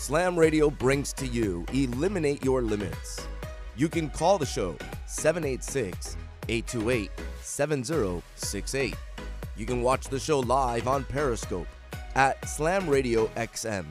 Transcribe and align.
Slam 0.00 0.34
Radio 0.34 0.70
brings 0.70 1.12
to 1.12 1.26
you 1.26 1.66
Eliminate 1.74 2.42
Your 2.42 2.62
Limits. 2.62 3.20
You 3.76 3.86
can 3.86 4.08
call 4.08 4.38
the 4.38 4.46
show 4.46 4.74
786 5.04 6.16
828 6.48 7.10
7068. 7.42 8.96
You 9.58 9.66
can 9.66 9.82
watch 9.82 10.08
the 10.08 10.18
show 10.18 10.40
live 10.40 10.88
on 10.88 11.04
Periscope 11.04 11.66
at 12.14 12.48
Slam 12.48 12.88
Radio 12.88 13.26
XM. 13.36 13.84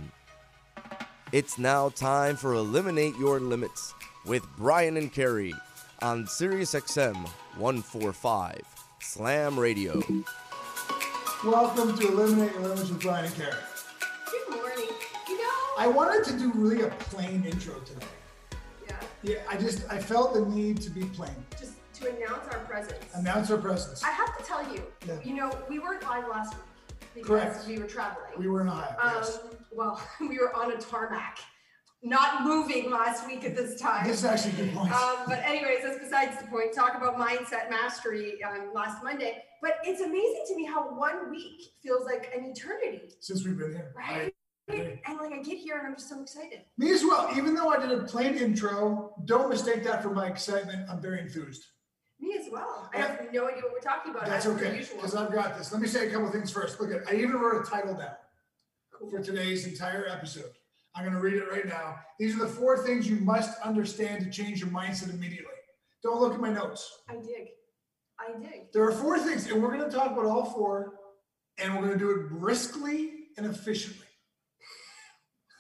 It's 1.31 1.60
now 1.60 1.90
time 1.90 2.35
for 2.35 2.55
Eliminate 2.55 3.15
Your 3.19 3.39
Limits 3.39 3.94
with 4.26 4.44
Brian 4.57 4.97
and 4.97 5.13
Carrie 5.13 5.53
on 6.01 6.26
SiriusXM 6.26 7.17
145 7.57 8.60
Slam 8.99 9.60
Radio. 9.60 10.01
Welcome 11.46 11.96
to 11.96 12.07
Eliminate 12.07 12.53
Your 12.53 12.63
Limits 12.63 12.89
with 12.89 12.99
Brian 12.99 13.26
and 13.26 13.35
Carrie. 13.35 13.69
I 15.80 15.88
wanted 15.88 16.26
to 16.26 16.38
do 16.38 16.52
really 16.56 16.82
a 16.84 16.90
plain 16.90 17.46
intro 17.46 17.80
today. 17.80 18.06
yeah, 18.86 18.96
Yeah, 19.24 19.36
I 19.50 19.56
just 19.56 19.90
I 19.90 19.98
felt 19.98 20.34
the 20.34 20.42
need 20.46 20.82
to 20.82 20.90
be 20.90 21.06
plain. 21.06 21.32
just 21.58 21.74
to 21.94 22.10
announce 22.16 22.48
our 22.54 22.60
presence. 22.66 23.06
Announce 23.16 23.50
our 23.50 23.58
presence. 23.58 24.04
I 24.04 24.10
have 24.12 24.38
to 24.38 24.44
tell 24.44 24.62
you, 24.73 24.84
Yeah. 25.08 25.20
you 25.23 25.36
know, 25.36 25.50
we 25.70 25.80
weren't 25.80 26.04
live 26.04 26.28
last 26.28 26.54
week 26.54 26.64
because 27.16 27.28
Correct. 27.30 27.68
we 27.68 27.80
were 27.80 27.88
traveling. 27.88 28.32
We 28.38 28.48
were 28.50 28.60
in 28.62 28.68
Ohio. 28.68 28.94
um, 29.02 29.14
yes. 29.16 29.40
well, 29.72 30.02
we 30.20 30.38
were 30.38 30.54
on 30.54 30.73
a 30.73 30.78
tarmac, 30.78 31.40
not 32.04 32.44
moving 32.44 32.92
last 32.92 33.26
week 33.26 33.46
at 33.46 33.56
this 33.56 33.80
time. 33.80 34.06
This 34.06 34.18
is 34.20 34.26
actually 34.26 34.52
a 34.62 34.66
good 34.66 34.73
point. 34.76 34.92
Um, 34.92 35.18
but 35.28 35.40
anyways, 35.46 35.80
that's 35.84 36.00
besides 36.00 36.38
the 36.42 36.48
point. 36.48 36.73
Talk 36.73 36.96
about 36.96 37.18
mindset 37.18 37.70
mastery 37.70 38.44
um, 38.44 38.72
last 38.73 39.02
Monday. 39.02 39.44
But 39.62 39.76
it's 39.86 40.02
amazing 40.02 40.44
to 40.50 40.56
me 40.58 40.66
how 40.66 40.90
one 40.94 41.30
week 41.32 41.72
feels 41.82 42.06
like 42.06 42.32
an 42.36 42.44
eternity, 42.46 43.02
Since 43.22 43.46
we've 43.46 43.58
been 43.58 43.72
here. 43.72 43.94
right? 43.96 44.28
I. 44.28 44.32
And 44.70 45.18
like 45.18 45.34
I 45.34 45.41
get 45.41 45.58
here 45.58 45.78
and 45.78 45.88
I'm 45.88 45.96
just 45.96 46.09
so 46.09 46.22
excited. 46.22 46.62
Me 46.78 46.91
as 46.91 47.04
well. 47.04 47.30
Even 47.36 47.55
though 47.55 47.70
I 47.70 47.80
did 47.80 47.91
a 47.91 48.04
plain 48.04 48.36
intro, 48.36 49.14
don't 49.25 49.50
mistake 49.50 49.84
that 49.84 50.03
for 50.03 50.12
my 50.12 50.28
excitement. 50.28 50.89
I'm 50.89 51.02
very 51.02 51.20
enthused. 51.22 51.66
Me 52.20 52.38
as 52.38 52.52
well. 52.52 52.90
I 52.94 52.97
have 52.97 53.20
no 53.34 53.47
idea 53.47 53.62
what 53.62 53.72
we're 53.72 53.80
talking 53.80 54.12
about. 54.12 54.25
That's 54.25 54.45
okay, 54.45 54.86
because 54.94 55.16
I've 55.16 55.31
got 55.31 55.58
this. 55.58 55.72
Let 55.72 55.81
me 55.81 55.88
say 55.88 56.08
a 56.08 56.12
couple 56.12 56.30
things 56.30 56.52
first. 56.52 56.80
Look 56.80 56.92
at 56.92 57.08
I 57.08 57.16
even 57.16 57.34
wrote 57.34 57.66
a 57.66 57.70
title 57.70 57.94
down 57.94 58.12
for 59.09 59.22
today's 59.22 59.66
entire 59.66 60.06
episode. 60.08 60.52
I'm 60.95 61.03
going 61.03 61.16
to 61.16 61.22
read 61.22 61.36
it 61.36 61.50
right 61.50 61.66
now. 61.66 62.00
These 62.20 62.36
are 62.36 62.40
the 62.40 62.47
four 62.47 62.78
things 62.78 63.09
you 63.09 63.17
must 63.17 63.58
understand 63.62 64.25
to 64.25 64.30
change 64.30 64.59
your 64.59 64.70
mindset 64.70 65.14
immediately. 65.14 65.45
Don't 66.03 66.20
look 66.20 66.34
at 66.34 66.42
my 66.42 66.52
notes. 66.52 67.00
I 67.08 67.14
dig. 67.16 67.50
I 68.20 68.38
dig. 68.38 68.73
There 68.73 68.84
are 68.84 68.92
four 68.92 69.17
things, 69.17 69.50
and 69.50 69.64
we're 69.64 69.75
going 69.75 69.90
to 69.90 69.95
talk 69.95 70.12
about 70.12 70.25
all 70.25 70.45
four, 70.45 70.95
and 71.58 71.73
we're 71.73 71.88
going 71.88 71.97
to 71.97 72.00
do 72.00 72.12
it 72.12 72.30
briskly 72.31 73.12
and 73.38 73.45
efficiently. 73.45 74.08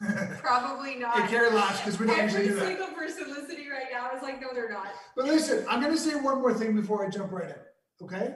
Probably 0.41 0.95
not. 0.95 1.19
Hey, 1.19 1.27
Carrie 1.27 1.51
laughs 1.51 1.79
because 1.79 1.99
we 1.99 2.05
don't 2.07 2.17
Every 2.19 2.45
usually 2.45 2.47
do 2.47 2.55
that. 2.55 2.65
single 2.67 2.87
person 2.95 3.29
listening 3.29 3.69
right 3.69 3.87
now 3.91 4.15
is 4.15 4.21
like, 4.23 4.39
no, 4.41 4.47
they're 4.53 4.69
not. 4.69 4.87
But 5.15 5.25
listen, 5.25 5.65
I'm 5.69 5.81
going 5.81 5.91
to 5.93 5.99
say 5.99 6.15
one 6.15 6.41
more 6.41 6.53
thing 6.53 6.75
before 6.75 7.05
I 7.05 7.09
jump 7.09 7.31
right 7.31 7.49
in. 7.49 8.05
Okay. 8.05 8.35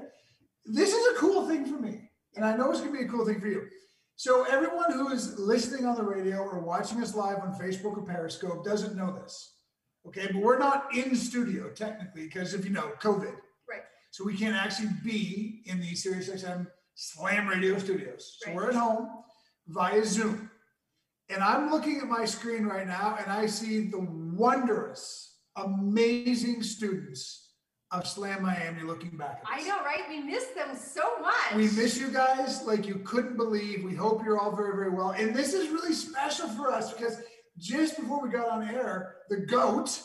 This 0.65 0.93
is 0.93 1.15
a 1.15 1.19
cool 1.19 1.47
thing 1.47 1.65
for 1.65 1.79
me, 1.79 2.09
and 2.35 2.45
I 2.45 2.55
know 2.55 2.69
it's 2.71 2.79
going 2.81 2.93
to 2.93 2.99
be 2.99 3.05
a 3.05 3.07
cool 3.09 3.25
thing 3.25 3.39
for 3.39 3.47
you. 3.47 3.63
So, 4.15 4.43
everyone 4.43 4.91
who 4.93 5.09
is 5.09 5.37
listening 5.39 5.85
on 5.85 5.95
the 5.95 6.03
radio 6.03 6.37
or 6.37 6.59
watching 6.59 7.01
us 7.01 7.15
live 7.15 7.39
on 7.39 7.53
Facebook 7.59 7.97
or 7.97 8.03
Periscope 8.03 8.63
doesn't 8.63 8.95
know 8.95 9.11
this. 9.21 9.55
Okay. 10.07 10.27
But 10.31 10.41
we're 10.41 10.59
not 10.59 10.93
in 10.95 11.15
studio 11.15 11.69
technically 11.69 12.25
because 12.25 12.53
if 12.53 12.63
you 12.65 12.71
know, 12.71 12.91
COVID. 13.01 13.33
Right. 13.69 13.81
So, 14.11 14.23
we 14.23 14.37
can't 14.37 14.55
actually 14.55 14.89
be 15.03 15.63
in 15.65 15.79
the 15.79 15.91
SiriusXM 15.93 16.67
Slam 16.95 17.47
Radio 17.47 17.77
studios. 17.77 18.37
So, 18.39 18.47
Right. 18.49 18.55
we're 18.55 18.69
at 18.69 18.75
home 18.75 19.09
via 19.67 20.05
Zoom. 20.05 20.49
And 21.33 21.43
I'm 21.43 21.71
looking 21.71 21.97
at 21.97 22.07
my 22.07 22.25
screen 22.25 22.65
right 22.65 22.87
now 22.87 23.17
and 23.19 23.31
I 23.31 23.47
see 23.47 23.87
the 23.87 23.99
wondrous, 23.99 25.39
amazing 25.55 26.61
students 26.61 27.49
of 27.91 28.07
Slam 28.07 28.43
Miami 28.43 28.83
looking 28.83 29.17
back 29.17 29.41
at 29.43 29.61
I 29.61 29.67
know, 29.67 29.83
right? 29.83 30.03
We 30.07 30.19
miss 30.19 30.45
them 30.55 30.75
so 30.75 31.19
much. 31.21 31.55
We 31.55 31.63
miss 31.71 31.97
you 31.97 32.09
guys 32.11 32.63
like 32.65 32.85
you 32.85 32.95
couldn't 33.03 33.37
believe. 33.37 33.83
We 33.83 33.95
hope 33.95 34.23
you're 34.23 34.39
all 34.39 34.55
very, 34.55 34.75
very 34.75 34.91
well. 34.91 35.11
And 35.11 35.35
this 35.35 35.53
is 35.53 35.69
really 35.69 35.93
special 35.93 36.47
for 36.49 36.71
us 36.71 36.93
because 36.93 37.17
just 37.57 37.99
before 37.99 38.21
we 38.21 38.29
got 38.29 38.49
on 38.49 38.67
air, 38.67 39.15
the 39.29 39.37
GOAT, 39.37 40.01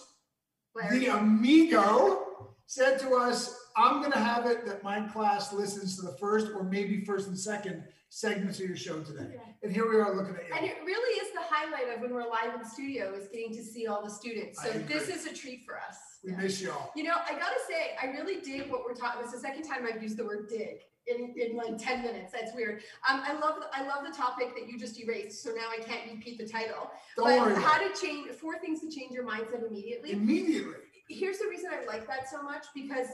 Larry. 0.75 1.00
the 1.00 1.06
amigo, 1.09 2.25
said 2.67 2.99
to 3.00 3.15
us, 3.15 3.58
I'm 3.78 4.00
going 4.00 4.12
to 4.12 4.19
have 4.19 4.47
it 4.47 4.66
that 4.66 4.83
my 4.83 5.00
class 5.09 5.53
listens 5.53 5.97
to 5.97 6.03
the 6.03 6.16
first 6.19 6.49
or 6.55 6.65
maybe 6.65 7.05
first 7.05 7.28
and 7.28 7.39
second 7.39 7.84
segments 8.09 8.59
of 8.59 8.66
your 8.66 8.77
show 8.77 9.00
today. 9.00 9.31
Yeah. 9.34 9.41
And 9.62 9.72
here 9.72 9.89
we 9.89 9.97
are 9.97 10.16
looking 10.16 10.34
at 10.34 10.49
you. 10.49 10.55
And 10.56 10.66
it 10.66 10.77
really 10.84 11.21
is 11.21 11.33
the 11.33 11.41
highlight 11.43 11.94
of 11.94 12.00
when 12.00 12.12
we're 12.12 12.28
live 12.28 12.55
in 12.55 12.61
the 12.62 12.69
studio 12.69 13.12
is 13.15 13.28
getting 13.28 13.55
to 13.55 13.62
see 13.62 13.87
all 13.87 14.03
the 14.03 14.11
students. 14.11 14.62
So 14.62 14.71
this 14.72 15.09
is 15.09 15.27
a 15.27 15.34
treat 15.34 15.65
for 15.65 15.77
us. 15.77 15.97
we 16.25 16.33
Yeah. 16.33 16.38
miss 16.38 16.61
y'all. 16.61 16.91
You 16.97 17.05
know, 17.05 17.15
I 17.15 17.33
gotta 17.33 17.61
say, 17.69 17.97
I 18.03 18.06
really 18.06 18.41
dig 18.41 18.71
what 18.71 18.84
we're 18.84 18.94
talking. 18.94 19.21
It's 19.22 19.33
the 19.33 19.38
second 19.38 19.62
time 19.62 19.87
I've 19.87 20.03
used 20.03 20.17
the 20.17 20.25
word 20.25 20.49
dig 20.49 20.78
in, 21.06 21.34
in 21.38 21.56
like 21.56 21.78
10 21.78 22.03
minutes. 22.03 22.33
That's 22.33 22.53
weird. 22.56 22.83
Um, 23.09 23.22
I 23.25 23.34
love 23.34 23.62
I 23.72 23.87
love 23.87 24.05
the 24.05 24.17
topic 24.17 24.55
that 24.56 24.69
you 24.69 24.78
just 24.78 24.99
erased, 25.00 25.43
so 25.43 25.50
now 25.50 25.69
I 25.71 25.81
can't 25.83 26.11
repeat 26.12 26.38
the 26.38 26.47
title. 26.49 26.91
Don't 27.17 27.27
but 27.27 27.38
worry. 27.41 27.62
how 27.62 27.78
to 27.78 28.00
change 28.00 28.31
four 28.33 28.59
things 28.59 28.81
to 28.81 28.91
change 28.91 29.12
your 29.12 29.25
mindset 29.25 29.67
immediately. 29.67 30.12
Immediately. 30.12 30.75
here's 31.09 31.38
the 31.38 31.47
reason 31.49 31.71
I 31.72 31.84
like 31.87 32.06
that 32.09 32.28
so 32.28 32.43
much 32.43 32.67
because 32.75 33.06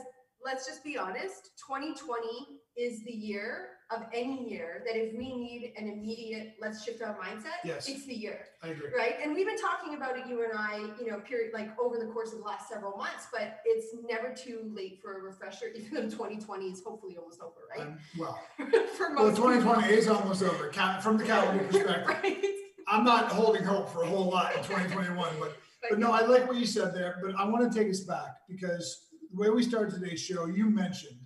let's 0.45 0.65
just 0.65 0.83
be 0.83 0.97
honest 0.97 1.49
2020 1.67 2.59
is 2.77 3.03
the 3.03 3.11
year 3.11 3.69
of 3.91 4.03
any 4.13 4.49
year 4.49 4.81
that 4.85 4.95
if 4.95 5.13
we 5.15 5.35
need 5.35 5.73
an 5.77 5.87
immediate 5.87 6.53
let's 6.61 6.83
shift 6.83 7.01
our 7.01 7.15
mindset 7.15 7.59
Yes. 7.63 7.87
it's 7.89 8.05
the 8.05 8.13
year 8.15 8.45
I 8.63 8.69
agree. 8.69 8.89
right 8.95 9.15
and 9.23 9.33
we've 9.35 9.45
been 9.45 9.57
talking 9.59 9.95
about 9.95 10.17
it 10.17 10.25
you 10.27 10.43
and 10.43 10.53
i 10.57 10.77
you 10.99 11.09
know 11.09 11.19
period 11.19 11.51
like 11.53 11.69
over 11.79 11.97
the 11.97 12.07
course 12.07 12.31
of 12.31 12.39
the 12.39 12.43
last 12.45 12.69
several 12.69 12.97
months 12.97 13.27
but 13.31 13.59
it's 13.65 13.87
never 14.07 14.33
too 14.33 14.71
late 14.73 14.99
for 15.01 15.17
a 15.19 15.21
refresher 15.21 15.65
even 15.75 15.93
though 15.93 16.09
2020 16.09 16.65
is 16.65 16.81
hopefully 16.83 17.17
almost 17.17 17.41
over 17.41 17.61
right 17.69 17.87
Um, 17.87 17.97
well, 18.17 18.39
for 18.97 19.09
most 19.09 19.39
well, 19.39 19.49
most 19.49 19.61
2020 19.63 19.93
is 19.93 20.07
almost 20.07 20.43
over 20.43 20.71
from 21.01 21.17
the 21.17 21.23
calendar 21.23 21.63
perspective. 21.71 22.07
right 22.07 22.43
I'm 22.87 23.03
not 23.03 23.31
holding 23.31 23.63
hope 23.63 23.89
for 23.89 24.03
a 24.03 24.07
whole 24.07 24.29
lot 24.29 24.51
in 24.55 24.59
2021, 24.63 25.17
but 25.39 25.57
but 25.89 25.99
no, 25.99 26.11
I 26.11 26.21
like 26.21 26.47
what 26.47 26.57
you 26.57 26.65
said 26.65 26.93
there. 26.93 27.17
But 27.23 27.35
I 27.35 27.45
want 27.47 27.71
to 27.71 27.79
take 27.79 27.89
us 27.89 28.01
back 28.01 28.37
because 28.49 29.04
the 29.35 29.41
way 29.41 29.49
we 29.49 29.63
started 29.63 29.93
today's 29.93 30.21
show, 30.21 30.45
you 30.45 30.69
mentioned 30.69 31.19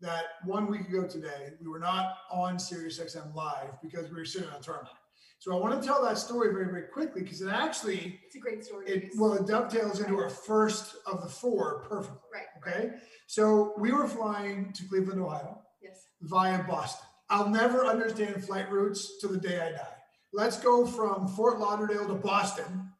that 0.00 0.24
one 0.44 0.66
week 0.68 0.88
ago 0.88 1.06
today 1.06 1.50
we 1.60 1.68
were 1.68 1.78
not 1.78 2.14
on 2.30 2.56
SiriusXM 2.56 3.34
live 3.34 3.80
because 3.82 4.10
we 4.10 4.16
were 4.16 4.24
sitting 4.24 4.48
on 4.48 4.62
tarmac. 4.62 4.90
So 5.38 5.54
I 5.56 5.60
want 5.60 5.80
to 5.80 5.86
tell 5.86 6.02
that 6.04 6.18
story 6.18 6.52
very 6.52 6.66
very 6.66 6.88
quickly 6.92 7.22
because 7.22 7.42
it 7.42 7.48
actually 7.48 8.20
it's 8.24 8.36
a 8.36 8.38
great 8.38 8.64
story 8.64 8.86
it 8.86 9.10
well 9.16 9.32
it 9.34 9.46
dovetails 9.46 10.00
into 10.00 10.16
our 10.16 10.30
first 10.30 10.96
of 11.06 11.20
the 11.20 11.28
four 11.28 11.84
perfectly. 11.88 12.20
right 12.32 12.46
Okay, 12.58 12.90
so 13.26 13.74
we 13.76 13.92
were 13.92 14.06
flying 14.06 14.72
to 14.72 14.88
Cleveland, 14.88 15.20
Ohio. 15.20 15.60
yes 15.82 16.06
via 16.22 16.62
Boston. 16.64 17.06
I'll 17.28 17.48
never 17.48 17.84
understand 17.86 18.44
flight 18.44 18.70
routes 18.70 19.18
till 19.20 19.30
the 19.30 19.38
day 19.38 19.60
I 19.60 19.72
die. 19.72 19.96
Let's 20.32 20.58
go 20.58 20.86
from 20.86 21.28
Fort 21.28 21.58
Lauderdale 21.58 22.06
to 22.06 22.14
Boston 22.14 22.90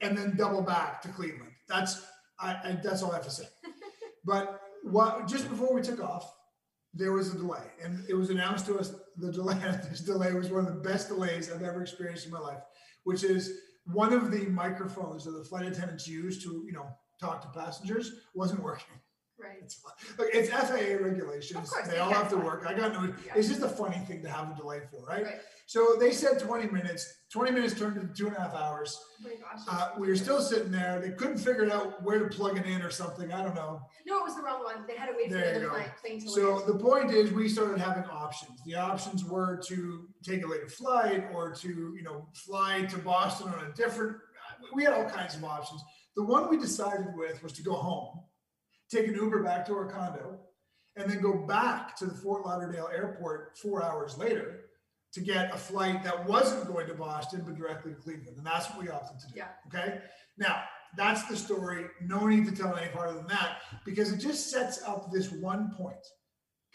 and 0.00 0.16
then 0.16 0.36
double 0.36 0.62
back 0.62 1.02
to 1.02 1.08
Cleveland. 1.08 1.52
That's 1.68 2.02
I, 2.40 2.50
I 2.52 2.78
that's 2.82 3.02
all 3.02 3.10
I 3.12 3.16
have 3.16 3.24
to 3.24 3.30
say. 3.30 3.44
But 4.28 4.60
what 4.82 5.26
just 5.26 5.48
before 5.48 5.74
we 5.74 5.80
took 5.80 6.00
off, 6.02 6.30
there 6.92 7.12
was 7.12 7.34
a 7.34 7.38
delay, 7.38 7.64
and 7.82 8.04
it 8.08 8.14
was 8.14 8.28
announced 8.28 8.66
to 8.66 8.78
us 8.78 8.94
the 9.16 9.32
delay. 9.32 9.56
This 9.88 10.00
delay 10.00 10.34
was 10.34 10.50
one 10.50 10.66
of 10.66 10.74
the 10.74 10.88
best 10.88 11.08
delays 11.08 11.50
I've 11.50 11.62
ever 11.62 11.80
experienced 11.80 12.26
in 12.26 12.32
my 12.32 12.38
life, 12.38 12.60
which 13.04 13.24
is 13.24 13.58
one 13.86 14.12
of 14.12 14.30
the 14.30 14.44
microphones 14.46 15.24
that 15.24 15.30
the 15.30 15.44
flight 15.44 15.66
attendants 15.66 16.06
use 16.06 16.42
to 16.44 16.62
you 16.66 16.72
know 16.72 16.86
talk 17.18 17.40
to 17.40 17.58
passengers 17.58 18.12
wasn't 18.34 18.62
working. 18.62 19.00
Right 19.40 19.58
It's, 19.62 19.80
look, 20.18 20.28
it's 20.32 20.50
FAA 20.50 21.02
regulations. 21.04 21.70
Course, 21.70 21.86
they 21.86 21.92
they 21.94 21.98
all 21.98 22.10
have 22.12 22.28
to 22.30 22.36
to. 22.36 22.40
work. 22.42 22.64
I 22.66 22.74
got 22.74 22.92
no. 22.92 23.12
Yeah. 23.24 23.32
It's 23.36 23.48
just 23.48 23.62
a 23.62 23.68
funny 23.68 23.98
thing 23.98 24.22
to 24.22 24.28
have 24.30 24.50
a 24.50 24.54
delay 24.54 24.80
for, 24.90 25.04
right? 25.06 25.24
right 25.24 25.40
So 25.66 25.96
they 25.98 26.12
said 26.12 26.38
20 26.40 26.70
minutes. 26.70 27.14
20 27.32 27.50
minutes 27.52 27.74
turned 27.78 27.96
into 27.98 28.12
two 28.14 28.26
and 28.28 28.36
a 28.36 28.40
half 28.40 28.54
hours. 28.54 28.98
oh 29.20 29.28
my 29.28 29.34
gosh 29.34 29.60
Uh, 29.68 29.90
we 29.98 30.08
were 30.08 30.16
still 30.16 30.40
sitting 30.40 30.70
there. 30.72 30.98
They 31.00 31.10
couldn't 31.10 31.38
figure 31.38 31.70
out 31.70 32.02
where 32.02 32.18
to 32.18 32.26
plug 32.34 32.56
it 32.58 32.64
in 32.66 32.80
or 32.82 32.90
something. 32.90 33.30
I 33.32 33.42
don't 33.42 33.54
know. 33.54 33.80
No, 34.06 34.18
it 34.20 34.24
was 34.24 34.34
the 34.36 34.42
wrong 34.42 34.64
one. 34.64 34.86
They 34.88 34.96
had 34.96 35.06
to 35.06 35.12
wait 35.16 35.28
for 35.30 35.34
There 35.38 35.54
the 35.54 35.60
you 35.60 35.66
go. 35.66 35.72
plane, 35.74 35.84
plane 36.00 36.20
to 36.20 36.28
So 36.30 36.54
land. 36.56 36.68
the 36.68 36.78
point 36.82 37.10
is, 37.10 37.30
we 37.32 37.48
started 37.48 37.78
having 37.78 38.04
options. 38.04 38.58
The 38.66 38.76
options 38.76 39.24
were 39.24 39.60
to 39.68 40.08
take 40.22 40.42
a 40.44 40.48
later 40.48 40.68
flight 40.68 41.26
or 41.34 41.52
to, 41.54 41.68
you 41.68 42.02
know, 42.02 42.26
fly 42.34 42.82
to 42.86 42.98
Boston 42.98 43.48
on 43.48 43.66
a 43.66 43.72
different. 43.74 44.16
We 44.74 44.84
had 44.84 44.94
all 44.94 45.04
kinds 45.08 45.36
of 45.36 45.44
options. 45.44 45.82
The 46.16 46.24
one 46.24 46.48
we 46.50 46.56
decided 46.56 47.06
with 47.14 47.40
was 47.44 47.52
to 47.52 47.62
go 47.62 47.74
home, 47.74 48.20
take 48.90 49.08
an 49.08 49.14
Uber 49.14 49.42
back 49.42 49.66
to 49.66 49.74
our 49.74 49.86
condo, 49.86 50.38
and 50.96 51.10
then 51.10 51.20
go 51.20 51.46
back 51.46 51.96
to 51.96 52.06
the 52.06 52.14
Fort 52.14 52.44
Lauderdale 52.44 52.88
airport 52.92 53.56
four 53.58 53.82
hours 53.82 54.18
later 54.18 54.60
to 55.12 55.20
get 55.20 55.54
a 55.54 55.56
flight 55.56 56.02
that 56.02 56.26
wasn't 56.26 56.66
going 56.66 56.86
to 56.86 56.94
Boston 56.94 57.42
but 57.46 57.56
directly 57.56 57.92
to 57.92 58.00
Cleveland. 58.00 58.36
And 58.36 58.46
that's 58.46 58.68
what 58.70 58.82
we 58.82 58.88
opted 58.90 59.18
to 59.20 59.26
do. 59.28 59.34
Yeah. 59.36 59.48
Okay. 59.66 60.00
Now, 60.36 60.62
that's 60.96 61.26
the 61.28 61.36
story. 61.36 61.86
No 62.02 62.26
need 62.26 62.46
to 62.46 62.52
tell 62.52 62.76
any 62.76 62.90
farther 62.92 63.16
than 63.18 63.26
that 63.28 63.58
because 63.84 64.12
it 64.12 64.18
just 64.18 64.50
sets 64.50 64.82
up 64.82 65.10
this 65.10 65.30
one 65.30 65.70
point. 65.76 65.96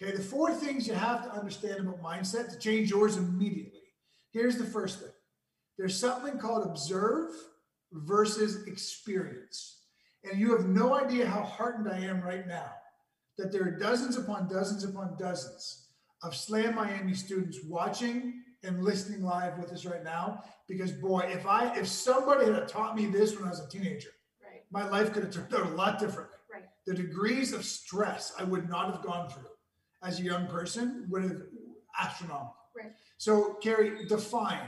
Okay. 0.01 0.15
The 0.15 0.23
four 0.23 0.51
things 0.51 0.87
you 0.87 0.93
have 0.93 1.23
to 1.23 1.31
understand 1.31 1.81
about 1.81 2.01
mindset 2.01 2.51
to 2.51 2.59
change 2.59 2.89
yours 2.89 3.17
immediately. 3.17 3.81
Here's 4.31 4.57
the 4.57 4.65
first 4.65 4.99
thing 4.99 5.11
there's 5.77 5.99
something 5.99 6.37
called 6.37 6.65
observe 6.65 7.29
versus 7.91 8.65
experience. 8.67 9.82
And 10.23 10.39
you 10.39 10.55
have 10.55 10.67
no 10.67 10.93
idea 10.95 11.27
how 11.27 11.43
heartened 11.43 11.89
I 11.89 11.99
am 11.99 12.21
right 12.21 12.47
now 12.47 12.71
that 13.37 13.51
there 13.51 13.63
are 13.63 13.71
dozens 13.71 14.15
upon 14.17 14.47
dozens 14.47 14.83
upon 14.83 15.17
dozens 15.17 15.87
of 16.21 16.35
Slam 16.35 16.75
Miami 16.75 17.13
students 17.13 17.59
watching 17.67 18.41
and 18.63 18.83
listening 18.83 19.23
live 19.23 19.57
with 19.57 19.71
us 19.71 19.85
right 19.85 20.03
now. 20.03 20.43
Because 20.67 20.91
boy, 20.91 21.29
if 21.31 21.45
I 21.45 21.75
if 21.77 21.87
somebody 21.87 22.45
had 22.51 22.67
taught 22.67 22.95
me 22.95 23.07
this 23.07 23.35
when 23.35 23.45
I 23.45 23.49
was 23.49 23.59
a 23.59 23.67
teenager, 23.69 24.09
Right. 24.41 24.63
my 24.71 24.87
life 24.89 25.11
could 25.11 25.23
have 25.23 25.33
turned 25.33 25.53
out 25.53 25.65
a 25.65 25.75
lot 25.75 25.99
differently. 25.99 26.37
Right. 26.51 26.63
The 26.85 26.93
degrees 26.93 27.51
of 27.53 27.65
stress 27.65 28.33
I 28.39 28.43
would 28.43 28.69
not 28.69 28.93
have 28.93 29.01
gone 29.03 29.29
through 29.29 29.49
as 30.03 30.19
a 30.19 30.23
young 30.23 30.47
person 30.47 31.07
would 31.09 31.23
have 31.23 31.41
astronomical. 31.99 32.55
Right. 32.75 32.93
So, 33.17 33.55
Carrie, 33.61 34.05
define, 34.07 34.67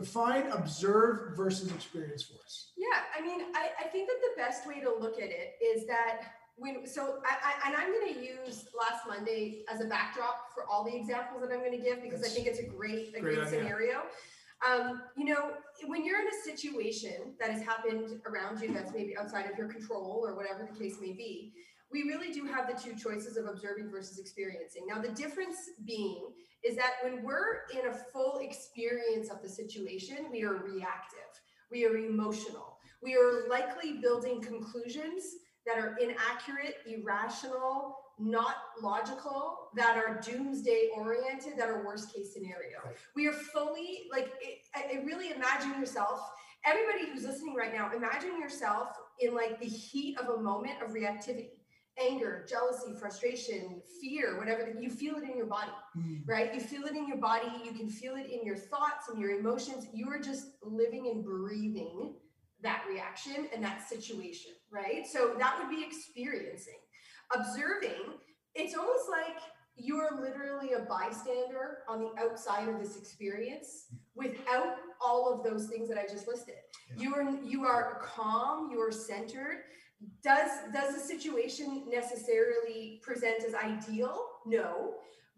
define, 0.00 0.46
observe 0.50 1.36
versus 1.36 1.70
experience 1.72 2.22
for 2.22 2.42
us. 2.44 2.72
Yeah, 2.76 2.86
I 3.16 3.20
mean, 3.20 3.40
I, 3.54 3.68
I 3.84 3.88
think 3.88 4.08
that 4.08 4.16
the 4.20 4.42
best 4.42 4.66
way 4.66 4.80
to 4.80 4.90
look 4.90 5.18
at 5.18 5.28
it 5.28 5.54
is 5.62 5.86
that 5.86 6.22
when, 6.56 6.86
so 6.86 7.18
I, 7.24 7.54
I 7.64 7.68
and 7.68 7.76
I'm 7.76 7.92
going 7.92 8.14
to 8.14 8.20
use 8.20 8.66
last 8.78 9.06
Monday 9.06 9.62
as 9.72 9.80
a 9.80 9.86
backdrop 9.86 10.52
for 10.54 10.64
all 10.66 10.84
the 10.84 10.94
examples 10.94 11.42
that 11.42 11.52
I'm 11.52 11.60
going 11.60 11.78
to 11.78 11.84
give 11.84 12.02
because 12.02 12.22
I 12.22 12.28
think 12.28 12.46
it's 12.46 12.58
a 12.58 12.66
great, 12.66 13.14
a 13.16 13.20
great 13.20 13.36
great, 13.36 13.48
scenario. 13.48 14.02
Um, 14.68 15.02
you 15.16 15.24
know, 15.24 15.52
when 15.86 16.04
you're 16.04 16.20
in 16.20 16.26
a 16.26 16.44
situation 16.44 17.34
that 17.38 17.50
has 17.50 17.62
happened 17.62 18.20
around 18.26 18.60
you 18.60 18.74
that's 18.74 18.92
maybe 18.92 19.16
outside 19.16 19.50
of 19.50 19.56
your 19.56 19.68
control 19.68 20.22
or 20.26 20.34
whatever 20.34 20.68
the 20.70 20.78
case 20.78 20.96
may 21.00 21.12
be, 21.12 21.54
we 21.90 22.02
really 22.02 22.32
do 22.32 22.44
have 22.46 22.68
the 22.68 22.80
two 22.80 22.94
choices 22.94 23.36
of 23.36 23.46
observing 23.46 23.90
versus 23.90 24.18
experiencing. 24.18 24.86
Now, 24.86 25.00
the 25.00 25.08
difference 25.08 25.56
being 25.86 26.26
is 26.64 26.76
that 26.76 26.94
when 27.02 27.22
we're 27.22 27.62
in 27.72 27.88
a 27.88 27.94
full 28.12 28.38
experience 28.38 29.30
of 29.30 29.42
the 29.42 29.48
situation, 29.48 30.26
we 30.30 30.42
are 30.42 30.54
reactive, 30.54 31.30
we 31.70 31.86
are 31.86 31.96
emotional, 31.96 32.78
we 33.02 33.16
are 33.16 33.48
likely 33.48 33.94
building 34.00 34.40
conclusions 34.42 35.24
that 35.66 35.78
are 35.78 35.96
inaccurate, 36.00 36.76
irrational, 36.86 37.96
not 38.18 38.56
logical, 38.82 39.70
that 39.74 39.96
are 39.96 40.20
doomsday 40.20 40.90
oriented, 40.94 41.54
that 41.56 41.68
are 41.68 41.84
worst 41.84 42.14
case 42.14 42.32
scenario. 42.32 42.78
We 43.16 43.26
are 43.26 43.32
fully 43.32 44.08
like, 44.12 44.32
it, 44.40 44.58
I, 44.74 44.98
I 44.98 45.04
really 45.04 45.30
imagine 45.30 45.80
yourself. 45.80 46.20
Everybody 46.66 47.10
who's 47.10 47.24
listening 47.24 47.54
right 47.54 47.72
now, 47.72 47.90
imagine 47.96 48.38
yourself 48.38 48.88
in 49.20 49.34
like 49.34 49.58
the 49.60 49.66
heat 49.66 50.18
of 50.18 50.28
a 50.28 50.42
moment 50.42 50.82
of 50.82 50.90
reactivity, 50.90 51.48
anger, 52.00 52.46
jealousy, 52.48 52.94
frustration, 52.98 53.82
fear, 54.00 54.38
whatever. 54.38 54.72
You 54.78 54.90
feel 54.90 55.16
it 55.16 55.24
in 55.24 55.36
your 55.36 55.46
body 55.46 55.70
hmm. 55.94 56.16
right? 56.26 56.54
You 56.54 56.60
feel 56.60 56.84
it 56.84 56.96
in 56.96 57.06
your 57.06 57.18
body, 57.18 57.46
you 57.64 57.72
can 57.72 57.88
feel 57.88 58.16
it 58.16 58.26
in 58.30 58.44
your 58.44 58.56
thoughts 58.56 59.08
and 59.10 59.20
your 59.20 59.38
emotions. 59.38 59.86
You 59.92 60.08
are 60.10 60.20
just 60.20 60.46
living 60.62 61.08
and 61.08 61.24
breathing 61.24 62.14
that 62.62 62.84
reaction 62.90 63.48
and 63.54 63.64
that 63.64 63.88
situation, 63.88 64.52
right? 64.70 65.06
So 65.06 65.34
that 65.38 65.58
would 65.58 65.70
be 65.70 65.84
experiencing. 65.84 66.78
Observing, 67.34 68.18
it's 68.54 68.76
almost 68.76 69.08
like 69.08 69.36
you're 69.76 70.20
literally 70.20 70.72
a 70.74 70.80
bystander 70.80 71.78
on 71.88 72.00
the 72.00 72.22
outside 72.22 72.68
of 72.68 72.78
this 72.78 72.96
experience 72.96 73.86
without 74.14 74.76
all 75.00 75.32
of 75.32 75.44
those 75.44 75.68
things 75.68 75.88
that 75.88 75.96
I 75.96 76.02
just 76.02 76.28
listed. 76.28 76.56
Yeah. 76.96 77.02
You 77.02 77.14
are 77.14 77.38
you 77.42 77.64
are 77.64 78.02
calm, 78.02 78.70
you 78.70 78.80
are 78.80 78.92
centered. 78.92 79.62
Does 80.22 80.50
does 80.72 80.94
the 80.94 81.00
situation 81.00 81.84
necessarily 81.90 83.00
present 83.02 83.44
as 83.44 83.54
ideal? 83.54 84.26
No 84.46 84.94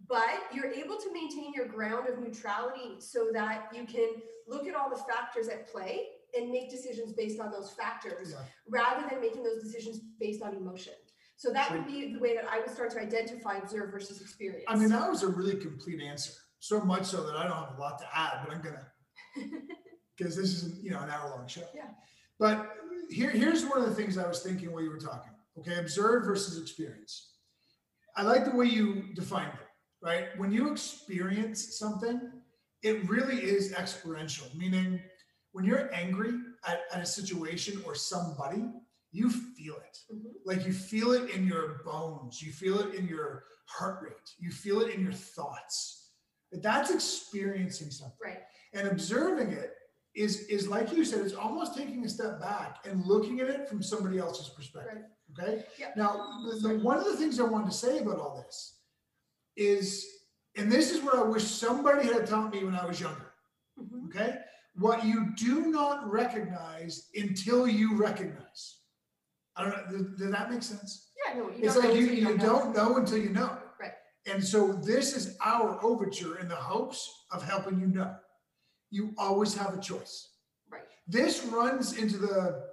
but 0.08 0.42
you're 0.52 0.70
able 0.70 0.96
to 0.96 1.12
maintain 1.12 1.52
your 1.54 1.66
ground 1.66 2.08
of 2.08 2.18
neutrality 2.18 2.96
so 2.98 3.28
that 3.32 3.70
you 3.74 3.84
can 3.84 4.08
look 4.48 4.66
at 4.66 4.74
all 4.74 4.90
the 4.90 4.96
factors 4.96 5.48
at 5.48 5.70
play 5.70 6.08
and 6.36 6.50
make 6.50 6.70
decisions 6.70 7.12
based 7.12 7.40
on 7.40 7.50
those 7.50 7.70
factors 7.70 8.32
Yeah. 8.32 8.44
rather 8.68 9.08
than 9.08 9.20
making 9.20 9.42
those 9.42 9.62
decisions 9.62 10.00
based 10.18 10.42
on 10.42 10.54
emotion. 10.54 10.94
So 11.36 11.52
that 11.52 11.70
would 11.72 11.86
be 11.86 12.12
the 12.12 12.20
way 12.20 12.34
that 12.36 12.46
I 12.48 12.60
would 12.60 12.70
start 12.70 12.90
to 12.92 13.00
identify 13.00 13.56
observe 13.56 13.90
versus 13.90 14.20
experience. 14.20 14.64
I 14.68 14.76
mean, 14.76 14.90
that 14.90 15.10
was 15.10 15.22
a 15.22 15.28
really 15.28 15.56
complete 15.56 16.00
answer. 16.00 16.32
So 16.60 16.80
much 16.80 17.04
so 17.04 17.24
that 17.24 17.36
I 17.36 17.44
don't 17.44 17.56
have 17.56 17.76
a 17.76 17.80
lot 17.80 17.98
to 17.98 18.06
add, 18.16 18.44
but 18.44 18.54
I'm 18.54 18.62
gonna 18.62 18.86
because 20.16 20.36
this 20.36 20.62
is 20.62 20.82
you 20.82 20.90
know 20.92 21.00
an 21.00 21.10
hour 21.10 21.30
long 21.30 21.48
show. 21.48 21.66
Yeah. 21.74 21.88
But 22.42 22.74
here, 23.08 23.30
here's 23.30 23.64
one 23.64 23.80
of 23.80 23.88
the 23.88 23.94
things 23.94 24.18
I 24.18 24.26
was 24.26 24.40
thinking 24.40 24.72
while 24.72 24.82
you 24.82 24.90
were 24.90 24.98
talking. 24.98 25.30
Okay, 25.60 25.78
observe 25.78 26.24
versus 26.24 26.60
experience. 26.60 27.34
I 28.16 28.22
like 28.24 28.44
the 28.44 28.56
way 28.56 28.66
you 28.66 29.14
defined 29.14 29.52
it. 29.54 29.68
Right, 30.04 30.36
when 30.36 30.50
you 30.50 30.72
experience 30.72 31.78
something, 31.78 32.20
it 32.82 33.08
really 33.08 33.36
is 33.36 33.72
experiential. 33.74 34.48
Meaning, 34.56 35.00
when 35.52 35.64
you're 35.64 35.94
angry 35.94 36.32
at, 36.66 36.80
at 36.92 37.00
a 37.00 37.06
situation 37.06 37.80
or 37.86 37.94
somebody, 37.94 38.64
you 39.12 39.30
feel 39.30 39.76
it. 39.76 39.98
Mhm. 40.12 40.32
Like 40.44 40.66
you 40.66 40.72
feel 40.72 41.12
it 41.12 41.30
in 41.30 41.46
your 41.46 41.84
bones, 41.84 42.42
you 42.42 42.50
feel 42.52 42.80
it 42.80 42.96
in 42.96 43.06
your 43.06 43.44
heart 43.66 44.02
rate, 44.02 44.28
you 44.40 44.50
feel 44.50 44.80
it 44.80 44.92
in 44.92 45.00
your 45.00 45.12
thoughts. 45.12 46.10
That's 46.50 46.90
experiencing 46.90 47.92
something. 47.92 48.18
right. 48.20 48.42
And 48.72 48.88
observing 48.88 49.52
it 49.52 49.76
is 50.14 50.40
is 50.48 50.68
like 50.68 50.92
you 50.92 51.04
said, 51.04 51.20
it's 51.24 51.34
almost 51.34 51.74
taking 51.76 52.04
a 52.04 52.08
step 52.08 52.40
back 52.40 52.78
and 52.84 53.04
looking 53.06 53.40
at 53.40 53.48
it 53.48 53.68
from 53.68 53.82
somebody 53.82 54.18
else's 54.18 54.48
perspective. 54.50 55.02
Okay. 55.38 55.64
Yep. 55.78 55.96
Now, 55.96 56.26
the, 56.44 56.68
the, 56.68 56.78
one 56.80 56.98
of 56.98 57.04
the 57.04 57.16
things 57.16 57.40
I 57.40 57.44
wanted 57.44 57.70
to 57.70 57.76
say 57.76 57.98
about 57.98 58.18
all 58.18 58.42
this 58.44 58.80
is, 59.56 60.06
and 60.56 60.70
this 60.70 60.90
is 60.92 61.02
what 61.02 61.14
I 61.16 61.22
wish 61.22 61.44
somebody 61.44 62.06
had 62.06 62.26
taught 62.26 62.52
me 62.52 62.64
when 62.64 62.74
I 62.74 62.84
was 62.84 63.00
younger. 63.00 63.32
Mhm. 63.80 64.06
Okay. 64.08 64.38
What 64.76 65.04
you 65.04 65.34
do 65.36 65.66
not 65.66 66.10
recognize 66.10 67.08
until 67.14 67.66
you 67.66 67.96
recognize. 67.96 68.80
I 69.56 69.64
don't 69.64 69.70
know. 69.92 69.98
Does, 69.98 70.18
does 70.18 70.30
that 70.30 70.50
make 70.50 70.62
sense? 70.62 71.10
Yeah, 71.26 71.38
no, 71.38 71.50
you 71.50 71.56
It's 71.64 71.74
don't 71.74 71.84
like 71.84 71.94
you, 71.98 72.06
you 72.06 72.36
know. 72.36 72.44
don't 72.44 72.76
know 72.76 72.96
until 72.96 73.18
you 73.18 73.28
know. 73.30 73.58
Right. 73.80 73.92
And 74.26 74.42
so 74.44 74.72
this 74.72 75.14
is 75.14 75.36
our 75.44 75.82
overture 75.84 76.38
in 76.38 76.48
the 76.48 76.56
hopes 76.56 77.26
of 77.32 77.42
helping 77.42 77.80
you 77.80 77.86
know. 77.86 78.14
You 78.92 79.14
always 79.18 79.56
have 79.56 79.74
a 79.74 79.80
choice. 79.80 80.28
Right. 80.70 80.82
This 81.08 81.44
runs 81.46 81.98
into 81.98 82.18
the 82.18 82.70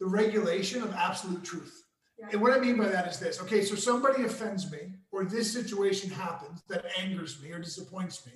the 0.00 0.06
regulation 0.06 0.82
of 0.82 0.92
absolute 0.94 1.44
truth. 1.44 1.84
Yeah. 2.18 2.28
And 2.32 2.40
what 2.40 2.52
I 2.52 2.58
mean 2.58 2.76
by 2.76 2.88
that 2.88 3.06
is 3.06 3.18
this. 3.18 3.40
Okay, 3.42 3.62
so 3.62 3.76
somebody 3.76 4.24
offends 4.24 4.70
me 4.72 4.94
or 5.12 5.24
this 5.24 5.52
situation 5.52 6.10
happens 6.10 6.62
that 6.68 6.84
angers 6.98 7.40
me 7.42 7.52
or 7.52 7.58
disappoints 7.58 8.26
me. 8.26 8.32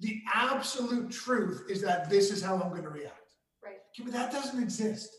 The 0.00 0.22
absolute 0.32 1.10
truth 1.10 1.66
is 1.68 1.82
that 1.82 2.08
this 2.08 2.30
is 2.30 2.42
how 2.42 2.54
I'm 2.54 2.70
going 2.70 2.82
to 2.82 2.88
react. 2.88 3.34
Right. 3.62 3.76
Okay, 3.94 4.04
but 4.04 4.12
that 4.12 4.32
doesn't 4.32 4.62
exist. 4.62 5.14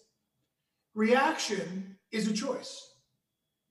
Reaction 0.96 1.98
is 2.12 2.28
a 2.28 2.34
choice. 2.34 2.96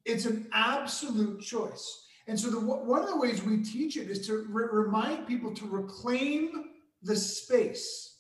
It's 0.05 0.27
an 0.27 0.49
absolute 0.53 1.41
choice. 1.41 2.07
And 2.27 2.39
so 2.39 2.51
the 2.51 2.61
one 2.61 3.03
of 3.03 3.09
the 3.09 3.19
ways 3.19 3.43
we 3.43 3.63
teach 3.63 3.97
it 3.97 4.09
is 4.09 4.27
to 4.27 4.47
re- 4.49 4.69
remind 4.71 5.27
people 5.27 5.53
to 5.55 5.67
reclaim 5.67 6.72
the 7.03 7.17
space, 7.17 8.19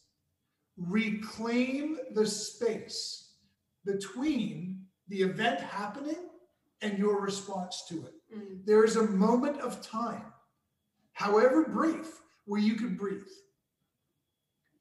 reclaim 0.76 1.98
the 2.12 2.26
space 2.26 3.34
between 3.84 4.84
the 5.08 5.22
event 5.22 5.60
happening 5.60 6.28
and 6.80 6.98
your 6.98 7.20
response 7.20 7.84
to 7.88 8.06
it. 8.06 8.14
Mm, 8.36 8.64
There 8.64 8.84
is 8.84 8.96
a 8.96 9.06
moment 9.06 9.60
of 9.60 9.82
time, 9.86 10.32
however 11.12 11.64
brief, 11.64 12.20
where 12.44 12.60
you 12.60 12.74
could 12.74 12.98
breathe. 12.98 13.22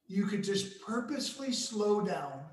You 0.08 0.26
could 0.26 0.44
just 0.44 0.82
purposefully 0.82 1.54
slow 1.54 2.02
down 2.02 2.44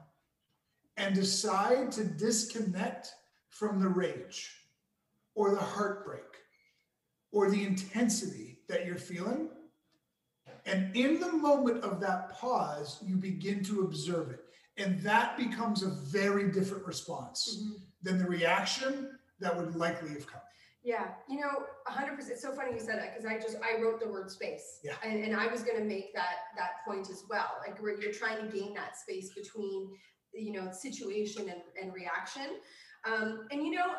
and 0.96 1.14
decide 1.14 1.90
to 1.92 2.04
disconnect 2.04 3.12
from 3.48 3.80
the 3.80 3.88
rage 3.88 4.54
or 5.34 5.50
the 5.54 5.60
heartbreak 5.60 6.22
or 7.32 7.50
the 7.50 7.64
intensity 7.64 8.58
that 8.68 8.84
you're 8.84 8.96
feeling. 8.98 9.48
And 10.66 10.94
in 10.94 11.20
the 11.20 11.32
moment 11.32 11.82
of 11.84 12.00
that 12.00 12.30
pause, 12.32 13.02
you 13.06 13.16
begin 13.16 13.62
to 13.64 13.82
observe 13.82 14.30
it. 14.30 14.40
And 14.76 15.00
that 15.00 15.36
becomes 15.36 15.82
a 15.82 15.88
very 15.88 16.50
different 16.50 16.86
response 16.86 17.62
mhm. 17.62 17.80
than 18.02 18.18
the 18.18 18.26
reaction 18.26 19.18
that 19.40 19.56
would 19.56 19.74
likely 19.74 20.10
have 20.10 20.26
come. 20.26 20.40
Yeah, 20.84 21.08
you 21.28 21.40
know, 21.40 21.64
hundred 21.86 22.16
percent. 22.16 22.34
It's 22.34 22.42
so 22.42 22.52
funny 22.52 22.72
you 22.72 22.80
said 22.80 22.98
that 22.98 23.12
because 23.12 23.26
I 23.26 23.38
just 23.38 23.56
I 23.62 23.82
wrote 23.82 24.00
the 24.00 24.08
word 24.08 24.30
space. 24.30 24.78
Yeah. 24.84 24.94
And, 25.04 25.22
and 25.24 25.34
I 25.34 25.48
was 25.48 25.62
going 25.62 25.76
to 25.76 25.84
make 25.84 26.14
that 26.14 26.36
that 26.56 26.84
point 26.86 27.10
as 27.10 27.24
well. 27.28 27.50
Like 27.66 27.82
where 27.82 28.00
you're 28.00 28.12
trying 28.12 28.38
to 28.38 28.56
gain 28.56 28.74
that 28.74 28.96
space 28.96 29.34
between 29.34 29.90
you 30.32 30.52
know 30.52 30.70
situation 30.70 31.48
and, 31.48 31.60
and 31.80 31.92
reaction. 31.92 32.60
Um, 33.04 33.48
and 33.50 33.64
you 33.64 33.72
know, 33.72 33.94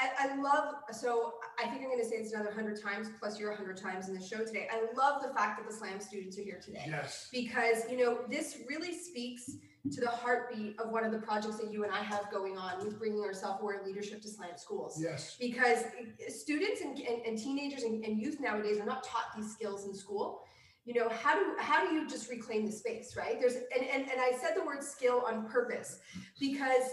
I, 0.00 0.28
I 0.30 0.36
love 0.36 0.74
so 0.92 1.34
I 1.58 1.66
think 1.68 1.82
I'm 1.82 1.88
going 1.88 2.00
to 2.00 2.08
say 2.08 2.22
this 2.22 2.32
another 2.32 2.52
hundred 2.52 2.80
times 2.82 3.08
plus 3.18 3.38
you're 3.38 3.52
a 3.52 3.56
hundred 3.56 3.76
times 3.76 4.08
in 4.08 4.14
the 4.14 4.20
show 4.24 4.38
today. 4.38 4.68
I 4.70 4.80
love 4.96 5.22
the 5.22 5.32
fact 5.34 5.58
that 5.58 5.68
the 5.68 5.74
Slam 5.74 6.00
students 6.00 6.38
are 6.38 6.42
here 6.42 6.60
today 6.62 6.84
Yes. 6.86 7.28
because 7.32 7.82
you 7.90 7.96
know 7.96 8.18
this 8.30 8.58
really 8.68 8.96
speaks 8.98 9.50
to 9.90 10.00
the 10.00 10.08
heartbeat 10.10 10.78
of 10.78 10.90
one 10.90 11.04
of 11.04 11.12
the 11.12 11.18
projects 11.18 11.56
that 11.56 11.72
you 11.72 11.84
and 11.84 11.92
I 11.92 12.02
have 12.02 12.30
going 12.30 12.58
on 12.58 12.84
with 12.84 12.98
bringing 12.98 13.20
our 13.22 13.32
self-aware 13.32 13.80
leadership 13.84 14.20
to 14.22 14.28
Slam 14.28 14.50
schools 14.56 15.00
Yes. 15.02 15.36
because 15.40 15.84
students 16.28 16.82
and, 16.82 16.98
and, 16.98 17.22
and 17.26 17.38
teenagers 17.38 17.82
and, 17.84 18.04
and 18.04 18.20
youth 18.20 18.38
nowadays 18.40 18.78
are 18.78 18.86
not 18.86 19.02
taught 19.04 19.34
these 19.36 19.50
skills 19.52 19.86
in 19.86 19.94
school 19.94 20.42
you 20.86 20.94
know 20.94 21.08
how 21.10 21.34
do 21.34 21.54
how 21.58 21.86
do 21.86 21.94
you 21.94 22.08
just 22.08 22.30
reclaim 22.30 22.64
the 22.64 22.72
space 22.72 23.14
right 23.16 23.38
there's 23.38 23.54
and 23.54 23.84
and, 23.92 24.02
and 24.10 24.18
i 24.18 24.32
said 24.40 24.52
the 24.56 24.64
word 24.64 24.82
skill 24.82 25.22
on 25.26 25.46
purpose 25.46 25.98
because 26.40 26.84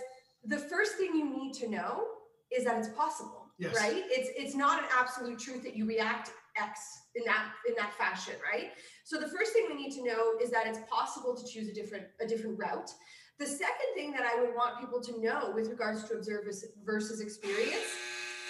the 0.43 0.57
first 0.57 0.95
thing 0.97 1.15
you 1.15 1.25
need 1.25 1.53
to 1.53 1.69
know 1.69 2.03
is 2.51 2.63
that 2.65 2.77
it's 2.77 2.89
possible 2.89 3.47
Yes. 3.59 3.75
right? 3.75 4.03
It's 4.07 4.29
it's 4.35 4.55
not 4.55 4.79
an 4.83 4.85
absolute 4.95 5.39
truth 5.39 5.63
that 5.63 5.75
you 5.75 5.85
react 5.87 6.31
x 6.57 6.79
in 7.15 7.23
that 7.25 7.45
in 7.67 7.73
that 7.75 7.93
fashion 7.93 8.35
right? 8.51 8.69
So 9.03 9.19
the 9.19 9.27
first 9.27 9.51
thing 9.53 9.65
we 9.67 9.75
need 9.75 9.93
to 9.95 10.03
know 10.03 10.33
is 10.41 10.51
that 10.51 10.67
it's 10.67 10.79
possible 10.89 11.35
to 11.35 11.43
choose 11.51 11.67
a 11.67 11.73
different 11.73 12.05
a 12.21 12.27
different 12.27 12.59
route. 12.59 12.91
The 13.39 13.47
second 13.47 13.89
thing 13.95 14.11
that 14.11 14.23
i 14.23 14.39
would 14.39 14.53
want 14.55 14.79
people 14.79 15.01
to 15.01 15.21
know 15.21 15.51
with 15.55 15.69
regards 15.69 16.03
to 16.05 16.15
observe 16.15 16.45
versus- 16.85 17.21
experience 17.21 17.89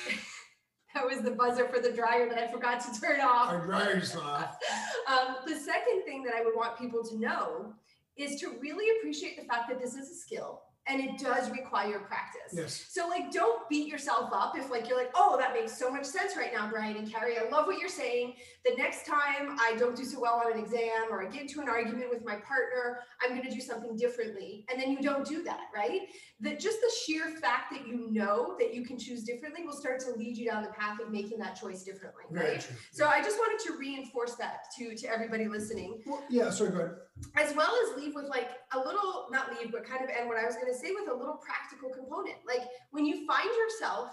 that 0.94 1.06
was 1.06 1.22
the 1.22 1.32
buzzer 1.32 1.68
for 1.68 1.80
the 1.80 1.92
dryer 1.92 2.28
that 2.30 2.38
i 2.38 2.48
forgot 2.52 2.82
to 2.82 3.00
turn 3.00 3.22
off. 3.22 3.50
Our 3.50 3.66
dryer's 3.66 4.16
off. 4.16 4.58
um, 5.08 5.38
the 5.46 5.56
second 5.56 6.04
thing 6.06 6.24
that 6.24 6.34
I 6.34 6.42
would 6.44 6.56
want 6.56 6.78
people 6.78 7.04
to 7.04 7.18
know 7.18 7.74
is 8.18 8.40
to 8.42 8.58
really 8.60 8.98
appreciate 8.98 9.40
the 9.40 9.46
fact 9.46 9.70
that 9.70 9.80
this 9.80 9.94
is 9.94 10.10
a 10.10 10.16
skill 10.16 10.62
and 10.90 11.02
it 11.02 11.18
does 11.18 11.50
require 11.52 12.00
practice. 12.00 12.54
Yes. 12.54 12.88
So 12.90 13.08
like 13.08 13.32
don't 13.32 13.68
beat 13.70 13.88
yourself 13.88 14.32
up 14.34 14.58
if 14.58 14.70
like 14.70 14.88
you're 14.88 14.98
like, 14.98 15.12
oh, 15.16 15.38
that 15.38 15.54
makes 15.54 15.78
so 15.78 15.92
much 15.92 16.06
sense 16.06 16.36
right 16.38 16.52
now, 16.54 16.70
Brian 16.70 16.98
and 16.98 17.12
Carrie. 17.12 17.38
I 17.38 17.50
love 17.50 17.68
what 17.68 17.80
you're 17.80 17.90
saying. 17.90 18.36
The 18.68 18.76
next 18.76 19.06
time 19.06 19.56
I 19.60 19.76
don't 19.78 19.96
do 19.96 20.04
so 20.04 20.20
well 20.20 20.42
on 20.46 20.52
an 20.52 20.60
exam 20.60 21.06
or 21.10 21.26
I 21.26 21.30
get 21.30 21.42
into 21.44 21.62
an 21.62 21.70
argument 21.70 22.10
with 22.10 22.26
my 22.26 22.36
partner, 22.36 23.00
I'm 23.24 23.36
gonna 23.36 23.52
do 23.52 23.62
something 23.62 23.96
differently. 23.96 24.66
And 24.70 24.82
then 24.82 24.92
you 24.92 25.02
don't 25.02 25.26
do 25.26 25.44
that, 25.44 25.62
right? 25.74 26.02
That 26.42 26.60
just 26.60 26.80
the 26.82 26.92
sheer 27.06 27.30
fact 27.42 27.72
that 27.72 27.88
you 27.88 28.10
know 28.12 28.56
that 28.60 28.74
you 28.74 28.84
can 28.84 28.98
choose 29.00 29.24
differently 29.24 29.64
will 29.64 29.76
start 29.76 30.00
to 30.02 30.12
lead 30.12 30.38
you 30.38 30.50
down 30.50 30.64
the 30.64 30.70
path 30.70 31.00
of 31.00 31.12
making 31.12 31.40
that 31.40 31.56
choice 31.56 31.84
differently. 31.84 32.24
Right. 32.30 32.60
true. 32.60 32.76
So 32.92 33.08
I 33.08 33.22
just 33.22 33.38
wanted 33.38 33.66
to 33.68 33.78
reinforce 33.78 34.36
that 34.36 34.66
to 34.78 34.96
to 34.96 35.08
everybody 35.08 35.48
listening, 35.48 36.02
Well, 36.06 36.24
yeah, 36.30 36.50
sorry, 36.50 36.72
go 36.72 36.78
ahead. 36.78 36.96
as 37.38 37.56
well 37.56 37.74
as 37.88 37.98
leave 38.02 38.16
with 38.16 38.26
like 38.26 38.50
a 38.74 38.80
little 38.80 39.28
not 39.32 39.50
leave, 39.58 39.72
but 39.72 39.86
kind 39.86 40.04
of 40.04 40.10
end 40.10 40.28
what 40.28 40.38
I 40.38 40.46
was 40.46 40.56
going 40.56 40.72
to 40.72 40.78
say 40.78 40.92
with 40.92 41.10
a 41.10 41.14
little 41.14 41.38
practical 41.38 41.90
component. 41.90 42.38
Like 42.46 42.68
when 42.92 43.06
you 43.06 43.26
find 43.26 43.50
yourself 43.56 44.10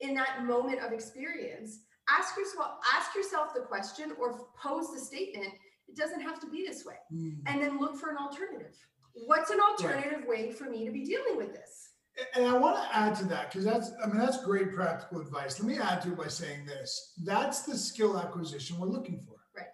in 0.00 0.14
that 0.14 0.44
moment 0.46 0.80
of 0.80 0.92
experience, 0.92 1.80
ask 2.18 2.36
yourself 2.36 2.68
ask 2.94 3.14
yourself 3.14 3.54
the 3.54 3.60
question 3.60 4.12
or 4.20 4.46
pose 4.60 4.92
the 4.92 4.98
statement. 5.00 5.52
It 5.88 5.96
doesn't 5.96 6.20
have 6.20 6.40
to 6.40 6.46
be 6.48 6.64
this 6.66 6.84
way, 6.84 6.94
Mm. 7.12 7.38
and 7.46 7.62
then 7.62 7.78
look 7.80 7.96
for 7.96 8.10
an 8.10 8.16
alternative. 8.16 8.76
What's 9.12 9.50
an 9.50 9.60
alternative 9.60 10.24
way 10.26 10.52
for 10.52 10.64
me 10.64 10.84
to 10.86 10.92
be 10.92 11.04
dealing 11.04 11.36
with 11.36 11.52
this? 11.52 11.88
And 12.34 12.46
I 12.46 12.56
want 12.56 12.76
to 12.76 12.96
add 12.96 13.14
to 13.16 13.24
that 13.26 13.50
because 13.50 13.64
that's, 13.64 13.90
I 14.02 14.06
mean, 14.06 14.18
that's 14.18 14.44
great 14.44 14.72
practical 14.74 15.20
advice. 15.20 15.58
Let 15.58 15.68
me 15.68 15.78
add 15.78 16.02
to 16.02 16.08
it 16.12 16.18
by 16.18 16.28
saying 16.28 16.66
this 16.66 17.14
that's 17.24 17.62
the 17.62 17.76
skill 17.76 18.18
acquisition 18.18 18.78
we're 18.78 18.88
looking 18.88 19.20
for. 19.26 19.36
Right. 19.56 19.68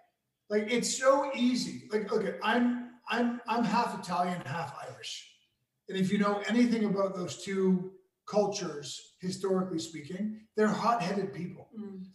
Like 0.49 0.71
it's 0.73 0.97
so 0.99 1.31
easy. 1.35 1.89
Like, 1.93 2.13
okay, 2.13 2.37
I'm, 2.43 2.91
I'm, 3.11 3.41
I'm 3.49 3.65
half 3.65 3.99
Italian, 3.99 4.41
half 4.47 4.75
Irish. 4.89 5.31
And 5.89 5.99
if 5.99 6.11
you 6.11 6.19
know 6.19 6.43
anything 6.49 6.85
about 6.85 7.15
those 7.15 7.43
two 7.45 7.93
cultures, 8.27 9.15
historically 9.21 9.79
speaking, 9.79 10.41
they're 10.57 10.69
hot 10.69 11.03
headed 11.03 11.33
people. 11.33 11.69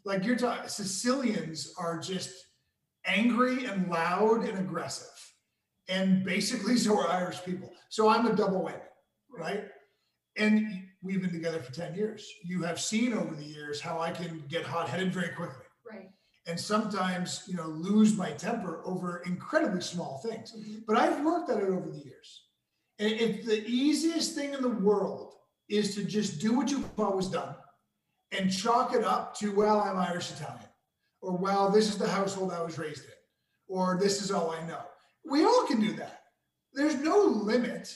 Like 0.04 0.26
you're 0.26 0.36
talking, 0.36 0.68
Sicilians 0.68 1.74
are 1.78 1.98
just 2.00 2.32
angry 3.06 3.66
and 3.66 3.90
loud 3.90 4.44
and 4.44 4.60
aggressive. 4.60 5.08
And 5.88 6.24
basically, 6.24 6.78
so 6.86 6.98
are 7.00 7.10
Irish 7.10 7.44
people. 7.44 7.72
So 7.90 8.10
I'm 8.10 8.28
a 8.28 8.36
double 8.36 8.62
whammy, 8.62 8.82
right? 9.30 9.66
And 10.38 10.84
we've 11.02 11.22
been 11.22 11.32
together 11.32 11.60
for 11.62 11.74
10 11.74 11.96
years. 11.96 12.30
You 12.44 12.62
have 12.64 12.80
seen 12.80 13.14
over 13.14 13.36
the 13.36 13.44
years 13.44 13.82
how 13.82 14.00
I 14.00 14.12
can 14.12 14.44
get 14.50 14.64
hot 14.64 14.88
headed 14.90 15.14
very 15.14 15.30
quickly 15.30 15.66
Right. 15.90 16.10
and 16.48 16.60
sometimes, 16.60 17.44
you 17.48 17.56
know, 17.56 17.68
lose 17.68 18.16
my 18.16 18.32
temper 18.32 18.82
over 18.86 19.24
incredibly 19.26 19.82
small 19.82 20.20
things. 20.20 20.54
Mhm. 20.54 20.86
But 20.86 20.98
I've 20.98 21.24
worked 21.26 21.50
at 21.50 21.58
it 21.58 21.70
over 21.70 21.90
the 21.90 22.00
years. 22.06 22.44
And 23.00 23.12
it's 23.12 23.46
the 23.48 23.66
easiest 23.68 24.36
thing 24.36 24.54
in 24.54 24.62
the 24.62 24.70
world 24.70 25.34
is 25.72 25.96
to 25.96 26.04
just 26.04 26.40
do 26.40 26.54
what 26.54 26.70
you've 26.70 26.88
always 27.00 27.28
done 27.28 27.56
and 28.32 28.52
chalk 28.52 28.94
it 28.94 29.04
up 29.04 29.36
to, 29.38 29.54
well, 29.56 29.80
I'm 29.80 29.98
Irish 29.98 30.32
Italian, 30.32 30.70
or 31.22 31.38
well, 31.38 31.70
this 31.70 31.88
is 31.88 31.98
the 31.98 32.08
household 32.08 32.52
I 32.52 32.62
was 32.62 32.78
raised 32.78 33.06
in, 33.06 33.12
or 33.68 33.98
this 34.00 34.22
is 34.22 34.32
all 34.32 34.52
I 34.52 34.66
know. 34.68 34.82
We 35.26 35.46
all 35.46 35.66
can 35.68 35.80
do 35.80 35.94
that. 35.94 36.24
There's 36.74 36.96
no 36.96 37.18
limit 37.20 37.94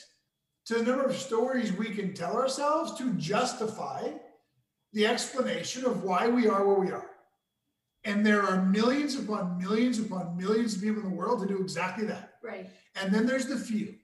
to 0.66 0.76
the 0.76 0.84
number 0.84 1.04
of 1.04 1.16
stories 1.16 1.74
we 1.74 1.90
can 1.90 2.14
tell 2.14 2.36
ourselves 2.36 2.98
to 2.98 3.14
justify 3.14 4.10
the 4.94 5.06
explanation 5.06 5.86
of 5.86 6.04
why 6.04 6.28
we 6.28 6.48
are 6.48 6.66
where 6.66 6.80
we 6.80 6.92
are. 6.92 7.10
And 8.06 8.26
there 8.26 8.44
are 8.44 8.64
millions 8.64 9.16
upon 9.16 9.58
millions 9.58 10.00
upon 10.00 10.38
millions 10.38 10.76
of 10.76 10.82
people 10.82 11.04
in 11.04 11.10
the 11.10 11.16
world 11.16 11.42
to 11.42 11.48
do 11.48 11.62
exactly 11.62 12.06
that. 12.06 12.36
Right. 12.44 12.70
And 12.96 13.14
then 13.14 13.26
there's 13.26 13.48
the 13.48 13.58
few. 13.58 13.96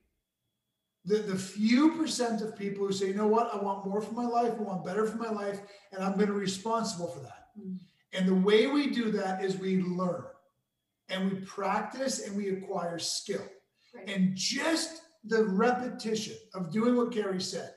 The, 1.05 1.17
the 1.17 1.35
few 1.35 1.97
percent 1.97 2.41
of 2.41 2.57
people 2.57 2.85
who 2.85 2.93
say, 2.93 3.07
you 3.07 3.15
know 3.15 3.27
what, 3.27 3.53
I 3.53 3.57
want 3.57 3.85
more 3.87 4.01
for 4.01 4.13
my 4.13 4.25
life, 4.25 4.53
I 4.57 4.61
want 4.61 4.85
better 4.85 5.07
for 5.07 5.17
my 5.17 5.31
life, 5.31 5.59
and 5.91 6.03
I'm 6.03 6.13
going 6.13 6.27
to 6.27 6.33
be 6.33 6.39
responsible 6.39 7.07
for 7.07 7.19
that. 7.21 7.47
Mm. 7.59 7.79
And 8.13 8.27
the 8.27 8.35
way 8.35 8.67
we 8.67 8.91
do 8.91 9.11
that 9.11 9.43
is 9.43 9.57
we 9.57 9.81
learn 9.81 10.23
and 11.09 11.31
we 11.31 11.39
practice 11.39 12.25
and 12.25 12.35
we 12.35 12.49
acquire 12.49 12.99
skill. 12.99 13.43
Right. 13.93 14.09
And 14.09 14.35
just 14.35 15.01
the 15.25 15.43
repetition 15.45 16.35
of 16.53 16.71
doing 16.71 16.95
what 16.95 17.11
Carrie 17.11 17.41
said, 17.41 17.73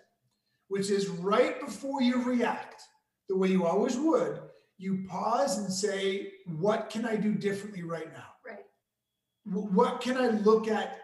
which 0.69 0.91
is 0.91 1.09
right 1.09 1.61
before 1.61 2.03
you 2.03 2.23
react, 2.23 2.83
the 3.29 3.37
way 3.37 3.49
you 3.49 3.67
always 3.67 3.97
would, 3.97 4.41
you 4.79 5.05
pause 5.09 5.59
and 5.59 5.73
say, 5.73 6.33
What 6.47 6.91
can 6.91 7.05
I 7.05 7.17
do 7.17 7.35
differently 7.35 7.83
right 7.83 8.13
now? 8.13 8.27
Right. 8.45 8.65
What 9.45 10.01
can 10.01 10.17
I 10.17 10.29
look 10.29 10.69
at 10.69 10.99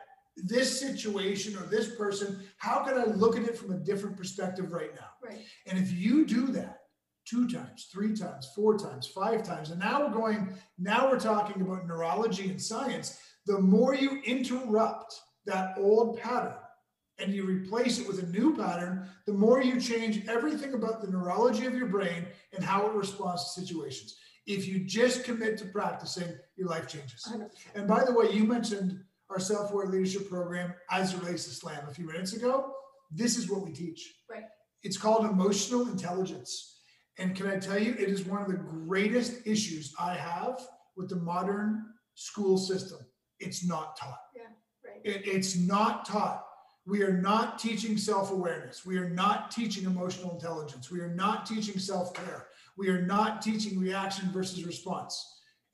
this 0.47 0.81
situation 0.81 1.57
or 1.57 1.63
this 1.67 1.95
person? 1.95 2.41
How 2.59 2.83
can 2.85 2.99
I 2.99 3.05
look 3.05 3.37
at 3.37 3.45
it 3.45 3.57
from 3.57 3.73
a 3.73 3.79
different 3.79 4.17
perspective 4.17 4.73
right 4.73 4.95
now? 4.95 5.09
Right. 5.23 5.45
And 5.67 5.79
if 5.79 5.93
you 5.93 6.25
do 6.27 6.47
that 6.49 6.79
two 7.27 7.49
times, 7.49 7.89
three 7.93 8.15
times, 8.15 8.51
four 8.55 8.77
times, 8.77 9.07
five 9.07 9.43
times, 9.43 9.71
and 9.71 9.79
now 9.81 10.07
we're 10.07 10.13
going, 10.13 10.55
now 10.79 11.11
we're 11.11 11.21
talking 11.21 11.63
about 11.63 11.87
neurology 11.87 12.51
and 12.51 12.61
science, 12.61 13.21
the 13.47 13.59
more 13.59 13.95
you 13.95 14.21
interrupt 14.25 15.15
that 15.47 15.75
old 15.79 16.19
pattern 16.19 16.55
and 17.19 17.33
you 17.33 17.45
replace 17.45 17.99
it 17.99 18.07
with 18.07 18.23
a 18.23 18.27
new 18.27 18.57
pattern, 18.57 19.09
the 19.27 19.33
more 19.33 19.63
you 19.63 19.81
change 19.81 20.27
everything 20.27 20.75
about 20.75 21.01
the 21.01 21.11
neurology 21.11 21.67
of 21.67 21.75
your 21.75 21.87
brain 21.87 22.27
and 22.55 22.65
how 22.65 22.87
it 22.87 22.95
responds 22.95 23.45
to 23.45 23.61
situations. 23.61 24.17
If 24.47 24.67
you 24.67 24.81
just 24.81 25.25
commit 25.25 25.59
to 25.59 25.67
practicing, 25.67 26.33
your 26.57 26.69
life 26.69 26.89
changes. 26.89 27.31
And 27.75 27.87
by 27.87 28.05
the 28.05 28.13
way, 28.13 28.33
you 28.33 28.45
mentioned 28.45 29.01
our 29.31 29.39
self-aware 29.39 29.87
leadership 29.87 30.29
program 30.29 30.75
as 30.91 31.15
it 31.15 31.21
relates 31.21 31.45
to 31.45 31.51
SLAM 31.51 31.89
a 31.89 31.95
few 31.95 32.07
minutes 32.07 32.33
ago. 32.35 32.73
This 33.11 33.37
is 33.37 33.49
what 33.51 33.63
we 33.65 33.73
teach. 33.73 34.13
Right. 34.31 34.45
It's 34.83 34.97
called 34.97 35.25
emotional 35.25 35.89
intelligence. 35.89 36.81
And 37.19 37.35
can 37.37 37.47
I 37.47 37.59
tell 37.59 37.79
you, 37.79 37.93
it 37.93 38.09
is 38.09 38.25
one 38.27 38.41
of 38.43 38.49
the 38.49 38.55
greatest 38.55 39.47
issues 39.47 39.95
I 39.99 40.15
have 40.15 40.61
with 40.97 41.09
the 41.09 41.17
modern 41.17 41.85
school 42.15 42.57
system. 42.59 42.99
It's 43.39 43.67
not 43.67 43.97
taught. 43.97 44.19
Yeah, 44.35 44.43
Right. 44.85 45.01
It- 45.05 45.27
it's 45.27 45.57
not 45.57 46.05
taught. 46.07 46.47
We 46.87 47.03
are 47.03 47.17
not 47.21 47.59
teaching 47.59 47.97
self 47.99 48.31
awareness. 48.33 48.85
We 48.87 48.97
are 48.97 49.11
not 49.11 49.51
teaching 49.51 49.85
emotional 49.85 50.33
intelligence. 50.33 50.91
We 50.91 51.01
are 51.01 51.15
not 51.15 51.47
teaching 51.47 51.79
self 51.79 52.15
care. 52.15 52.49
We 52.77 52.89
are 52.89 53.03
not 53.03 53.43
teaching 53.43 53.79
reaction 53.79 54.31
versus 54.33 54.65
response. 54.65 55.15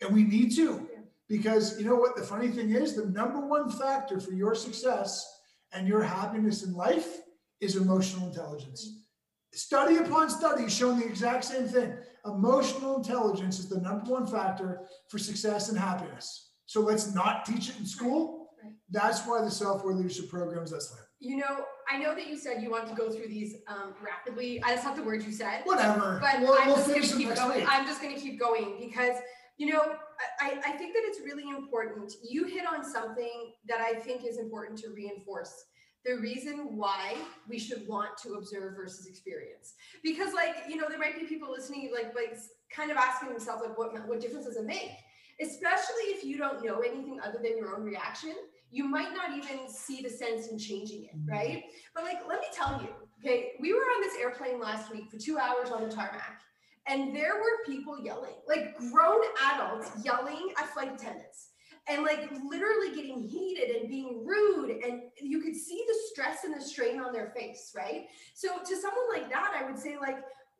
And 0.00 0.12
we 0.12 0.25
need 0.25 0.54
to. 0.56 0.88
Because 1.28 1.78
you 1.78 1.87
know 1.87 1.97
what? 1.97 2.16
The 2.16 2.23
funny 2.23 2.49
thing 2.49 2.71
is, 2.71 2.95
the 2.95 3.06
number 3.06 3.40
one 3.40 3.68
factor 3.68 4.21
for 4.21 4.33
your 4.33 4.54
success 4.54 5.26
and 5.73 5.88
your 5.88 6.02
happiness 6.02 6.62
in 6.62 6.73
life 6.75 7.18
is 7.61 7.76
emotional 7.76 8.28
intelligence. 8.28 9.04
Study 9.52 9.97
upon 9.97 10.28
study 10.28 10.68
showing 10.68 11.00
the 11.00 11.06
exact 11.06 11.45
same 11.45 11.66
thing. 11.66 11.95
Emotional 12.26 12.97
intelligence 12.97 13.59
is 13.59 13.68
the 13.68 13.80
number 13.80 14.12
one 14.12 14.26
factor 14.26 14.83
for 15.09 15.18
success 15.18 15.68
and 15.71 15.78
happiness. 15.78 16.50
So 16.66 16.80
let's 16.80 17.14
not 17.14 17.47
teach 17.47 17.71
it 17.71 17.78
in 17.78 17.87
school. 17.87 18.50
That's 18.90 19.26
why 19.26 19.42
the 19.42 19.50
self-aware 19.50 19.95
leadership 19.95 20.28
programs 20.28 20.71
that's 20.73 20.92
like 20.92 21.00
You 21.21 21.37
know, 21.37 21.64
I 21.90 21.99
know 21.99 22.14
that 22.14 22.26
you 22.26 22.37
said 22.37 22.62
you 22.62 22.71
want 22.71 22.88
to 22.88 22.95
go 22.95 23.11
through 23.11 23.28
these 23.28 23.54
um, 23.68 23.95
rapidly. 24.04 24.62
I 24.62 24.75
just 24.75 24.85
have 24.85 24.97
the 24.97 25.02
words 25.02 25.25
you 25.25 25.33
said. 25.33 25.62
whatever. 25.64 26.18
but 26.21 26.40
we'll, 26.40 26.56
I'm 26.61 26.68
we'll 26.68 26.76
just 26.76 26.88
gonna 26.88 27.25
keep 27.25 27.35
going. 27.35 27.66
I'm 27.68 27.87
just 27.87 28.02
going 28.02 28.14
to 28.14 28.21
keep 28.21 28.38
going 28.38 28.76
because, 28.80 29.16
you 29.56 29.73
know, 29.73 29.95
I, 30.40 30.58
I 30.66 30.73
think 30.73 30.94
that 30.94 31.02
it's 31.04 31.20
really 31.20 31.49
important. 31.50 32.12
You 32.23 32.44
hit 32.44 32.64
on 32.66 32.85
something 32.85 33.52
that 33.68 33.80
I 33.80 33.94
think 33.94 34.25
is 34.25 34.38
important 34.38 34.78
to 34.80 34.88
reinforce 34.90 35.64
the 36.04 36.18
reason 36.18 36.76
why 36.76 37.16
we 37.49 37.58
should 37.58 37.87
want 37.88 38.16
to 38.18 38.35
observe 38.35 38.76
versus 38.76 39.06
experience. 39.06 39.75
Because, 40.04 40.32
like, 40.32 40.54
you 40.68 40.76
know, 40.76 40.88
there 40.88 40.99
might 40.99 41.18
be 41.18 41.26
people 41.26 41.50
listening, 41.50 41.90
like, 41.92 42.14
like 42.14 42.38
kind 42.75 42.90
of 42.90 42.96
asking 42.96 43.28
themselves, 43.30 43.62
like, 43.66 43.76
what, 43.76 44.06
what 44.06 44.20
difference 44.20 44.46
does 44.46 44.56
it 44.56 44.64
make? 44.64 44.92
Especially 45.40 46.04
if 46.14 46.25
you 46.25 46.38
don't 46.38 46.64
know 46.64 46.78
anything 46.80 47.18
other 47.20 47.38
than 47.42 47.58
your 47.58 47.75
own 47.76 47.82
reaction, 47.82 48.35
you 48.70 48.85
might 48.88 49.12
not 49.12 49.37
even 49.37 49.68
see 49.68 50.00
the 50.00 50.08
sense 50.08 50.49
in 50.49 50.58
changing 50.58 51.04
it, 51.04 51.16
Mhm. 51.16 51.30
right? 51.30 51.64
But 51.94 52.04
like, 52.04 52.26
let 52.28 52.40
me 52.40 52.46
tell 52.52 52.80
you, 52.80 52.88
okay, 53.20 53.52
we 53.61 53.73
were 53.73 53.80
on 53.80 54.00
this 54.02 54.16
airplane 54.16 54.61
last 54.61 54.92
week 54.92 55.11
for 55.11 55.18
two 55.18 55.38
hours 55.38 55.70
on 55.70 55.88
the 55.88 55.94
tarmac, 55.94 56.40
and 56.88 57.14
there 57.14 57.35
were 57.37 57.64
people 57.66 57.99
yelling, 58.02 58.35
like 58.49 58.76
grown 58.78 59.21
adults 59.52 59.90
yelling 60.05 60.52
at 60.59 60.69
flight 60.73 60.93
attendants. 60.95 61.50
and 61.88 62.02
like 62.02 62.28
literally 62.45 62.95
getting 62.97 63.21
heated 63.23 63.76
and 63.76 63.88
being 63.88 64.25
rude. 64.26 64.71
And 64.85 65.02
you 65.21 65.40
could 65.40 65.55
see 65.55 65.85
the 65.87 65.95
stress 66.11 66.45
and 66.45 66.55
the 66.55 66.61
strain 66.61 67.00
on 67.00 67.12
their 67.12 67.33
face 67.37 67.73
right? 67.76 68.07
So 68.35 68.49
to 68.59 68.76
someone 68.76 69.09
like 69.12 69.31
that 69.31 69.52
i 69.61 69.64
would 69.64 69.78
say 69.78 69.97
like 69.99 70.19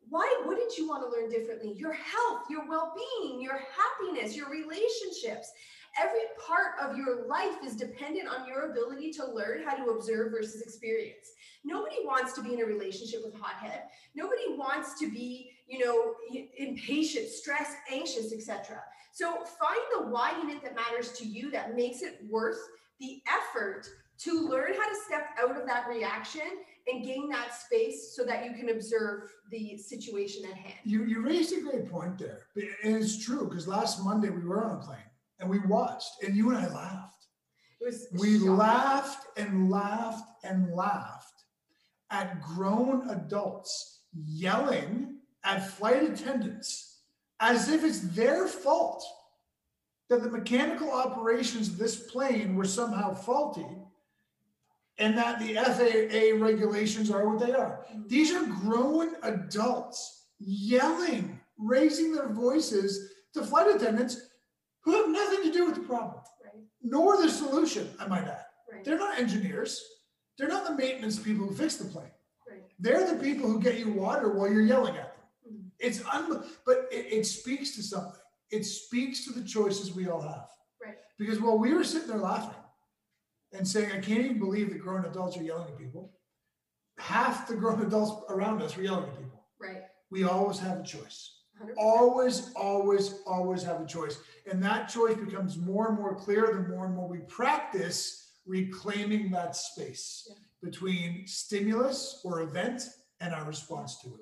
why 0.09 0.41
wouldn't 0.45 0.77
you 0.77 0.87
want 0.87 1.03
to 1.03 1.09
learn 1.09 1.29
differently? 1.29 1.73
Your 1.75 1.91
health 1.93 2.43
your 2.49 2.65
well-being 2.67 3.41
your 3.41 3.59
happiness 3.59 4.35
your 4.37 4.49
relationships. 4.49 5.51
Every 5.99 6.21
part 6.45 6.73
of 6.79 6.95
your 6.95 7.27
life 7.27 7.57
is 7.65 7.75
dependent 7.75 8.27
on 8.29 8.47
your 8.47 8.71
ability 8.71 9.11
to 9.13 9.25
learn 9.25 9.63
how 9.65 9.75
to 9.75 9.89
observe 9.91 10.31
versus 10.31 10.61
experience. 10.61 11.31
Nobody 11.65 11.97
wants 12.05 12.33
to 12.33 12.41
be 12.43 12.53
in 12.53 12.61
a 12.61 12.65
relationship 12.65 13.21
with 13.25 13.33
hothead. 13.39 13.83
Nobody 14.15 14.43
wants 14.49 14.99
to 14.99 15.09
be 15.09 15.51
you 15.67 15.79
know 15.79 16.13
impatient 16.57 17.27
stressed 17.27 17.77
anxious 17.91 18.33
etc 18.33 18.81
so 19.13 19.33
find 19.59 19.81
the 19.95 20.07
why 20.07 20.39
in 20.41 20.49
it 20.49 20.63
that 20.63 20.75
matters 20.75 21.11
to 21.13 21.25
you 21.25 21.49
that 21.51 21.75
makes 21.75 22.01
it 22.01 22.19
worth 22.29 22.59
the 22.99 23.21
effort 23.27 23.87
to 24.19 24.47
learn 24.47 24.73
how 24.73 24.89
to 24.89 24.95
step 25.05 25.27
out 25.39 25.59
of 25.59 25.67
that 25.67 25.87
reaction 25.87 26.41
and 26.87 27.05
gain 27.05 27.29
that 27.29 27.53
space 27.53 28.15
so 28.15 28.23
that 28.23 28.45
you 28.45 28.53
can 28.53 28.69
observe 28.69 29.31
the 29.51 29.77
situation 29.77 30.43
at 30.49 30.55
hand. 30.57 30.73
You 30.83 31.03
you 31.05 31.21
raised 31.21 31.53
a 31.55 31.61
great 31.61 31.87
point 31.91 32.17
there. 32.17 32.47
And 32.83 32.95
it's 32.95 33.23
true 33.23 33.47
because 33.47 33.67
last 33.67 34.03
Monday 34.03 34.29
we 34.29 34.43
were 34.43 34.63
on 34.63 34.77
a 34.77 34.79
plane 34.79 34.97
and 35.39 35.47
we 35.47 35.59
watched 35.59 36.23
and 36.23 36.35
you 36.35 36.49
and 36.49 36.57
I 36.57 36.67
laughed. 36.73 37.27
It 37.79 37.85
was 37.85 38.07
We 38.13 38.37
shocking. 38.39 38.57
laughed 38.57 39.27
and 39.37 39.69
laughed 39.69 40.25
and 40.43 40.73
laughed 40.73 41.43
at 42.09 42.41
grown 42.41 43.07
adults 43.11 43.99
yelling 44.15 45.16
at 45.47 45.65
flight 45.71 46.03
attendants 46.03 46.99
as 47.39 47.69
if 47.69 47.83
it's 47.83 48.01
their 48.15 48.47
fault 48.47 49.03
that 50.09 50.21
the 50.21 50.29
mechanical 50.29 50.91
operations 50.91 51.69
of 51.69 51.77
this 51.77 51.95
plane 52.11 52.55
were 52.55 52.65
somehow 52.65 53.13
faulty 53.13 53.65
and 54.97 55.17
that 55.17 55.39
the 55.39 55.53
FAA 55.55 56.43
regulations 56.43 57.09
are 57.11 57.27
what 57.29 57.45
they 57.45 57.53
are. 57.53 57.85
These 58.07 58.33
are 58.33 58.45
grown 58.45 59.15
adults 59.23 60.25
yelling, 60.39 61.39
raising 61.57 62.13
their 62.13 62.29
voices 62.29 63.11
to 63.33 63.43
flight 63.43 63.73
attendants 63.75 64.29
who 64.81 64.91
have 64.93 65.09
nothing 65.09 65.43
to 65.43 65.51
do 65.51 65.65
with 65.65 65.75
the 65.75 65.81
problem 65.81 66.21
Right, 66.43 66.53
nor 66.81 67.21
the 67.21 67.29
solution, 67.29 67.89
I 67.99 68.07
might 68.07 68.23
add. 68.23 68.45
right, 68.71 68.83
They're 68.83 68.97
not 68.97 69.19
engineers. 69.19 69.83
They're 70.37 70.47
not 70.47 70.65
the 70.67 70.75
maintenance 70.75 71.19
people 71.19 71.47
who 71.47 71.53
fix 71.55 71.75
the 71.77 71.85
plane. 71.85 72.11
right. 72.49 72.61
They're 72.79 73.05
the 73.13 73.21
people 73.21 73.47
who 73.51 73.59
get 73.59 73.77
you 73.77 73.91
water 73.91 74.33
while 74.33 74.51
you're 74.51 74.61
yelling 74.61 74.95
at 74.95 75.03
them. 75.03 75.06
It's 75.79 76.03
un, 76.05 76.43
but 76.65 76.87
it, 76.91 77.05
it 77.11 77.25
speaks 77.25 77.75
to 77.75 77.83
something. 77.83 78.19
It 78.51 78.65
speaks 78.65 79.25
to 79.25 79.33
the 79.33 79.43
choices 79.43 79.93
we 79.93 80.07
all 80.07 80.21
have. 80.21 80.47
Right. 80.83 80.95
Because 81.19 81.39
while 81.41 81.57
we 81.57 81.73
were 81.73 81.83
sitting 81.83 82.07
there 82.07 82.17
laughing 82.17 82.55
and 83.53 83.67
saying, 83.67 83.91
I 83.91 83.99
can't 83.99 84.21
even 84.21 84.39
believe 84.39 84.69
that 84.71 84.79
grown 84.79 85.05
adults 85.05 85.37
are 85.37 85.43
yelling 85.43 85.67
at 85.67 85.77
people, 85.77 86.13
half 86.97 87.47
the 87.47 87.55
grown 87.55 87.81
adults 87.85 88.23
around 88.31 88.61
us 88.61 88.75
were 88.75 88.83
yelling 88.83 89.03
at 89.03 89.17
people. 89.17 89.43
Right. 89.59 89.81
We 90.09 90.23
always 90.23 90.59
have 90.59 90.79
a 90.79 90.83
choice. 90.83 91.33
100%. 91.61 91.73
Always, 91.77 92.51
always, 92.55 93.21
always 93.25 93.63
have 93.63 93.81
a 93.81 93.85
choice. 93.85 94.19
And 94.49 94.63
that 94.63 94.87
choice 94.89 95.15
becomes 95.17 95.57
more 95.57 95.89
and 95.89 95.97
more 95.97 96.15
clear 96.15 96.47
the 96.53 96.69
more 96.73 96.85
and 96.85 96.95
more 96.95 97.07
we 97.07 97.19
practice 97.27 98.31
reclaiming 98.45 99.29
that 99.31 99.55
space 99.55 100.25
Yeah. 100.29 100.35
between 100.63 101.27
stimulus 101.27 102.21
or 102.23 102.41
event 102.41 102.83
and 103.19 103.33
our 103.33 103.43
response 103.45 103.99
to 104.01 104.07
it. 104.09 104.21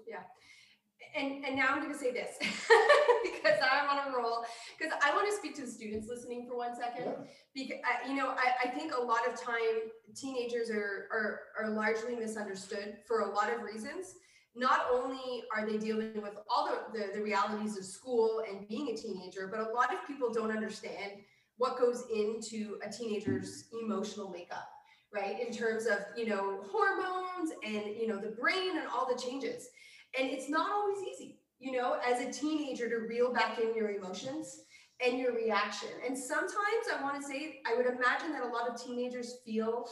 And 1.16 1.46
and 1.46 1.56
now 1.56 1.68
I'm 1.70 1.82
going 1.82 1.94
to 1.94 1.98
say 2.00 2.12
this 2.12 2.38
because 2.40 3.60
I'm 3.62 3.90
on 3.90 4.14
a 4.14 4.18
roll 4.18 4.46
because 4.78 4.94
I 5.04 5.14
want 5.14 5.30
to 5.30 5.36
speak 5.36 5.56
to 5.56 5.62
the 5.62 5.72
students 5.72 6.08
listening 6.08 6.48
for 6.48 6.58
one 6.58 6.76
second 6.76 7.06
Yeah. 7.06 7.24
because 7.54 7.78
uh, 7.84 8.06
I, 8.06 8.10
you 8.10 8.16
know 8.16 8.30
I, 8.30 8.68
I 8.68 8.70
think 8.70 8.94
a 8.96 9.02
lot 9.02 9.28
of 9.28 9.40
time 9.40 9.90
teenagers 10.16 10.70
are, 10.70 11.08
are 11.12 11.40
are 11.60 11.70
largely 11.70 12.16
misunderstood 12.16 12.98
for 13.08 13.22
a 13.22 13.30
lot 13.34 13.52
of 13.54 13.62
reasons. 13.62 14.16
Not 14.58 14.86
only 14.94 15.44
are 15.54 15.70
they 15.70 15.78
dealing 15.78 16.22
with 16.22 16.36
all 16.50 16.68
the, 16.68 16.98
the 16.98 17.14
the 17.18 17.22
realities 17.22 17.78
of 17.78 17.86
school 17.86 18.44
and 18.50 18.68
being 18.68 18.90
a 18.90 18.96
teenager, 18.96 19.48
but 19.48 19.60
a 19.60 19.74
lot 19.74 19.94
of 19.94 20.06
people 20.08 20.32
don't 20.32 20.52
understand 20.52 21.12
what 21.58 21.80
goes 21.80 22.04
into 22.14 22.78
a 22.86 22.92
teenager's 22.92 23.66
emotional 23.82 24.30
makeup 24.30 24.68
right 25.14 25.40
in 25.40 25.54
terms 25.54 25.86
of 25.86 26.00
you 26.18 26.26
know 26.26 26.60
hormones 26.70 27.52
and 27.64 27.96
you 27.96 28.08
know 28.08 28.18
the 28.18 28.36
brain 28.40 28.78
and 28.78 28.88
all 28.94 29.08
the 29.08 29.20
changes 29.22 29.70
and 30.18 30.30
it's 30.30 30.50
not 30.50 30.72
always 30.72 30.98
easy 31.12 31.40
you 31.60 31.72
know 31.72 31.98
as 32.06 32.22
a 32.22 32.32
teenager 32.32 32.90
to 32.90 33.08
reel 33.08 33.34
back 33.34 33.60
in 33.60 33.76
your 33.76 33.92
emotions 33.92 34.62
and 35.06 35.20
your 35.20 35.34
reaction. 35.34 35.90
And 36.08 36.18
sometimes 36.18 36.86
i 36.98 37.02
want 37.02 37.22
to 37.22 37.28
say 37.28 37.60
i 37.68 37.76
would 37.76 37.86
imagine 37.86 38.32
that 38.34 38.44
a 38.44 38.48
lot 38.48 38.70
of 38.70 38.82
teenagers 38.82 39.38
feel 39.46 39.88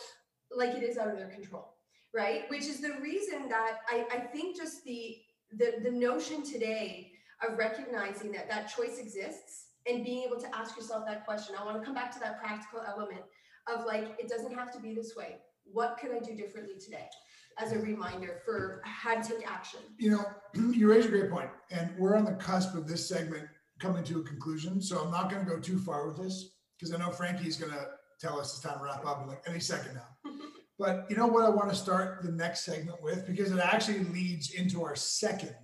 like 0.56 0.72
it 0.76 0.84
is 0.84 0.98
out 0.98 1.10
of 1.10 1.18
their 1.18 1.30
control 1.30 1.70
right? 2.16 2.44
Which 2.50 2.66
is 2.66 2.80
the 2.80 2.94
reason 3.02 3.50
that 3.50 3.80
i, 3.90 4.06
I 4.12 4.20
think 4.20 4.56
just 4.56 4.84
the, 4.84 5.18
the 5.52 5.74
the 5.84 5.92
notion 5.92 6.44
today 6.44 7.12
of 7.46 7.58
recognizing 7.58 8.32
that 8.34 8.50
that 8.50 8.72
choice 8.76 9.00
exists 9.00 9.68
and 9.90 10.06
being 10.06 10.24
able 10.24 10.40
to 10.40 10.56
ask 10.56 10.78
yourself 10.78 11.06
that 11.08 11.26
question. 11.26 11.56
I 11.60 11.66
want 11.66 11.78
to 11.80 11.86
come 11.86 11.96
back 11.96 12.12
to 12.14 12.20
that 12.20 12.40
practical 12.40 12.82
element 12.88 13.24
of 13.68 13.86
like 13.86 14.16
it 14.20 14.30
doesn't 14.30 14.54
have 14.54 14.72
to 14.74 14.80
be 14.80 14.94
this 14.94 15.16
way. 15.16 15.38
What 15.66 15.98
could 16.00 16.12
i 16.12 16.20
do 16.20 16.36
differently 16.36 16.76
today 16.80 17.08
as 17.58 17.72
a 17.72 17.80
reminder 17.80 18.42
for 18.46 18.82
how 18.84 19.20
to 19.20 19.28
take 19.28 19.50
action 19.50 19.80
You 19.98 20.12
know, 20.12 20.26
you 20.74 20.90
raise 20.90 21.06
a 21.06 21.10
great 21.10 21.30
point, 21.30 21.50
and 21.72 21.92
we're 21.98 22.16
on 22.16 22.26
the 22.26 22.34
cusp 22.34 22.76
of 22.76 22.88
this 22.88 23.08
segment 23.08 23.48
coming 23.80 24.04
to 24.06 24.20
a 24.20 24.24
conclusion. 24.24 24.82
So 24.82 25.04
I'm 25.04 25.12
not 25.12 25.30
going 25.30 25.46
to 25.46 25.50
go 25.50 25.60
too 25.60 25.80
far 25.80 26.08
with 26.08 26.18
this 26.18 26.56
because 26.78 26.94
I 26.94 26.98
know 26.98 27.12
Frankie's 27.12 27.58
going 27.58 27.72
to 27.72 27.88
tell 28.20 28.40
us 28.40 28.54
it's 28.54 28.62
time 28.62 28.78
to 28.78 28.84
wrap 28.84 29.06
up 29.06 29.22
in 29.22 29.28
like 29.28 29.44
any 29.48 29.60
second 29.60 29.96
now. 29.96 30.32
But 30.80 31.06
you 31.08 31.16
know 31.16 31.28
what 31.28 31.46
I 31.46 31.50
want 31.50 31.70
to 31.70 31.76
start 31.76 32.24
the 32.24 32.32
next 32.32 32.66
segment 32.66 33.02
with 33.02 33.28
because 33.28 33.52
it 33.52 33.60
actually 33.60 34.06
leads 34.06 34.56
into 34.56 34.84
our 34.84 34.96
second 34.96 35.56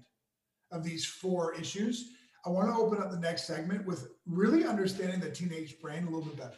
of 0.72 0.84
these 0.84 1.04
four 1.04 1.56
issues. 1.56 2.12
I 2.46 2.50
want 2.50 2.70
to 2.70 2.76
open 2.76 3.02
up 3.02 3.10
the 3.10 3.20
next 3.20 3.48
segment 3.48 3.88
with 3.88 4.08
really 4.28 4.66
understanding 4.66 5.20
the 5.20 5.32
teenage 5.32 5.80
brain 5.82 6.04
a 6.04 6.06
little 6.06 6.26
bit 6.26 6.38
better. 6.38 6.58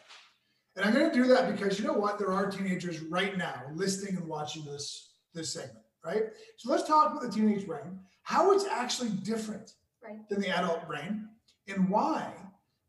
And 0.76 0.86
I'm 0.86 0.94
going 0.94 1.10
to 1.10 1.16
do 1.16 1.28
that 1.28 1.52
because 1.52 1.80
you 1.80 1.88
know 1.88 1.94
what? 1.94 2.20
There 2.20 2.32
are 2.32 2.52
teenagers 2.52 3.00
right 3.02 3.38
now 3.38 3.64
listening 3.74 4.18
and 4.18 4.28
watching 4.28 4.66
this 4.66 5.11
this 5.34 5.54
segment, 5.54 5.86
right? 6.06 6.24
So 6.58 6.72
let's 6.72 6.88
talk 6.88 7.12
about 7.12 7.22
the 7.22 7.30
teenage 7.30 7.66
brain, 7.66 8.00
how 8.24 8.52
it's 8.52 8.66
actually 8.66 9.10
different 9.10 9.74
Right. 10.04 10.28
than 10.30 10.42
the 10.42 10.50
adult 10.50 10.88
brain, 10.88 11.30
and 11.68 11.88
why 11.88 12.34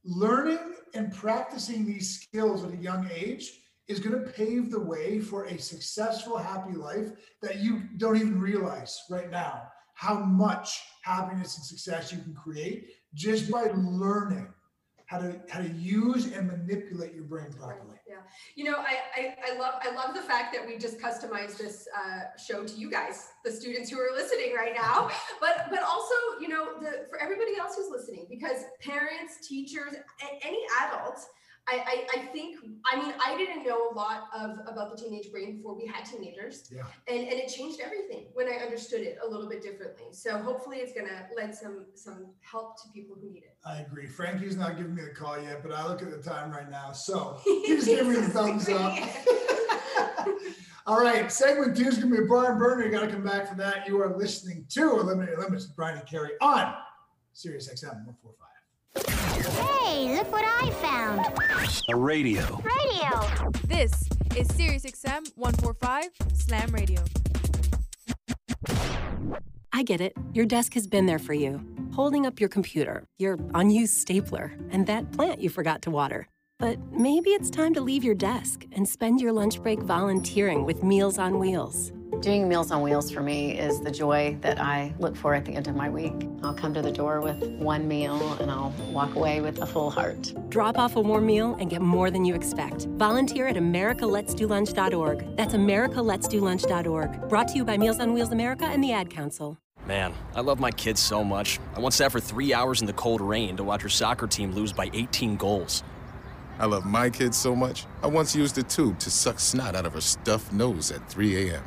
learning 0.02 0.76
and 0.94 1.12
practicing 1.12 1.84
these 1.84 2.20
skills 2.22 2.64
at 2.64 2.72
a 2.72 2.76
young 2.76 3.06
age 3.12 3.52
is 3.86 4.00
going 4.00 4.18
to 4.18 4.30
pave 4.30 4.70
the 4.70 4.80
way 4.80 5.20
for 5.20 5.44
a 5.44 5.58
successful, 5.58 6.38
happy 6.38 6.72
life 6.72 7.10
that 7.42 7.56
you 7.58 7.82
don't 7.98 8.16
even 8.16 8.40
realize 8.40 8.98
right 9.10 9.30
now 9.30 9.62
how 9.94 10.14
much 10.14 10.80
happiness 11.02 11.56
and 11.56 11.66
success 11.66 12.12
you 12.12 12.18
can 12.18 12.34
create 12.34 12.88
just 13.14 13.50
by 13.50 13.70
learning 13.74 14.48
how 15.06 15.18
to 15.18 15.38
how 15.50 15.60
to 15.60 15.68
use 15.68 16.32
and 16.32 16.46
manipulate 16.46 17.12
your 17.14 17.24
brain 17.24 17.52
properly. 17.52 17.96
You 18.56 18.64
know, 18.64 18.76
I, 18.78 18.96
I 19.16 19.34
I 19.52 19.58
love 19.58 19.74
I 19.82 19.94
love 19.94 20.14
the 20.14 20.22
fact 20.22 20.54
that 20.54 20.66
we 20.66 20.78
just 20.78 20.98
customized 21.00 21.58
this 21.58 21.88
uh, 21.96 22.36
show 22.38 22.64
to 22.64 22.74
you 22.74 22.90
guys, 22.90 23.28
the 23.44 23.50
students 23.50 23.90
who 23.90 23.98
are 23.98 24.10
listening 24.14 24.54
right 24.54 24.74
now, 24.74 25.10
but 25.40 25.66
but 25.70 25.82
also 25.82 26.14
you 26.40 26.48
know 26.48 26.78
the 26.80 27.06
for 27.08 27.18
everybody 27.20 27.56
else 27.58 27.76
who's 27.76 27.90
listening 27.90 28.26
because 28.30 28.64
parents, 28.80 29.46
teachers, 29.46 29.94
any 30.42 30.60
adults. 30.82 31.26
I, 31.68 32.06
I, 32.14 32.20
I 32.20 32.26
think 32.26 32.56
I 32.92 33.00
mean 33.00 33.14
I 33.24 33.36
didn't 33.36 33.64
know 33.64 33.90
a 33.90 33.94
lot 33.94 34.24
of 34.36 34.58
about 34.66 34.90
the 34.90 35.00
teenage 35.00 35.30
brain 35.30 35.56
before 35.58 35.76
we 35.76 35.86
had 35.86 36.04
teenagers 36.04 36.68
Yeah. 36.74 36.82
and 37.06 37.20
and 37.20 37.38
it 37.38 37.48
changed 37.48 37.78
everything 37.80 38.26
when 38.34 38.48
I 38.48 38.56
understood 38.64 39.02
it 39.02 39.18
a 39.24 39.28
little 39.28 39.48
bit 39.48 39.62
differently 39.62 40.06
so 40.10 40.38
hopefully 40.38 40.78
it's 40.78 40.92
gonna 40.92 41.28
lend 41.36 41.54
some 41.54 41.86
some 41.94 42.26
help 42.40 42.82
to 42.82 42.88
people 42.92 43.16
who 43.20 43.30
need 43.30 43.44
it 43.44 43.56
I 43.64 43.78
agree. 43.78 44.08
Frankie's 44.08 44.56
not 44.56 44.76
giving 44.76 44.92
me 44.92 45.02
the 45.02 45.10
call 45.10 45.40
yet, 45.40 45.62
but 45.62 45.70
I 45.72 45.86
look 45.86 46.02
at 46.02 46.10
the 46.10 46.18
time 46.18 46.50
right 46.50 46.68
now. 46.68 46.90
So 46.90 47.38
he's 47.44 47.84
giving 47.86 48.10
me 48.12 48.16
the 48.16 48.28
thumbs 48.28 48.68
up. 48.68 48.98
All 50.86 51.00
right, 51.00 51.30
segment 51.30 51.76
two 51.76 51.84
is 51.86 51.98
going 51.98 52.10
to 52.10 52.16
be 52.18 52.24
a 52.24 52.26
barn 52.26 52.58
burner. 52.58 52.84
You 52.84 52.90
got 52.90 53.02
to 53.02 53.06
come 53.06 53.22
back 53.22 53.46
for 53.48 53.54
that. 53.54 53.86
You 53.86 54.02
are 54.02 54.16
listening 54.16 54.66
to 54.70 54.98
Eliminated 54.98 55.38
Limits 55.38 55.68
with 55.68 55.76
Brian 55.76 55.96
and 55.96 56.08
Carrie 56.08 56.32
on 56.40 56.74
Sirius 57.34 57.68
XM 57.68 57.84
145. 58.04 58.48
Hey, 58.94 60.14
look 60.16 60.30
what 60.30 60.44
I 60.44 60.70
found. 60.82 61.26
A 61.88 61.96
radio. 61.96 62.62
Radio. 62.62 63.50
This 63.66 63.92
is 64.36 64.48
Sirius 64.54 64.84
XM 64.84 65.30
145 65.36 66.10
Slam 66.34 66.70
Radio. 66.70 67.02
I 69.72 69.82
get 69.82 70.00
it. 70.00 70.14
Your 70.34 70.46
desk 70.46 70.74
has 70.74 70.86
been 70.86 71.06
there 71.06 71.18
for 71.18 71.32
you, 71.32 71.60
holding 71.94 72.26
up 72.26 72.38
your 72.38 72.48
computer, 72.48 73.06
your 73.18 73.38
unused 73.54 73.94
stapler, 73.94 74.52
and 74.70 74.86
that 74.86 75.10
plant 75.12 75.40
you 75.40 75.48
forgot 75.48 75.82
to 75.82 75.90
water. 75.90 76.28
But 76.58 76.78
maybe 76.92 77.30
it's 77.30 77.50
time 77.50 77.74
to 77.74 77.80
leave 77.80 78.04
your 78.04 78.14
desk 78.14 78.64
and 78.72 78.88
spend 78.88 79.20
your 79.20 79.32
lunch 79.32 79.62
break 79.62 79.80
volunteering 79.80 80.64
with 80.64 80.82
Meals 80.82 81.18
on 81.18 81.38
Wheels. 81.38 81.92
Doing 82.22 82.48
Meals 82.48 82.70
on 82.70 82.82
Wheels 82.82 83.10
for 83.10 83.20
me 83.20 83.58
is 83.58 83.80
the 83.80 83.90
joy 83.90 84.38
that 84.42 84.60
I 84.60 84.94
look 85.00 85.16
for 85.16 85.34
at 85.34 85.44
the 85.44 85.56
end 85.56 85.66
of 85.66 85.74
my 85.74 85.90
week. 85.90 86.14
I'll 86.44 86.54
come 86.54 86.72
to 86.72 86.80
the 86.80 86.92
door 86.92 87.20
with 87.20 87.42
one 87.58 87.88
meal 87.88 88.34
and 88.34 88.48
I'll 88.48 88.72
walk 88.92 89.16
away 89.16 89.40
with 89.40 89.60
a 89.60 89.66
full 89.66 89.90
heart. 89.90 90.32
Drop 90.48 90.78
off 90.78 90.94
a 90.94 91.00
warm 91.00 91.26
meal 91.26 91.56
and 91.58 91.68
get 91.68 91.82
more 91.82 92.12
than 92.12 92.24
you 92.24 92.36
expect. 92.36 92.86
Volunteer 92.90 93.48
at 93.48 93.56
americaletsdolunch.org. 93.56 95.36
That's 95.36 95.54
americaletsdolunch.org. 95.54 97.28
Brought 97.28 97.48
to 97.48 97.54
you 97.56 97.64
by 97.64 97.76
Meals 97.76 97.98
on 97.98 98.12
Wheels 98.12 98.30
America 98.30 98.66
and 98.66 98.84
the 98.84 98.92
Ad 98.92 99.10
Council. 99.10 99.58
Man, 99.84 100.14
I 100.36 100.42
love 100.42 100.60
my 100.60 100.70
kids 100.70 101.00
so 101.00 101.24
much. 101.24 101.58
I 101.74 101.80
once 101.80 101.96
sat 101.96 102.12
for 102.12 102.20
three 102.20 102.54
hours 102.54 102.80
in 102.80 102.86
the 102.86 102.92
cold 102.92 103.20
rain 103.20 103.56
to 103.56 103.64
watch 103.64 103.82
her 103.82 103.88
soccer 103.88 104.28
team 104.28 104.52
lose 104.52 104.72
by 104.72 104.88
18 104.92 105.34
goals. 105.34 105.82
I 106.60 106.66
love 106.66 106.86
my 106.86 107.10
kids 107.10 107.36
so 107.36 107.56
much, 107.56 107.86
I 108.00 108.06
once 108.06 108.36
used 108.36 108.56
a 108.58 108.62
tube 108.62 109.00
to 109.00 109.10
suck 109.10 109.40
snot 109.40 109.74
out 109.74 109.86
of 109.86 109.94
her 109.94 110.00
stuffed 110.00 110.52
nose 110.52 110.92
at 110.92 111.08
3 111.08 111.48
a.m. 111.50 111.64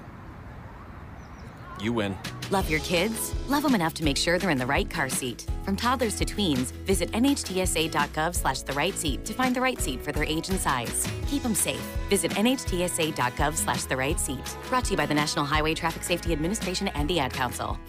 You 1.82 1.94
win. 1.94 2.18
Love 2.52 2.70
your 2.70 2.80
kids? 2.82 3.34
Love 3.50 3.64
them 3.64 3.76
enough 3.76 3.94
to 3.96 4.04
make 4.04 4.18
sure 4.18 4.38
they're 4.38 4.50
in 4.50 4.58
the 4.58 4.66
right 4.66 4.90
car 4.90 5.10
seat. 5.10 5.46
From 5.64 5.76
toddlers 5.76 6.16
to 6.18 6.26
tweens, 6.26 6.72
visit 6.86 7.12
nhtsa.gov 7.12 8.36
slash 8.36 8.62
the 8.62 8.74
right 8.74 8.94
seat 8.94 9.26
to 9.26 9.34
find 9.34 9.56
the 9.56 9.62
right 9.62 9.80
seat 9.80 10.02
for 10.02 10.12
their 10.12 10.24
age 10.24 10.50
and 10.50 10.60
size. 10.60 11.08
Keep 11.28 11.44
them 11.44 11.56
safe. 11.56 11.82
Visit 12.10 12.32
nhtsa.gov 12.32 13.56
slash 13.56 13.84
the 13.86 13.98
right 13.98 14.20
seat. 14.20 14.58
Brought 14.70 14.86
to 14.86 14.92
you 14.92 14.98
by 14.98 15.06
the 15.06 15.14
National 15.14 15.46
Highway 15.46 15.74
Traffic 15.74 16.04
Safety 16.04 16.34
Administration 16.34 16.88
and 16.90 17.10
the 17.10 17.20
Ad 17.20 17.34
Council. 17.34 17.80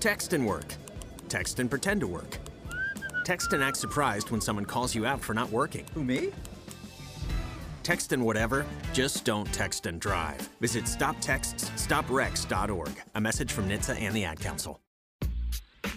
Text 0.00 0.32
and 0.34 0.46
work. 0.46 0.74
Text 1.28 1.58
and 1.60 1.70
pretend 1.70 2.00
to 2.00 2.06
work. 2.06 2.38
Text 3.24 3.54
and 3.54 3.62
act 3.62 3.78
surprised 3.78 4.30
when 4.30 4.40
someone 4.42 4.66
calls 4.66 4.94
you 4.94 5.06
out 5.06 5.22
for 5.22 5.32
not 5.32 5.50
working. 5.50 5.86
Who, 5.94 6.04
me? 6.04 6.30
Text 7.84 8.12
and 8.12 8.24
whatever, 8.24 8.66
just 8.92 9.24
don't 9.24 9.46
text 9.52 9.86
and 9.86 10.00
drive. 10.00 10.40
Visit 10.60 10.84
stoptextsstopwrecks.org. 10.84 13.02
A 13.14 13.20
message 13.20 13.52
from 13.52 13.68
NHTSA 13.68 14.00
and 14.00 14.16
the 14.16 14.24
Ad 14.24 14.40
Council. 14.40 14.80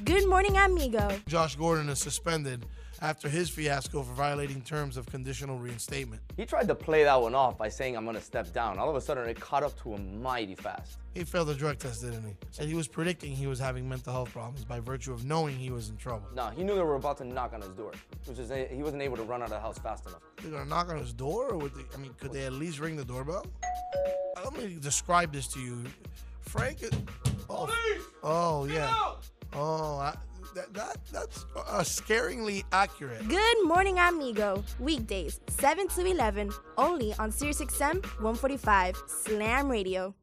Good 0.04 0.30
morning, 0.30 0.58
amigo. 0.58 1.10
Josh 1.28 1.56
Gordon 1.56 1.90
is 1.90 1.98
suspended 2.00 2.66
after 3.02 3.30
his 3.30 3.50
fiasco 3.50 4.04
for 4.04 4.14
violating 4.14 4.62
terms 4.62 4.98
of 4.98 5.06
conditional 5.08 5.58
reinstatement. 5.60 6.22
He 6.36 6.46
tried 6.46 6.68
to 6.68 6.76
play 6.76 7.04
that 7.04 7.22
one 7.22 7.36
off 7.36 7.58
by 7.58 7.70
saying, 7.70 7.96
I'm 7.96 8.04
going 8.04 8.16
to 8.16 8.22
step 8.22 8.52
down. 8.54 8.80
All 8.80 8.90
of 8.90 8.96
a 8.96 9.02
sudden, 9.02 9.28
it 9.28 9.40
caught 9.40 9.64
up 9.64 9.80
to 9.84 9.94
him 9.94 10.22
mighty 10.22 10.56
fast. 10.56 10.98
He 11.14 11.24
failed 11.24 11.48
the 11.48 11.56
drug 11.56 11.80
test, 11.80 12.02
didn't 12.02 12.24
he? 12.24 12.34
Said 12.52 12.68
he 12.68 12.76
was 12.76 12.88
predicting 12.88 13.36
he 13.36 13.48
was 13.48 13.60
having 13.60 13.88
mental 13.90 14.14
health 14.14 14.32
problems 14.32 14.64
by 14.64 14.80
virtue 14.80 15.14
of 15.14 15.26
knowing 15.26 15.56
he 15.56 15.72
was 15.72 15.90
in 15.90 15.98
trouble. 15.98 16.28
No, 16.36 16.50
he 16.50 16.64
knew 16.64 16.76
they 16.76 16.82
were 16.82 16.96
about 16.96 17.18
to 17.18 17.26
knock 17.26 17.54
on 17.54 17.62
his 17.62 17.72
door, 17.72 17.92
which 18.26 18.38
is 18.38 18.52
he 18.70 18.84
wasn't 18.84 19.02
able 19.02 19.18
to 19.18 19.24
run 19.24 19.42
out 19.42 19.46
of 19.46 19.52
the 19.52 19.60
house 19.60 19.80
fast 19.80 20.06
enough. 20.06 20.22
They're 20.42 20.52
gonna 20.52 20.66
knock 20.66 20.90
on 20.90 20.98
his 21.00 21.14
door, 21.14 21.50
or 21.50 21.58
would 21.58 21.74
they? 21.74 21.84
I 21.94 21.98
mean, 21.98 22.14
could 22.20 22.34
they 22.34 22.46
at 22.46 22.54
least 22.54 22.80
ring 22.80 22.96
the 22.96 23.06
doorbell? 23.06 23.46
Let 24.44 24.56
me 24.56 24.78
describe 24.80 25.34
this 25.34 25.48
to 25.54 25.60
you, 25.60 25.84
Frank. 26.42 26.84
Oh, 27.50 27.68
oh 28.22 28.66
yeah. 28.66 28.94
Oh, 29.54 29.98
I, 29.98 30.16
that, 30.58 30.74
that 30.74 30.98
that's 31.12 31.46
uh, 31.56 31.84
scaringly 31.84 32.64
accurate. 32.72 33.28
Good 33.28 33.64
morning, 33.64 34.00
amigo. 34.00 34.64
Weekdays, 34.80 35.40
7 35.50 35.88
to 35.90 36.06
11, 36.06 36.52
only 36.78 37.14
on 37.20 37.32
SiriusXM 37.32 38.04
145 38.04 38.98
Slam 39.08 39.70
Radio. 39.70 40.16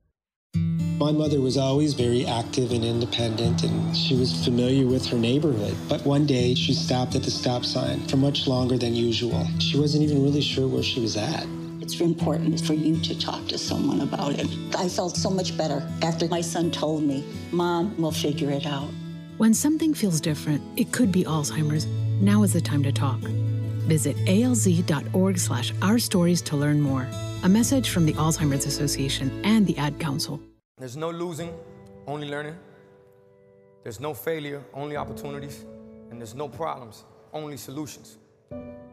My 0.98 1.12
mother 1.12 1.40
was 1.40 1.56
always 1.56 1.94
very 1.94 2.26
active 2.26 2.72
and 2.72 2.84
independent, 2.84 3.62
and 3.62 3.96
she 3.96 4.16
was 4.16 4.44
familiar 4.44 4.86
with 4.86 5.06
her 5.06 5.18
neighborhood. 5.18 5.76
But 5.88 6.04
one 6.04 6.26
day, 6.26 6.54
she 6.54 6.72
stopped 6.72 7.14
at 7.14 7.22
the 7.22 7.30
stop 7.30 7.64
sign 7.64 8.00
for 8.08 8.16
much 8.16 8.46
longer 8.46 8.78
than 8.78 8.94
usual. 8.94 9.46
She 9.58 9.78
wasn't 9.78 10.04
even 10.04 10.22
really 10.22 10.40
sure 10.40 10.66
where 10.66 10.82
she 10.82 11.00
was 11.00 11.16
at. 11.16 11.46
It's 11.80 12.00
important 12.00 12.60
for 12.60 12.74
you 12.74 13.00
to 13.02 13.18
talk 13.18 13.46
to 13.48 13.58
someone 13.58 14.00
about 14.00 14.32
it. 14.32 14.48
I 14.76 14.88
felt 14.88 15.16
so 15.16 15.30
much 15.30 15.56
better 15.56 15.86
after 16.02 16.26
my 16.28 16.40
son 16.40 16.70
told 16.70 17.02
me, 17.02 17.24
Mom, 17.52 17.94
we'll 17.98 18.12
figure 18.12 18.50
it 18.50 18.66
out. 18.66 18.88
When 19.36 19.52
something 19.52 19.94
feels 19.94 20.20
different, 20.20 20.62
it 20.78 20.92
could 20.92 21.10
be 21.10 21.24
Alzheimer's. 21.24 21.86
Now 22.22 22.44
is 22.44 22.52
the 22.52 22.60
time 22.60 22.84
to 22.84 22.92
talk. 22.92 23.18
Visit 23.88 24.16
alz.org 24.26 25.38
slash 25.40 25.72
our 25.82 25.98
stories 25.98 26.40
to 26.42 26.56
learn 26.56 26.80
more. 26.80 27.08
A 27.42 27.48
message 27.48 27.90
from 27.90 28.06
the 28.06 28.12
Alzheimer's 28.12 28.64
Association 28.64 29.44
and 29.44 29.66
the 29.66 29.76
Ad 29.76 29.98
Council. 29.98 30.40
There's 30.78 30.96
no 30.96 31.10
losing, 31.10 31.52
only 32.06 32.28
learning. 32.28 32.56
There's 33.82 33.98
no 33.98 34.14
failure, 34.14 34.62
only 34.72 34.96
opportunities. 34.96 35.64
And 36.12 36.20
there's 36.20 36.36
no 36.36 36.46
problems, 36.46 37.02
only 37.32 37.56
solutions. 37.56 38.18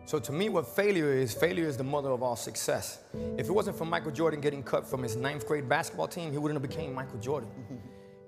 So 0.06 0.18
to 0.18 0.32
me, 0.32 0.50
what 0.50 0.68
failure 0.68 1.14
is, 1.14 1.36
failure 1.36 1.68
is 1.68 1.78
the 1.78 1.84
mother 1.84 2.10
of 2.10 2.24
all 2.24 2.36
success. 2.36 3.04
If 3.38 3.48
it 3.48 3.52
wasn't 3.52 3.78
for 3.78 3.86
Michael 3.86 4.12
Jordan 4.12 4.42
getting 4.42 4.64
cut 4.64 4.88
from 4.88 5.04
his 5.04 5.16
ninth 5.16 5.46
grade 5.46 5.70
basketball 5.70 6.08
team, 6.08 6.32
he 6.32 6.40
wouldn't 6.40 6.60
have 6.60 6.68
became 6.68 6.96
Michael 6.96 7.20
Jordan. 7.20 7.50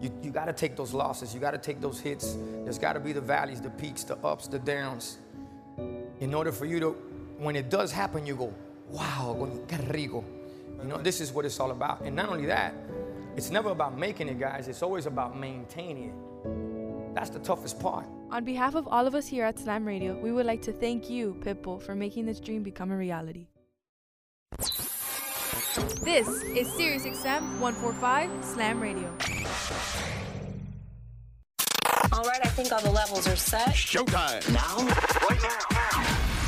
You, 0.00 0.10
you 0.22 0.30
got 0.30 0.46
to 0.46 0.52
take 0.52 0.76
those 0.76 0.92
losses. 0.92 1.34
You 1.34 1.40
got 1.40 1.52
to 1.52 1.58
take 1.58 1.80
those 1.80 2.00
hits. 2.00 2.36
There's 2.64 2.78
got 2.78 2.94
to 2.94 3.00
be 3.00 3.12
the 3.12 3.20
valleys, 3.20 3.60
the 3.60 3.70
peaks, 3.70 4.04
the 4.04 4.16
ups, 4.18 4.48
the 4.48 4.58
downs. 4.58 5.18
In 6.20 6.34
order 6.34 6.52
for 6.52 6.66
you 6.66 6.80
to, 6.80 6.90
when 7.38 7.56
it 7.56 7.70
does 7.70 7.92
happen, 7.92 8.26
you 8.26 8.36
go, 8.36 8.52
wow, 8.90 9.48
qué 9.66 9.92
rico. 9.92 10.24
You 10.80 10.88
know, 10.88 10.98
this 10.98 11.20
is 11.20 11.32
what 11.32 11.44
it's 11.44 11.58
all 11.60 11.70
about. 11.70 12.02
And 12.02 12.14
not 12.14 12.28
only 12.28 12.46
that, 12.46 12.74
it's 13.36 13.50
never 13.50 13.70
about 13.70 13.96
making 13.98 14.28
it, 14.28 14.38
guys. 14.38 14.68
It's 14.68 14.82
always 14.82 15.06
about 15.06 15.38
maintaining 15.38 16.10
it. 16.10 17.14
That's 17.14 17.30
the 17.30 17.38
toughest 17.38 17.80
part. 17.80 18.06
On 18.30 18.44
behalf 18.44 18.74
of 18.74 18.88
all 18.88 19.06
of 19.06 19.14
us 19.14 19.26
here 19.26 19.44
at 19.44 19.58
Slam 19.58 19.84
Radio, 19.84 20.18
we 20.18 20.32
would 20.32 20.46
like 20.46 20.62
to 20.62 20.72
thank 20.72 21.08
you, 21.08 21.36
Pitbull, 21.40 21.80
for 21.80 21.94
making 21.94 22.26
this 22.26 22.40
dream 22.40 22.62
become 22.62 22.90
a 22.90 22.96
reality. 22.96 23.46
This 25.74 26.28
is 26.28 26.68
SiriusXM 26.68 27.58
145 27.58 28.30
Slam 28.44 28.80
Radio. 28.80 29.10
All 32.12 32.22
right, 32.22 32.38
I 32.44 32.48
think 32.48 32.70
all 32.70 32.80
the 32.80 32.92
levels 32.92 33.26
are 33.26 33.34
set. 33.34 33.70
Showtime. 33.70 34.52
Now? 34.52 34.76
Right 35.28 35.42
now. 35.42 35.58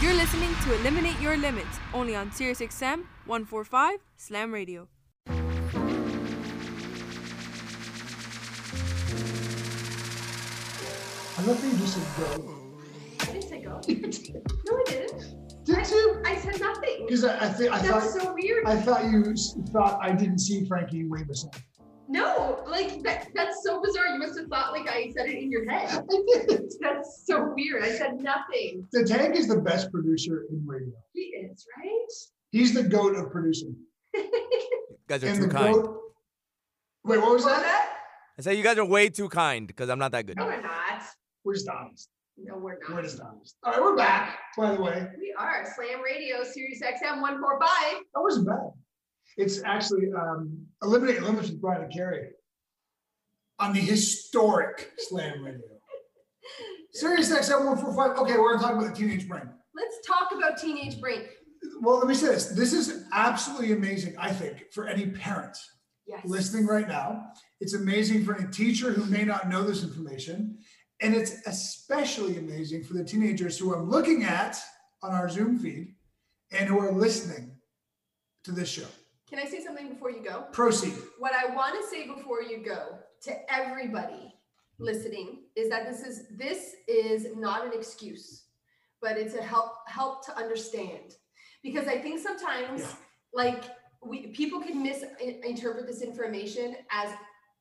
You're 0.01 0.15
listening 0.15 0.55
to 0.63 0.75
Eliminate 0.75 1.19
Your 1.21 1.37
Limits, 1.37 1.81
only 1.93 2.15
on 2.15 2.31
SiriusXM 2.31 3.03
145 3.27 3.99
Slam 4.17 4.55
Radio. 4.55 4.87
I 5.29 5.43
love 11.43 11.61
that 11.61 11.73
you 11.73 11.79
just 11.79 11.95
said 11.95 12.07
go. 12.17 12.55
I 13.23 13.25
didn't 13.33 13.43
say 13.43 13.61
go. 13.61 13.81
no, 14.71 14.79
I 14.79 14.85
didn't. 14.87 15.46
Did 15.67 15.79
I, 15.79 15.89
you? 15.89 16.23
I 16.25 16.37
said 16.37 16.61
nothing. 16.61 17.05
Because 17.07 17.25
I, 17.25 17.39
I 17.39 17.49
think 17.49 17.73
I 17.73 17.83
That's 17.83 18.15
thought 18.15 18.23
so 18.23 18.35
weird. 18.35 18.65
I 18.67 18.77
thought 18.77 19.05
you 19.05 19.35
thought 19.73 19.99
I 20.01 20.13
didn't 20.13 20.39
see 20.39 20.65
Frankie 20.65 21.05
wave 21.05 21.29
us 21.29 21.45
in. 21.45 21.51
No, 22.09 22.63
like 22.69 23.03
that, 23.03 23.27
that's 23.35 23.65
so 23.65 23.83
bizarre. 23.83 24.07
You 24.07 24.19
must 24.19 24.39
have 24.39 24.47
thought 24.47 24.71
like 24.73 24.89
I 24.89 25.11
said 25.17 25.29
it 25.29 25.43
in 25.43 25.51
your 25.51 25.69
head. 25.69 26.07
That's 26.81 27.25
so 27.27 27.53
weird. 27.57 27.83
I 27.83 27.91
said 27.91 28.21
nothing. 28.21 28.87
The 28.93 29.03
Tank 29.05 29.35
is 29.35 29.49
the 29.49 29.57
best 29.61 29.91
producer 29.91 30.47
in 30.51 30.65
radio. 30.65 30.93
He 31.15 31.23
is, 31.23 31.67
right? 31.77 32.07
He's 32.53 32.73
the 32.75 32.85
goat 32.85 33.17
of 33.17 33.33
producing. 33.33 33.75
You 35.09 35.09
guys 35.09 35.23
are 35.25 35.29
And 35.29 35.41
too 35.41 35.49
kind. 35.49 35.75
goat- 35.75 36.01
Wait, 37.05 37.19
what 37.21 37.33
was 37.33 37.45
that? 37.45 37.93
I 38.39 38.43
said 38.43 38.57
you 38.57 38.63
guys 38.65 38.77
are 38.79 38.85
way 38.85 39.09
too 39.09 39.29
kind 39.29 39.67
because 39.67 39.89
I'm 39.89 39.99
not 40.01 40.11
that 40.13 40.27
good. 40.27 40.37
No, 40.37 40.47
we're 40.47 40.61
not. 40.61 41.03
We're 41.45 41.55
just 41.55 41.69
honest. 41.69 42.09
No, 42.39 42.57
we're 42.59 42.79
not. 42.81 42.95
We're 42.97 43.03
just 43.03 43.21
honest. 43.21 43.57
All 43.65 43.73
right, 43.73 43.81
we're 43.83 43.97
back. 43.97 44.39
By 44.57 44.75
the 44.75 44.81
way, 44.81 45.07
We 45.19 45.35
are 45.39 45.65
Slam 45.75 46.03
Radio, 46.03 46.45
Sirius 46.45 46.83
XM 46.83 47.21
145. 47.23 47.69
that 48.15 48.21
wasn't 48.21 48.47
bad. 48.49 48.71
It's 49.39 49.63
actually 49.65 50.13
um, 50.13 50.67
Eliminate 50.83 51.23
Limits 51.23 51.49
with 51.51 51.61
Brian 51.61 51.83
and 51.85 51.93
Carrie 51.93 52.29
on 53.59 53.73
the 53.73 53.81
historic 53.81 54.93
Slam 54.99 55.43
Radio. 55.45 55.61
Sirius 56.93 57.31
XM 57.33 57.65
145. 57.65 58.19
Okay, 58.19 58.39
we're 58.39 58.57
going 58.57 58.59
to 58.59 58.65
talk 58.65 58.75
about 58.83 58.95
the 58.95 59.01
teenage 59.01 59.27
brain. 59.29 59.49
Let's 59.75 60.07
talk 60.07 60.29
about 60.37 60.59
teenage 60.59 61.01
brain. 61.01 61.23
Well, 61.81 61.99
let 61.99 62.07
me 62.07 62.15
say 62.15 62.29
this. 62.29 62.47
This 62.47 62.73
is 62.73 63.05
absolutely 63.13 63.73
amazing, 63.73 64.15
I 64.19 64.31
think, 64.33 64.65
for 64.73 64.87
any 64.87 65.07
parent 65.07 65.57
Yes. 66.07 66.21
listening 66.25 66.67
right 66.67 66.87
now. 66.87 67.33
It's 67.61 67.75
amazing 67.75 68.25
for 68.25 68.37
any 68.39 68.47
teacher 68.53 68.93
who 68.93 69.05
may 69.07 69.25
not 69.25 69.49
know 69.49 69.65
this 69.65 69.83
information. 69.83 70.59
And 71.01 71.15
it's 71.15 71.47
especially 71.47 72.39
amazing 72.39 72.85
for 72.85 72.95
the 72.95 73.05
teenagers 73.05 73.59
who 73.59 73.75
I'm 73.75 73.91
looking 73.91 74.25
at 74.25 74.59
on 75.03 75.13
our 75.13 75.29
Zoom 75.29 75.59
feed 75.59 75.95
and 76.51 76.69
who 76.69 76.79
are 76.79 76.93
listening 76.93 77.53
to 78.45 78.53
this 78.53 78.69
show. 78.69 78.87
Can 79.29 79.39
I 79.41 79.45
say 79.45 79.63
something 79.63 79.89
before 79.89 80.11
you 80.11 80.23
go? 80.23 80.45
Proceed. 80.53 80.95
What 81.19 81.33
I 81.35 81.55
want 81.55 81.75
to 81.81 81.87
say 81.89 82.07
before 82.07 82.43
you 82.43 82.65
go 82.65 82.99
to 83.23 83.53
everybody 83.53 84.35
listening 84.79 85.41
is 85.57 85.69
that 85.69 85.91
this 85.91 86.03
is 86.03 86.29
this 86.37 86.75
is 86.87 87.27
not 87.37 87.67
an 87.67 87.73
excuse, 87.73 88.45
but 89.01 89.17
it's 89.17 89.35
a 89.35 89.43
help 89.43 89.89
help 89.89 90.25
to 90.27 90.37
understand. 90.37 91.17
Because 91.63 91.89
I 91.89 91.99
think 91.99 92.21
sometimes 92.21 92.95
like 93.35 93.65
we 94.05 94.29
people 94.29 94.61
can 94.61 94.83
misinterpret 94.83 95.87
this 95.87 96.03
information 96.03 96.77
as 96.91 97.11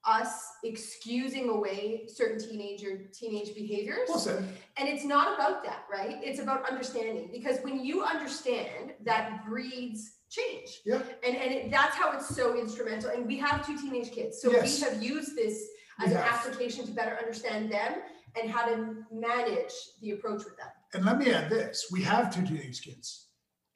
us 0.07 0.45
excusing 0.63 1.49
away 1.49 2.07
certain 2.07 2.39
teenager 2.39 3.05
teenage 3.13 3.55
behaviors. 3.55 4.07
Well. 4.07 4.43
And 4.77 4.87
it's 4.87 5.03
not 5.03 5.33
about 5.35 5.63
that, 5.63 5.85
right? 5.91 6.17
It's 6.21 6.39
about 6.39 6.69
understanding 6.69 7.29
because 7.31 7.57
when 7.63 7.83
you 7.83 8.03
understand 8.03 8.93
that 9.03 9.45
breeds 9.45 10.11
change. 10.29 10.81
Yeah. 10.85 11.01
And 11.25 11.35
and 11.35 11.51
it, 11.51 11.71
that's 11.71 11.95
how 11.95 12.11
it's 12.11 12.35
so 12.35 12.57
instrumental. 12.57 13.09
And 13.09 13.25
we 13.25 13.37
have 13.37 13.65
two 13.65 13.77
teenage 13.77 14.11
kids, 14.11 14.41
so 14.41 14.51
Yes. 14.51 14.79
we 14.79 14.89
have 14.89 15.03
used 15.03 15.35
this 15.35 15.67
as 16.01 16.09
We 16.09 16.15
an 16.15 16.17
application 16.17 16.85
to 16.85 16.91
better 16.91 17.17
understand 17.17 17.71
them 17.71 17.95
and 18.39 18.51
how 18.51 18.65
to 18.65 18.95
manage 19.11 19.73
the 20.01 20.11
approach 20.11 20.43
with 20.43 20.57
them. 20.57 20.67
And 20.93 21.05
let 21.05 21.17
me 21.17 21.31
add 21.31 21.49
this 21.49 21.87
we 21.91 22.01
have 22.03 22.33
two 22.33 22.45
teenage 22.45 22.81
kids, 22.81 23.27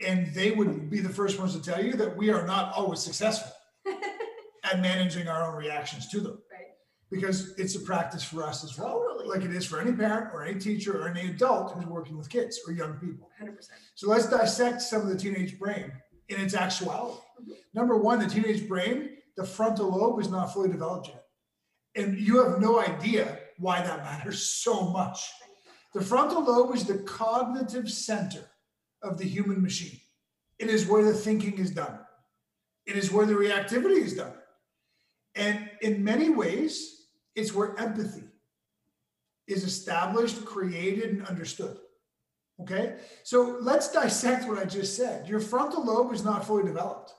and 0.05 0.33
they 0.33 0.51
would 0.51 0.89
be 0.89 0.99
the 0.99 1.09
first 1.09 1.39
ones 1.39 1.55
to 1.55 1.61
tell 1.61 1.83
you 1.83 1.93
that 1.93 2.15
we 2.15 2.29
are 2.29 2.45
not 2.45 2.73
always 2.73 2.99
successful 2.99 3.51
at 4.71 4.79
managing 4.79 5.27
our 5.27 5.43
own 5.49 5.55
reactions 5.55 6.07
to 6.09 6.19
them. 6.19 6.39
Right. 6.51 6.67
Because 7.09 7.57
it's 7.57 7.75
a 7.75 7.79
practice 7.79 8.23
for 8.23 8.43
us 8.43 8.63
as 8.63 8.77
well, 8.77 9.21
like 9.25 9.41
it 9.41 9.53
is 9.53 9.65
for 9.65 9.79
any 9.79 9.91
parent 9.91 10.33
or 10.33 10.43
any 10.43 10.59
teacher 10.59 11.01
or 11.01 11.07
any 11.07 11.29
adult 11.29 11.73
who's 11.73 11.85
working 11.85 12.17
with 12.17 12.29
kids 12.29 12.59
or 12.67 12.73
young 12.73 12.93
people. 12.93 13.29
100%. 13.41 13.55
So 13.95 14.09
let's 14.09 14.29
dissect 14.29 14.81
some 14.81 15.01
of 15.01 15.07
the 15.07 15.17
teenage 15.17 15.57
brain 15.57 15.91
in 16.29 16.39
its 16.39 16.53
actuality. 16.53 17.19
Mm-hmm. 17.41 17.51
Number 17.73 17.97
one, 17.97 18.19
the 18.19 18.27
teenage 18.27 18.67
brain, 18.67 19.17
the 19.37 19.43
frontal 19.43 19.89
lobe 19.89 20.19
is 20.19 20.29
not 20.29 20.53
fully 20.53 20.69
developed 20.69 21.07
yet. 21.07 21.23
And 21.95 22.17
you 22.17 22.43
have 22.43 22.61
no 22.61 22.79
idea 22.79 23.39
why 23.57 23.81
that 23.81 24.03
matters 24.03 24.43
so 24.43 24.89
much. 24.89 25.27
The 25.93 26.01
frontal 26.01 26.43
lobe 26.43 26.75
is 26.75 26.85
the 26.85 26.99
cognitive 26.99 27.89
center 27.89 28.43
of 29.01 29.17
the 29.17 29.25
human 29.25 29.61
machine. 29.61 29.99
It 30.59 30.69
is 30.69 30.85
where 30.87 31.03
the 31.03 31.13
thinking 31.13 31.57
is 31.57 31.71
done. 31.71 31.99
It 32.85 32.95
is 32.95 33.11
where 33.11 33.25
the 33.25 33.33
reactivity 33.33 34.03
is 34.03 34.15
done. 34.15 34.33
And 35.39 35.69
in 35.81 36.03
many 36.03 36.29
ways, 36.29 37.07
it's 37.33 37.53
where 37.53 37.79
empathy 37.79 38.25
is 39.47 39.63
established, 39.63 40.43
created, 40.45 41.11
and 41.11 41.25
understood. 41.25 41.77
Okay? 42.61 42.97
So 43.23 43.57
let's 43.61 43.89
dissect 43.91 44.47
what 44.47 44.59
I 44.59 44.65
just 44.65 44.97
said. 44.97 45.29
Your 45.29 45.39
frontal 45.39 45.83
lobe 45.85 46.13
is 46.13 46.25
not 46.25 46.45
fully 46.45 46.63
developed, 46.63 47.13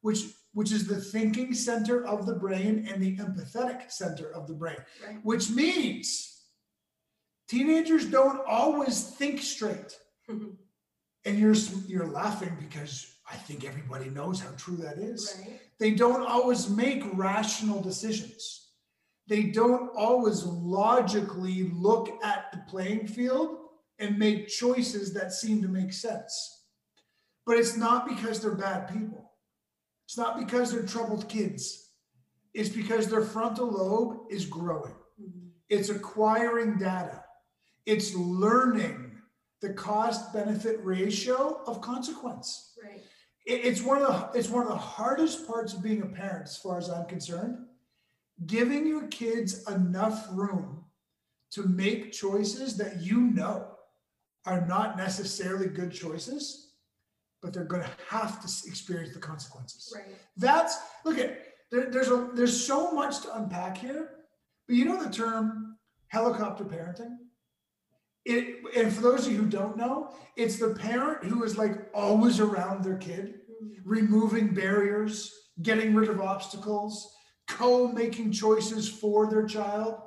which 0.00 0.20
which 0.52 0.72
is 0.72 0.86
the 0.86 1.00
thinking 1.00 1.54
center 1.54 2.04
of 2.06 2.26
the 2.26 2.34
brain 2.34 2.88
and 2.90 3.00
the 3.00 3.16
empathetic 3.18 3.90
center 3.90 4.32
of 4.32 4.48
the 4.48 4.54
brain, 4.54 4.78
Right. 5.06 5.20
which 5.24 5.48
means 5.50 6.42
teenagers 7.48 8.04
don't 8.06 8.40
always 8.48 9.02
think 9.10 9.40
straight. 9.40 9.96
and 11.24 11.38
you're 11.38 11.54
you're 11.86 12.06
laughing 12.06 12.56
because 12.60 13.14
I 13.30 13.36
think 13.36 13.64
everybody 13.64 14.10
knows 14.10 14.40
how 14.40 14.50
true 14.56 14.76
that 14.78 14.98
is. 14.98 15.36
Right. 15.38 15.60
They 15.78 15.92
don't 15.92 16.26
always 16.26 16.68
make 16.68 17.04
rational 17.12 17.80
decisions. 17.80 18.68
They 19.28 19.44
don't 19.44 19.90
always 19.96 20.44
logically 20.44 21.70
look 21.72 22.18
at 22.24 22.50
the 22.52 22.58
playing 22.68 23.06
field 23.06 23.58
and 24.00 24.18
make 24.18 24.48
choices 24.48 25.12
that 25.14 25.32
seem 25.32 25.62
to 25.62 25.68
make 25.68 25.92
sense. 25.92 26.64
But 27.46 27.58
it's 27.58 27.76
not 27.76 28.08
because 28.08 28.40
they're 28.40 28.54
bad 28.54 28.88
people. 28.88 29.30
It's 30.06 30.18
not 30.18 30.38
because 30.38 30.72
they're 30.72 30.86
troubled 30.86 31.28
kids. 31.28 31.90
It's 32.52 32.68
because 32.68 33.06
their 33.08 33.22
frontal 33.22 33.70
lobe 33.70 34.22
is 34.28 34.44
growing. 34.44 34.94
Mm-hmm. 35.22 35.48
It's 35.68 35.88
acquiring 35.88 36.78
data. 36.78 37.22
It's 37.86 38.14
learning 38.14 39.12
the 39.60 39.72
cost 39.74 40.32
benefit 40.32 40.80
ratio 40.82 41.60
of 41.66 41.80
consequence. 41.80 42.69
It's 43.52 43.82
one 43.82 44.02
of 44.02 44.32
the 44.32 44.38
it's 44.38 44.48
one 44.48 44.62
of 44.62 44.68
the 44.68 44.76
hardest 44.76 45.46
parts 45.46 45.74
of 45.74 45.82
being 45.82 46.02
a 46.02 46.06
parent 46.06 46.44
as 46.44 46.56
far 46.56 46.78
as 46.78 46.88
i'm 46.88 47.06
concerned. 47.06 47.58
Giving 48.46 48.86
your 48.86 49.06
kids 49.08 49.68
enough 49.68 50.28
room 50.32 50.84
to 51.52 51.64
make 51.64 52.12
choices 52.12 52.76
that 52.76 53.02
you 53.02 53.20
know 53.20 53.66
are 54.46 54.66
not 54.66 54.96
necessarily 54.96 55.66
good 55.66 55.92
choices 55.92 56.68
but 57.42 57.54
they're 57.54 57.64
going 57.64 57.82
to 57.82 57.90
have 58.08 58.40
to 58.40 58.68
experience 58.68 59.14
the 59.14 59.20
consequences. 59.20 59.92
Right. 59.96 60.14
that's 60.36 60.78
look 61.04 61.18
at 61.18 61.38
there, 61.70 61.90
there's 61.90 62.08
a 62.08 62.30
there's 62.34 62.66
so 62.66 62.92
much 62.92 63.20
to 63.22 63.36
unpack 63.36 63.78
here 63.78 64.10
but 64.66 64.76
you 64.76 64.84
know 64.84 65.02
the 65.02 65.10
term 65.10 65.76
helicopter 66.08 66.64
parenting? 66.64 67.16
It 68.24 68.58
and 68.76 68.92
for 68.92 69.00
those 69.00 69.26
of 69.26 69.32
you 69.32 69.38
who 69.38 69.48
don't 69.48 69.76
know 69.76 70.14
it's 70.36 70.58
the 70.58 70.74
parent 70.74 71.24
who 71.24 71.42
is 71.42 71.58
like 71.58 71.88
always 71.94 72.38
around 72.38 72.84
their 72.84 72.98
kid 72.98 73.39
removing 73.84 74.54
barriers 74.54 75.32
getting 75.62 75.94
rid 75.94 76.08
of 76.08 76.20
obstacles 76.20 77.14
co-making 77.50 78.30
choices 78.32 78.88
for 78.88 79.28
their 79.28 79.44
child. 79.44 80.00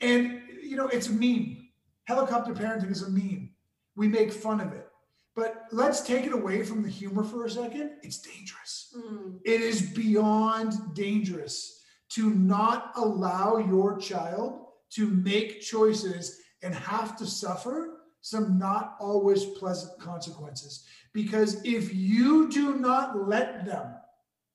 And 0.00 0.40
you 0.62 0.76
know 0.76 0.88
it's 0.88 1.08
a 1.08 1.12
meme. 1.12 1.68
Helicopter 2.04 2.54
parenting 2.54 2.90
is 2.90 3.02
a 3.02 3.10
meme. 3.10 3.50
We 3.94 4.08
make 4.08 4.32
fun 4.32 4.60
of 4.60 4.72
it. 4.72 4.88
But 5.34 5.66
let's 5.70 6.00
take 6.00 6.24
it 6.24 6.32
away 6.32 6.62
from 6.62 6.82
the 6.82 6.88
humor 6.88 7.22
for 7.22 7.44
a 7.44 7.50
second. 7.50 7.90
It's 8.02 8.18
dangerous. 8.18 8.94
Mm. 8.96 9.40
it 9.44 9.60
is 9.60 9.82
beyond 9.82 10.72
dangerous 10.94 11.82
to 12.10 12.30
not 12.30 12.92
allow 12.96 13.58
your 13.58 13.98
child 13.98 14.66
to 14.90 15.08
make 15.08 15.60
choices 15.60 16.40
and 16.62 16.74
have 16.74 17.16
to 17.16 17.26
suffer 17.26 17.95
some 18.26 18.58
not 18.58 18.96
always 18.98 19.44
pleasant 19.44 19.96
consequences. 20.00 20.84
Because 21.12 21.62
if 21.64 21.94
you 21.94 22.50
do 22.50 22.74
not 22.74 23.28
let 23.28 23.64
them 23.64 23.94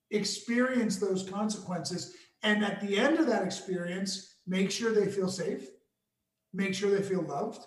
experience 0.10 0.98
those 0.98 1.30
consequences, 1.30 2.14
and 2.44 2.66
at 2.66 2.82
the 2.82 2.98
end 2.98 3.18
of 3.18 3.28
that 3.28 3.44
experience, 3.44 4.36
make 4.46 4.72
sure 4.72 4.92
they 4.92 5.10
feel 5.10 5.30
safe, 5.30 5.70
make 6.54 6.74
sure 6.74 6.92
they 6.92 7.02
feel 7.02 7.22
loved, 7.22 7.66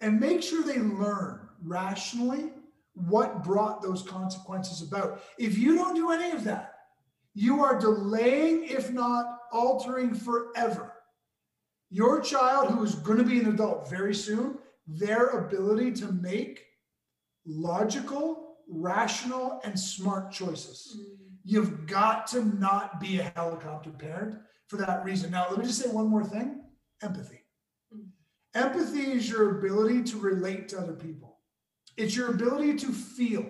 and 0.00 0.18
make 0.18 0.42
sure 0.42 0.64
they 0.64 0.80
learn 0.80 1.48
rationally 1.62 2.50
what 2.94 3.44
brought 3.44 3.80
those 3.80 4.02
consequences 4.02 4.82
about. 4.82 5.22
If 5.38 5.56
you 5.56 5.76
don't 5.76 5.94
do 5.94 6.10
any 6.10 6.32
of 6.32 6.42
that, 6.42 6.74
you 7.34 7.62
are 7.62 7.78
delaying, 7.78 8.64
if 8.64 8.90
not 8.90 9.38
altering 9.52 10.12
forever, 10.12 10.92
your 11.88 12.20
child 12.20 12.72
who 12.72 12.82
is 12.82 12.96
going 12.96 13.18
to 13.18 13.24
be 13.24 13.38
an 13.38 13.46
adult 13.46 13.88
very 13.88 14.12
soon, 14.12 14.58
their 14.86 15.26
ability 15.26 15.92
to 15.92 16.12
make 16.12 16.64
logical, 17.44 18.56
rational, 18.68 19.60
and 19.64 19.78
smart 19.78 20.30
choices. 20.32 20.96
Mm. 20.98 21.16
You've 21.44 21.86
got 21.86 22.26
to 22.28 22.44
not 22.58 23.00
be 23.00 23.20
a 23.20 23.32
helicopter 23.36 23.90
parent 23.90 24.38
for 24.68 24.76
that 24.78 25.04
reason. 25.04 25.30
Now, 25.30 25.46
let 25.50 25.58
me 25.58 25.66
just 25.66 25.80
say 25.80 25.88
one 25.88 26.08
more 26.08 26.24
thing 26.24 26.62
empathy. 27.02 27.42
Mm. 27.94 28.06
Empathy 28.54 29.12
is 29.12 29.28
your 29.28 29.58
ability 29.58 30.02
to 30.04 30.18
relate 30.18 30.68
to 30.70 30.78
other 30.78 30.94
people, 30.94 31.38
it's 31.96 32.16
your 32.16 32.30
ability 32.30 32.74
to 32.76 32.92
feel 32.92 33.44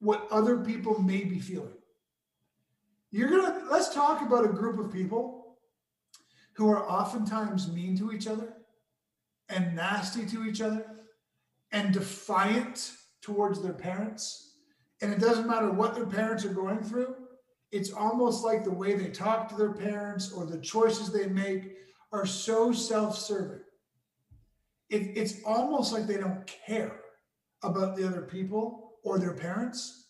what 0.00 0.26
other 0.30 0.58
people 0.58 1.00
may 1.00 1.24
be 1.24 1.38
feeling. 1.38 1.76
You're 3.10 3.28
gonna 3.28 3.64
let's 3.70 3.92
talk 3.92 4.22
about 4.22 4.44
a 4.44 4.48
group 4.48 4.78
of 4.78 4.92
people 4.92 5.58
who 6.54 6.70
are 6.70 6.88
oftentimes 6.88 7.72
mean 7.72 7.96
to 7.98 8.12
each 8.12 8.26
other 8.26 8.54
and 9.50 9.74
nasty 9.74 10.24
to 10.26 10.46
each 10.46 10.60
other 10.60 10.84
and 11.72 11.92
defiant 11.92 12.92
towards 13.22 13.60
their 13.60 13.72
parents. 13.72 14.54
And 15.02 15.12
it 15.12 15.20
doesn't 15.20 15.46
matter 15.46 15.70
what 15.70 15.94
their 15.94 16.06
parents 16.06 16.44
are 16.44 16.54
going 16.54 16.82
through, 16.82 17.14
it's 17.72 17.92
almost 17.92 18.44
like 18.44 18.64
the 18.64 18.70
way 18.70 18.94
they 18.94 19.10
talk 19.10 19.48
to 19.48 19.54
their 19.56 19.72
parents 19.72 20.32
or 20.32 20.44
the 20.44 20.58
choices 20.58 21.12
they 21.12 21.26
make 21.26 21.76
are 22.12 22.26
so 22.26 22.72
self 22.72 23.16
serving. 23.16 23.60
It, 24.88 25.16
it's 25.16 25.42
almost 25.44 25.92
like 25.92 26.06
they 26.06 26.16
don't 26.16 26.46
care 26.66 27.00
about 27.62 27.96
the 27.96 28.06
other 28.06 28.22
people 28.22 28.94
or 29.04 29.18
their 29.18 29.34
parents. 29.34 30.08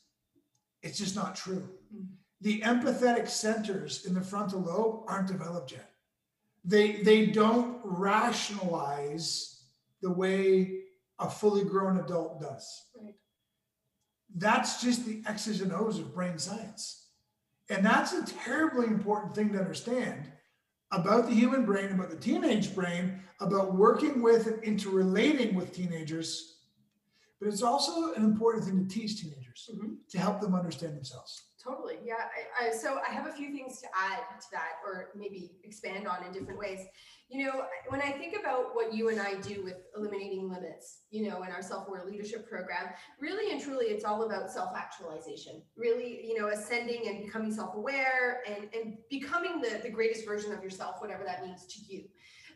It's 0.82 0.98
just 0.98 1.14
not 1.14 1.36
true. 1.36 1.68
Mm. 1.94 2.06
The 2.40 2.62
empathetic 2.62 3.28
centers 3.28 4.06
in 4.06 4.14
the 4.14 4.22
frontal 4.22 4.62
lobe 4.62 5.04
aren't 5.06 5.28
developed 5.28 5.72
yet 5.72 5.89
they 6.64 7.02
they 7.02 7.26
don't 7.26 7.78
rationalize 7.84 9.64
the 10.02 10.10
way 10.10 10.80
a 11.18 11.28
fully 11.28 11.64
grown 11.64 11.98
adult 11.98 12.40
does. 12.40 12.86
Right. 13.00 13.14
That's 14.34 14.82
just 14.82 15.06
the 15.06 15.22
X's 15.26 15.60
and 15.60 15.72
O's 15.72 15.98
of 15.98 16.14
brain 16.14 16.38
science. 16.38 17.08
And 17.68 17.84
that's 17.84 18.12
a 18.12 18.24
terribly 18.26 18.86
important 18.86 19.34
thing 19.34 19.52
to 19.52 19.58
understand 19.58 20.30
about 20.92 21.26
the 21.26 21.34
human 21.34 21.64
brain, 21.64 21.92
about 21.92 22.10
the 22.10 22.16
teenage 22.16 22.74
brain, 22.74 23.20
about 23.38 23.74
working 23.74 24.22
with 24.22 24.46
and 24.46 24.62
interrelating 24.64 25.54
with 25.54 25.72
teenagers. 25.72 26.56
But 27.38 27.48
it's 27.48 27.62
also 27.62 28.12
an 28.14 28.24
important 28.24 28.64
thing 28.64 28.86
to 28.86 28.94
teach 28.94 29.20
teenagers 29.20 29.70
mm-hmm. 29.72 29.94
to 30.10 30.18
help 30.18 30.40
them 30.40 30.54
understand 30.54 30.96
themselves. 30.96 31.42
Yeah. 32.10 32.16
I, 32.60 32.66
I, 32.66 32.72
so 32.72 32.98
I 33.08 33.12
have 33.12 33.28
a 33.28 33.32
few 33.32 33.52
things 33.52 33.80
to 33.82 33.86
add 33.96 34.40
to 34.40 34.46
that, 34.50 34.82
or 34.84 35.10
maybe 35.14 35.52
expand 35.62 36.08
on 36.08 36.24
in 36.26 36.32
different 36.32 36.58
ways. 36.58 36.80
You 37.28 37.46
know, 37.46 37.66
when 37.88 38.00
I 38.00 38.10
think 38.10 38.34
about 38.36 38.74
what 38.74 38.92
you 38.92 39.10
and 39.10 39.20
I 39.20 39.34
do 39.34 39.62
with 39.62 39.76
eliminating 39.96 40.50
limits, 40.50 41.02
you 41.12 41.28
know, 41.28 41.44
in 41.44 41.52
our 41.52 41.62
self-aware 41.62 42.04
leadership 42.04 42.50
program, 42.50 42.88
really 43.20 43.52
and 43.52 43.62
truly, 43.62 43.86
it's 43.86 44.04
all 44.04 44.24
about 44.24 44.50
self-actualization. 44.50 45.62
Really, 45.76 46.26
you 46.26 46.36
know, 46.36 46.48
ascending 46.48 47.06
and 47.06 47.24
becoming 47.24 47.52
self-aware 47.52 48.42
and 48.44 48.68
and 48.74 48.96
becoming 49.08 49.60
the 49.60 49.78
the 49.80 49.90
greatest 49.90 50.26
version 50.26 50.52
of 50.52 50.64
yourself, 50.64 50.96
whatever 51.00 51.22
that 51.22 51.46
means 51.46 51.64
to 51.66 51.80
you. 51.86 52.06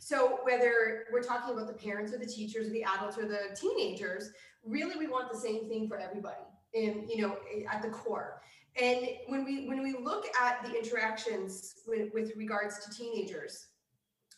So 0.01 0.41
whether 0.43 1.05
we're 1.13 1.23
talking 1.23 1.55
about 1.55 1.69
the 1.69 1.75
parents 1.75 2.13
or 2.13 2.19
the 2.19 2.27
teachers 2.27 2.67
or 2.67 2.71
the 2.71 2.83
adults 2.83 3.19
or 3.19 3.29
the 3.29 3.57
teenagers, 3.57 4.31
really 4.65 4.97
we 4.97 5.07
want 5.07 5.31
the 5.31 5.39
same 5.39 5.69
thing 5.69 5.87
for 5.87 5.97
everybody 5.97 6.43
in 6.75 7.09
you 7.09 7.23
know 7.23 7.37
at 7.71 7.83
the 7.83 7.89
core 7.89 8.41
and 8.81 9.09
when 9.29 9.45
we 9.45 9.67
when 9.69 9.83
we 9.83 9.95
look 9.95 10.27
at 10.41 10.65
the 10.65 10.77
interactions 10.77 11.75
with, 11.87 12.13
with 12.13 12.33
regards 12.37 12.85
to 12.85 12.97
teenagers 12.97 13.67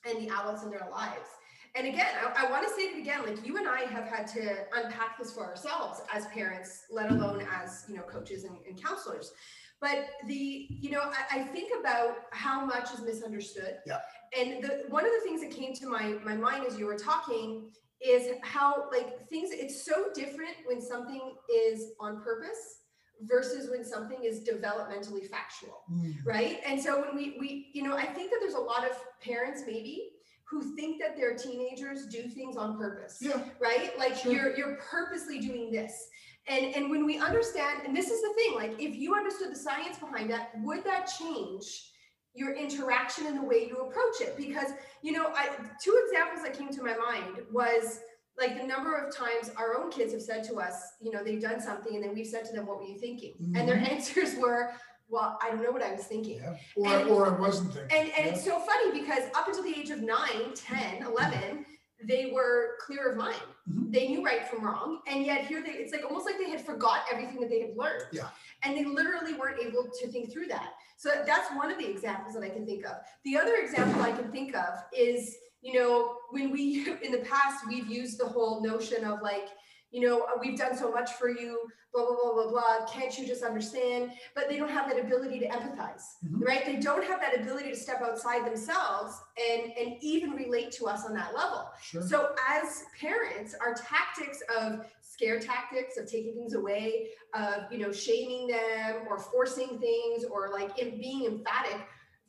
and 0.04 0.18
the 0.18 0.32
adults 0.32 0.62
in 0.62 0.70
their 0.70 0.88
lives 0.90 1.28
and 1.74 1.86
again 1.86 2.06
i, 2.22 2.46
I 2.46 2.50
want 2.50 2.66
to 2.66 2.72
say 2.74 2.82
it 2.82 3.00
again 3.00 3.22
like 3.24 3.46
you 3.46 3.56
and 3.56 3.68
i 3.68 3.80
have 3.82 4.04
had 4.04 4.26
to 4.28 4.56
unpack 4.74 5.18
this 5.18 5.32
for 5.32 5.44
ourselves 5.44 6.00
as 6.12 6.26
parents 6.26 6.84
let 6.90 7.10
alone 7.10 7.46
as 7.50 7.84
you 7.88 7.96
know 7.96 8.02
coaches 8.02 8.44
and, 8.44 8.56
and 8.68 8.82
counselors. 8.82 9.32
But 9.78 10.06
the 10.26 10.66
you 10.70 10.90
know 10.90 11.02
I, 11.02 11.40
I, 11.40 11.42
think 11.44 11.70
about 11.78 12.16
how 12.32 12.64
much 12.64 12.94
is 12.94 13.02
misunderstood. 13.02 13.76
Yeah. 13.86 13.98
And 14.38 14.64
the 14.64 14.84
one 14.88 15.04
of 15.04 15.10
the 15.12 15.20
things 15.22 15.42
that 15.42 15.50
came 15.50 15.74
to 15.74 15.86
my 15.86 16.16
my 16.24 16.34
mind 16.34 16.64
as 16.66 16.78
you 16.78 16.86
were 16.86 16.96
talking 16.96 17.70
is 18.00 18.28
how 18.42 18.88
like 18.90 19.28
things 19.28 19.50
it's 19.52 19.84
so 19.84 20.06
different 20.14 20.54
when 20.64 20.80
something 20.80 21.34
is 21.50 21.92
on 22.00 22.22
purpose 22.22 22.85
versus 23.22 23.70
when 23.70 23.84
something 23.84 24.24
is 24.24 24.40
developmentally 24.40 25.26
factual 25.28 25.82
Mm. 25.90 26.14
right 26.24 26.60
and 26.66 26.80
so 26.80 27.00
when 27.00 27.14
we 27.16 27.36
we 27.40 27.70
you 27.72 27.82
know 27.82 27.96
i 27.96 28.04
think 28.04 28.30
that 28.30 28.38
there's 28.40 28.54
a 28.54 28.58
lot 28.60 28.84
of 28.84 28.92
parents 29.20 29.62
maybe 29.66 30.10
who 30.50 30.74
think 30.76 31.00
that 31.00 31.16
their 31.16 31.34
teenagers 31.36 32.06
do 32.06 32.22
things 32.28 32.56
on 32.56 32.76
purpose 32.78 33.18
Yeah. 33.20 33.42
right 33.60 33.96
like 33.98 34.16
Sure. 34.16 34.32
you're 34.32 34.56
you're 34.56 34.76
purposely 34.76 35.38
doing 35.38 35.70
this 35.70 36.08
and 36.48 36.74
and 36.76 36.90
when 36.90 37.06
we 37.06 37.18
understand 37.18 37.82
and 37.86 37.96
this 37.96 38.10
is 38.10 38.20
the 38.22 38.32
thing 38.34 38.54
like 38.54 38.72
if 38.80 38.96
you 38.96 39.14
understood 39.14 39.50
the 39.50 39.56
science 39.58 39.98
behind 39.98 40.30
that 40.30 40.50
would 40.62 40.84
that 40.84 41.06
change 41.18 41.92
your 42.34 42.52
interaction 42.54 43.26
and 43.26 43.38
the 43.38 43.42
way 43.42 43.66
you 43.66 43.76
approach 43.78 44.20
it 44.20 44.36
because 44.36 44.70
you 45.02 45.12
know 45.12 45.28
i 45.34 45.48
two 45.82 45.98
examples 46.04 46.42
that 46.44 46.56
came 46.56 46.68
to 46.70 46.82
my 46.82 46.94
mind 46.96 47.38
was 47.52 48.00
like 48.38 48.60
the 48.60 48.66
number 48.66 48.94
of 48.96 49.14
times 49.14 49.50
our 49.56 49.76
own 49.78 49.90
kids 49.90 50.12
have 50.12 50.22
said 50.22 50.44
to 50.44 50.56
us 50.56 50.92
you 51.00 51.10
know 51.10 51.22
they've 51.24 51.40
done 51.40 51.60
something 51.60 51.94
and 51.94 52.04
then 52.04 52.14
we've 52.14 52.26
said 52.26 52.44
to 52.44 52.52
them 52.52 52.66
what 52.66 52.78
were 52.78 52.84
you 52.86 52.98
thinking 52.98 53.34
and 53.56 53.68
their 53.68 53.76
Mhm. 53.76 53.90
answers 53.92 54.34
were 54.42 54.72
well 55.08 55.38
i 55.42 55.48
don't 55.50 55.62
know 55.62 55.70
what 55.70 55.82
i 55.82 55.92
was 55.92 56.04
thinking 56.04 56.40
Or, 56.76 56.86
And- 56.88 57.08
or 57.08 57.26
I 57.34 57.38
wasn't 57.40 57.72
thinking. 57.74 57.96
and, 57.98 58.08
and 58.16 58.26
Yeah. 58.26 58.32
it's 58.32 58.44
so 58.44 58.58
funny 58.60 59.00
because 59.00 59.24
up 59.34 59.46
until 59.48 59.62
the 59.62 59.74
age 59.78 59.90
of 59.90 60.00
9 60.02 60.52
10 60.54 61.02
11 61.02 61.64
they 62.04 62.30
were 62.34 62.76
clear 62.80 63.10
of 63.10 63.16
mind 63.16 63.36
Mm-hmm. 63.68 63.90
they 63.90 64.06
knew 64.08 64.22
right 64.24 64.46
from 64.46 64.64
wrong 64.64 65.00
and 65.08 65.24
yet 65.26 65.44
here 65.46 65.60
they 65.60 65.70
it's 65.72 65.92
like 65.92 66.04
almost 66.04 66.24
like 66.24 66.38
they 66.38 66.48
had 66.50 66.64
forgot 66.64 67.00
everything 67.12 67.40
that 67.40 67.50
they 67.50 67.60
had 67.62 67.76
learned 67.76 68.04
Yeah. 68.12 68.28
and 68.62 68.76
they 68.76 68.84
literally 68.84 69.34
weren't 69.34 69.58
able 69.60 69.88
to 70.00 70.06
think 70.08 70.30
through 70.32 70.46
that 70.48 70.70
so 70.96 71.10
that's 71.26 71.48
one 71.52 71.72
of 71.72 71.78
the 71.78 71.88
examples 71.90 72.34
that 72.34 72.44
i 72.44 72.48
can 72.48 72.64
think 72.64 72.84
of 72.86 72.92
the 73.24 73.36
other 73.36 73.56
example 73.56 74.02
i 74.02 74.12
can 74.12 74.30
think 74.30 74.54
of 74.54 74.74
is 74.96 75.36
you 75.62 75.74
know 75.74 76.16
when 76.30 76.50
we 76.50 76.86
in 77.02 77.12
the 77.12 77.24
past 77.28 77.66
we've 77.68 77.86
used 77.88 78.18
the 78.18 78.26
whole 78.26 78.62
notion 78.62 79.04
of 79.04 79.22
like 79.22 79.48
you 79.90 80.06
know 80.06 80.22
uh, 80.22 80.38
we've 80.40 80.58
done 80.58 80.76
so 80.76 80.90
much 80.90 81.12
for 81.12 81.28
you 81.28 81.60
blah 81.92 82.04
blah 82.04 82.16
blah 82.22 82.32
blah 82.34 82.50
blah 82.50 82.86
can't 82.92 83.16
you 83.18 83.26
just 83.26 83.42
understand? 83.42 84.10
But 84.34 84.48
they 84.48 84.58
don't 84.58 84.70
have 84.70 84.88
that 84.88 85.02
ability 85.02 85.38
to 85.40 85.48
empathize 85.48 86.02
mm-hmm. 86.24 86.42
right? 86.42 86.64
They 86.66 86.76
don't 86.76 87.04
have 87.04 87.20
that 87.20 87.40
ability 87.40 87.70
to 87.70 87.76
step 87.76 88.02
outside 88.02 88.44
themselves 88.44 89.14
and 89.38 89.72
and 89.78 89.96
even 90.00 90.30
relate 90.32 90.72
to 90.72 90.86
us 90.86 91.06
on 91.06 91.14
that 91.14 91.34
level. 91.34 91.70
Sure. 91.82 92.02
so 92.02 92.34
as 92.48 92.84
parents 93.00 93.54
our 93.60 93.74
tactics 93.74 94.42
of 94.58 94.86
scare 95.00 95.40
tactics 95.40 95.96
of 95.96 96.10
taking 96.10 96.34
things 96.34 96.54
away 96.54 97.08
of 97.34 97.72
you 97.72 97.78
know 97.78 97.92
shaming 97.92 98.48
them 98.48 99.06
or 99.08 99.18
forcing 99.18 99.78
things 99.78 100.24
or 100.30 100.50
like 100.52 100.76
being 100.76 101.24
emphatic 101.24 101.86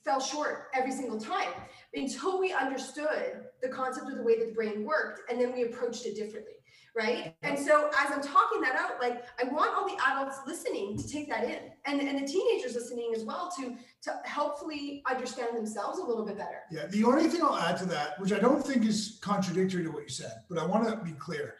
fell 0.08 0.20
short 0.22 0.70
every 0.74 0.92
single 0.92 1.20
time 1.20 1.52
until 1.94 2.40
we 2.40 2.54
understood 2.54 3.44
the 3.62 3.68
concept 3.68 4.10
of 4.10 4.18
the 4.18 4.24
way 4.24 4.40
that 4.40 4.48
the 4.48 4.54
brain 4.54 4.86
worked 4.86 5.30
and 5.30 5.40
then 5.40 5.52
we 5.54 5.64
approached 5.64 6.06
it 6.06 6.16
differently 6.16 6.54
right 6.96 7.36
and 7.44 7.60
so 7.60 7.90
as 8.00 8.12
i'm 8.12 8.22
talking 8.22 8.62
that 8.62 8.76
out 8.76 9.02
like 9.02 9.26
i 9.40 9.44
want 9.54 9.76
all 9.76 9.86
the 9.86 10.02
adults 10.08 10.38
listening 10.48 10.98
to 10.98 11.08
take 11.08 11.30
that 11.30 11.44
in 11.44 11.60
and, 11.86 12.00
and 12.00 12.24
the 12.24 12.28
teenagers 12.28 12.74
listening 12.74 13.12
as 13.14 13.26
well 13.26 13.52
to 13.56 13.76
to 14.02 14.14
helpfully 14.24 15.04
understand 15.10 15.56
themselves 15.56 16.00
a 16.00 16.04
little 16.04 16.26
bit 16.26 16.38
better 16.38 16.62
Yeah, 16.72 16.88
the 16.88 17.04
only 17.04 17.28
thing 17.28 17.42
I'll 17.42 17.58
add 17.58 17.78
to 17.78 17.86
that, 17.88 18.20
which 18.20 18.32
I 18.32 18.40
don't 18.40 18.66
think 18.66 18.86
is 18.86 19.20
contradictory 19.22 19.84
to 19.84 19.90
what 19.90 20.04
you 20.04 20.10
said, 20.10 20.32
but 20.50 20.58
I 20.58 20.66
want 20.66 20.88
to 20.88 20.96
be 21.04 21.12
clear. 21.14 21.56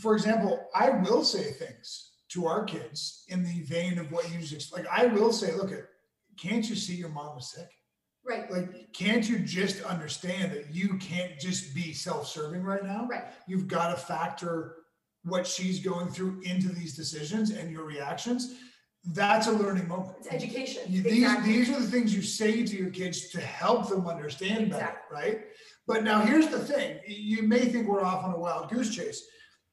For 0.00 0.14
example, 0.14 0.68
I 0.74 0.90
will 0.90 1.24
say 1.24 1.52
things 1.52 2.12
to 2.30 2.46
our 2.46 2.64
kids 2.64 3.24
in 3.28 3.42
the 3.42 3.62
vein 3.62 3.98
of 3.98 4.10
what 4.12 4.30
you 4.32 4.40
just 4.40 4.72
like. 4.72 4.86
I 4.90 5.06
will 5.06 5.32
say, 5.32 5.52
look, 5.54 5.72
at 5.72 5.84
can't 6.40 6.68
you 6.68 6.76
see 6.76 6.94
your 6.94 7.08
mom 7.10 7.34
was 7.36 7.52
sick? 7.52 7.68
right 8.26 8.50
Like, 8.50 8.92
can't 8.92 9.28
you 9.28 9.38
just 9.40 9.82
understand 9.82 10.52
that 10.52 10.74
you 10.74 10.98
can't 10.98 11.38
just 11.40 11.74
be 11.74 11.92
self-serving 11.92 12.62
right 12.62 12.84
now? 12.84 13.06
Right. 13.10 13.24
You've 13.48 13.66
got 13.66 13.90
to 13.90 13.96
factor 13.96 14.76
what 15.24 15.46
she's 15.46 15.80
going 15.80 16.08
through 16.08 16.40
into 16.44 16.68
these 16.68 16.94
decisions 16.94 17.50
and 17.50 17.70
your 17.70 17.84
reactions. 17.84 18.54
That's 19.14 19.46
a 19.46 19.52
learning 19.52 19.88
moment. 19.88 20.16
it's 20.18 20.28
education 20.28 20.82
You- 20.86 21.02
These, 21.02 21.22
exactly. 21.24 21.52
these 21.52 21.70
are 21.70 21.80
the 21.80 21.86
things 21.90 22.14
you 22.14 22.20
say 22.22 22.64
to 22.66 22.76
your 22.76 22.90
kids 22.90 23.30
to 23.30 23.40
help 23.40 23.88
them 23.88 24.06
understand 24.06 24.70
better, 24.70 24.98
right? 25.10 25.40
But 25.86 26.04
now 26.04 26.20
here's 26.20 26.48
the 26.48 26.58
thing 26.58 27.00
you 27.06 27.42
may 27.42 27.60
think 27.70 27.88
we're 27.88 28.04
off 28.04 28.22
on 28.24 28.34
a 28.34 28.38
wild 28.38 28.70
goose 28.70 28.94
chase, 28.94 29.26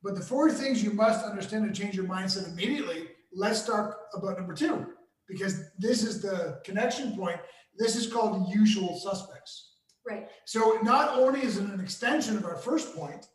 but 0.04 0.16
the 0.16 0.22
four 0.22 0.50
things 0.52 0.82
you 0.82 0.92
must 0.92 1.26
understand 1.26 1.68
to 1.74 1.82
change 1.82 1.96
your 1.96 2.06
mindset 2.06 2.48
immediately, 2.48 3.10
let's 3.34 3.66
talk 3.66 3.98
about 4.14 4.38
number 4.38 4.54
two, 4.54 4.86
because 5.28 5.70
this 5.78 6.04
is 6.04 6.22
the 6.22 6.60
connection 6.64 7.16
point. 7.16 7.40
This 7.78 7.96
is 7.96 8.12
called 8.12 8.34
the 8.36 8.54
usual 8.54 8.98
suspects. 8.98 9.74
right 10.08 10.28
So 10.46 10.80
not 10.84 11.18
only 11.18 11.42
is 11.42 11.58
it 11.58 11.66
an 11.66 11.80
extension 11.80 12.38
of 12.38 12.46
our 12.46 12.56
first 12.56 12.96
point, 12.96 13.28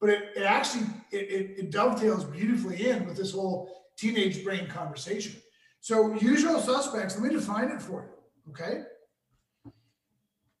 but 0.00 0.10
it, 0.10 0.22
it 0.36 0.42
actually 0.42 0.86
it, 1.10 1.30
it, 1.30 1.58
it 1.58 1.70
dovetails 1.70 2.24
beautifully 2.24 2.88
in 2.88 3.06
with 3.06 3.16
this 3.16 3.32
whole 3.32 3.70
teenage 3.96 4.44
brain 4.44 4.66
conversation. 4.68 5.36
So 5.80 6.14
usual 6.14 6.60
suspects, 6.60 7.18
let 7.18 7.24
me 7.24 7.38
define 7.38 7.68
it 7.70 7.82
for 7.82 8.02
you. 8.02 8.52
Okay. 8.52 8.82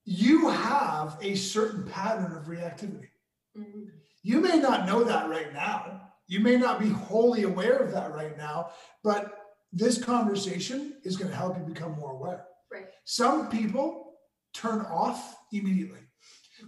You 0.04 0.48
have 0.48 1.18
a 1.22 1.34
certain 1.34 1.84
pattern 1.84 2.36
of 2.36 2.44
reactivity. 2.46 3.08
Mhm. 3.56 3.90
You 4.22 4.40
may 4.40 4.58
not 4.58 4.86
know 4.86 5.04
that 5.04 5.28
right 5.28 5.52
now. 5.52 6.10
You 6.26 6.40
may 6.40 6.56
not 6.56 6.78
be 6.78 6.88
wholly 6.88 7.42
aware 7.42 7.76
of 7.78 7.92
that 7.92 8.12
right 8.12 8.36
now, 8.36 8.70
but 9.02 9.39
this 9.72 10.02
conversation 10.02 10.94
is 11.04 11.16
going 11.16 11.30
to 11.30 11.36
help 11.36 11.56
you 11.56 11.64
become 11.64 11.92
more 11.92 12.12
aware. 12.12 12.44
right 12.72 12.86
Some 13.04 13.48
people 13.48 14.14
turn 14.52 14.80
off 14.80 15.36
immediately. 15.52 16.00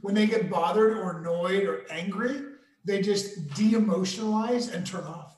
When 0.00 0.14
they 0.14 0.26
get 0.26 0.50
bothered 0.50 0.96
or 0.96 1.18
annoyed 1.18 1.64
or 1.64 1.84
angry, 1.90 2.42
they 2.84 3.02
just 3.02 3.54
de 3.54 3.72
emotionalize 3.72 4.72
and 4.72 4.86
turn 4.86 5.04
off. 5.04 5.36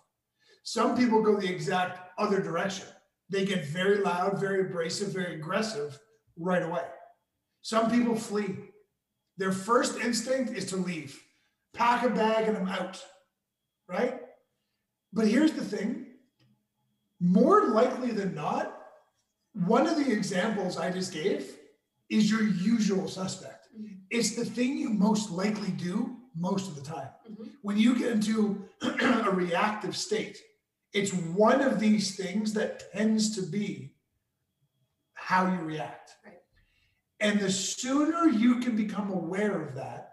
Some 0.62 0.96
people 0.96 1.22
go 1.22 1.38
the 1.38 1.50
exact 1.50 2.10
other 2.18 2.40
direction. 2.40 2.86
They 3.30 3.44
get 3.44 3.66
very 3.66 3.98
loud, 3.98 4.38
very 4.38 4.62
abrasive, 4.62 5.12
very 5.12 5.34
aggressive 5.34 5.98
right 6.38 6.62
away. 6.62 6.84
Some 7.62 7.90
people 7.90 8.14
flee. 8.14 8.56
Their 9.36 9.52
first 9.52 9.98
instinct 9.98 10.56
is 10.56 10.66
to 10.66 10.76
leave, 10.76 11.20
pack 11.74 12.04
a 12.04 12.10
bag, 12.10 12.46
and 12.46 12.56
I'm 12.56 12.68
out, 12.68 13.02
right? 13.88 14.20
But 15.12 15.26
here's 15.26 15.52
the 15.52 15.64
thing 15.64 16.06
more 17.20 17.68
likely 17.68 18.10
than 18.10 18.34
not, 18.34 18.78
one 19.54 19.86
of 19.86 19.96
the 19.96 20.12
examples 20.12 20.76
I 20.76 20.90
just 20.90 21.12
gave 21.12 21.56
is 22.10 22.30
your 22.30 22.42
usual 22.42 23.08
suspect. 23.08 23.68
It's 24.10 24.36
the 24.36 24.44
thing 24.44 24.76
you 24.76 24.90
most 24.90 25.30
likely 25.30 25.70
do 25.70 26.16
most 26.36 26.68
of 26.68 26.76
the 26.76 26.82
time. 26.82 27.08
Mm-hmm. 27.30 27.44
When 27.62 27.78
you 27.78 27.96
get 27.96 28.12
into 28.12 28.68
a 28.82 29.30
reactive 29.30 29.96
state, 29.96 30.38
it's 30.92 31.12
one 31.12 31.60
of 31.60 31.80
these 31.80 32.16
things 32.16 32.52
that 32.54 32.92
tends 32.92 33.34
to 33.36 33.42
be 33.42 33.94
how 35.14 35.50
you 35.50 35.60
react. 35.60 36.12
And 37.20 37.40
the 37.40 37.50
sooner 37.50 38.28
you 38.28 38.60
can 38.60 38.76
become 38.76 39.10
aware 39.10 39.62
of 39.62 39.74
that, 39.76 40.10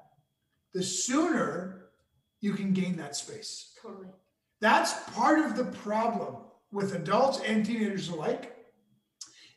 the 0.74 0.82
sooner 0.82 1.89
you 2.39 2.54
can 2.54 2.74
gain 2.74 2.95
that 2.97 3.16
space. 3.16 3.74
totally 3.82 4.08
That's 4.62 4.93
part 5.12 5.39
of 5.39 5.58
the 5.58 5.66
problem 5.66 6.38
with 6.72 6.96
adults 6.96 7.40
and 7.42 7.66
teenagers 7.66 8.10
alike 8.10 8.56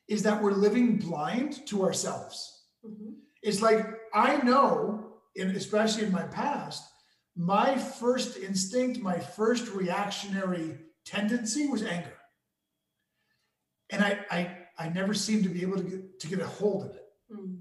is 0.08 0.22
that 0.22 0.42
we're 0.42 0.52
living 0.52 0.98
blind 0.98 1.66
to 1.66 1.84
ourselves. 1.84 2.66
Mm-hmm. 2.84 3.12
It's 3.42 3.62
like 3.62 3.86
I 4.12 4.36
know, 4.38 5.14
and 5.36 5.56
especially 5.56 6.04
in 6.04 6.12
my 6.12 6.24
past, 6.24 6.84
my 7.36 7.76
first 7.76 8.36
instinct, 8.38 9.00
my 9.00 9.18
first 9.18 9.72
reactionary 9.72 10.78
tendency 11.04 11.66
was 11.66 11.82
anger. 11.82 12.12
And 13.90 14.02
I, 14.02 14.18
I, 14.30 14.56
I 14.78 14.88
never 14.88 15.14
seemed 15.14 15.44
to 15.44 15.50
be 15.50 15.62
able 15.62 15.76
to 15.76 15.82
get, 15.82 16.20
to 16.20 16.26
get 16.26 16.40
a 16.40 16.46
hold 16.46 16.84
of 16.84 16.96
it 16.96 17.06
mm. 17.32 17.58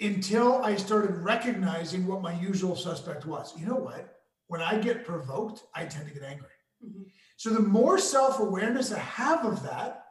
until 0.00 0.62
I 0.62 0.76
started 0.76 1.16
recognizing 1.16 2.06
what 2.06 2.22
my 2.22 2.38
usual 2.40 2.76
suspect 2.76 3.26
was. 3.26 3.52
You 3.58 3.66
know 3.66 3.76
what? 3.76 4.16
When 4.46 4.60
I 4.60 4.78
get 4.78 5.04
provoked, 5.04 5.62
I 5.74 5.84
tend 5.84 6.08
to 6.08 6.14
get 6.14 6.22
angry. 6.22 6.48
Mm-hmm. 6.84 7.02
So 7.40 7.48
the 7.48 7.60
more 7.60 7.96
self 7.96 8.38
awareness 8.38 8.92
I 8.92 8.98
have 8.98 9.46
of 9.46 9.62
that, 9.62 10.04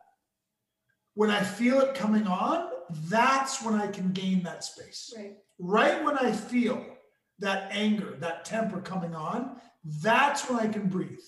when 1.14 1.30
I 1.30 1.44
feel 1.44 1.80
it 1.80 1.94
coming 1.94 2.26
on, 2.26 2.72
that's 3.08 3.64
when 3.64 3.76
I 3.76 3.86
can 3.86 4.14
gain 4.14 4.42
that 4.46 4.64
space. 4.64 5.14
Right. 5.16 5.38
Right 5.60 6.04
when 6.04 6.18
I 6.18 6.32
feel 6.32 6.84
that 7.38 7.72
anger, 7.72 8.16
that 8.20 8.46
temper 8.46 8.82
coming 8.82 9.14
on, 9.14 9.58
that's 10.02 10.50
when 10.50 10.60
I 10.60 10.70
can 10.70 10.90
breathe 10.90 11.20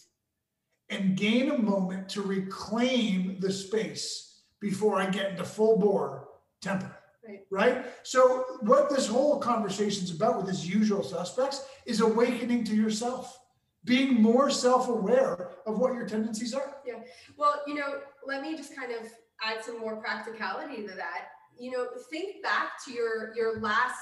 and 0.90 1.16
gain 1.16 1.52
a 1.52 1.58
moment 1.60 2.10
to 2.10 2.24
reclaim 2.24 3.38
the 3.40 3.52
space 3.52 4.42
before 4.60 5.00
I 5.00 5.08
get 5.08 5.30
into 5.30 5.44
full 5.44 5.78
bore 5.78 6.30
temper. 6.64 6.98
Right. 7.24 7.42
Right. 7.52 7.86
So, 8.02 8.46
what 8.62 8.90
this 8.90 9.06
whole 9.06 9.38
conversation 9.38 10.06
is 10.06 10.16
about 10.16 10.38
with 10.38 10.48
his 10.48 10.68
usual 10.68 11.04
suspects 11.04 11.64
is 11.86 12.02
awakening 12.02 12.64
to 12.64 12.76
yourself, 12.76 13.38
being 13.86 14.22
more 14.22 14.50
self 14.50 14.88
aware 14.90 15.52
of 15.66 15.80
what 15.80 15.94
your 15.94 16.08
tendencies 16.08 16.54
are. 16.54 16.76
Yeah. 16.86 17.00
Well, 17.38 17.62
you 17.66 17.76
know, 17.76 18.00
let 18.26 18.42
me 18.42 18.56
just 18.56 18.76
kind 18.76 18.92
of 18.92 19.08
add 19.44 19.64
some 19.64 19.80
more 19.80 19.98
practicality 19.98 20.84
to 20.88 20.94
that. 20.96 21.30
You 21.60 21.72
know, 21.72 21.88
think 22.10 22.44
back 22.44 22.84
to 22.86 22.92
your 22.92 23.36
your 23.36 23.60
last 23.60 24.00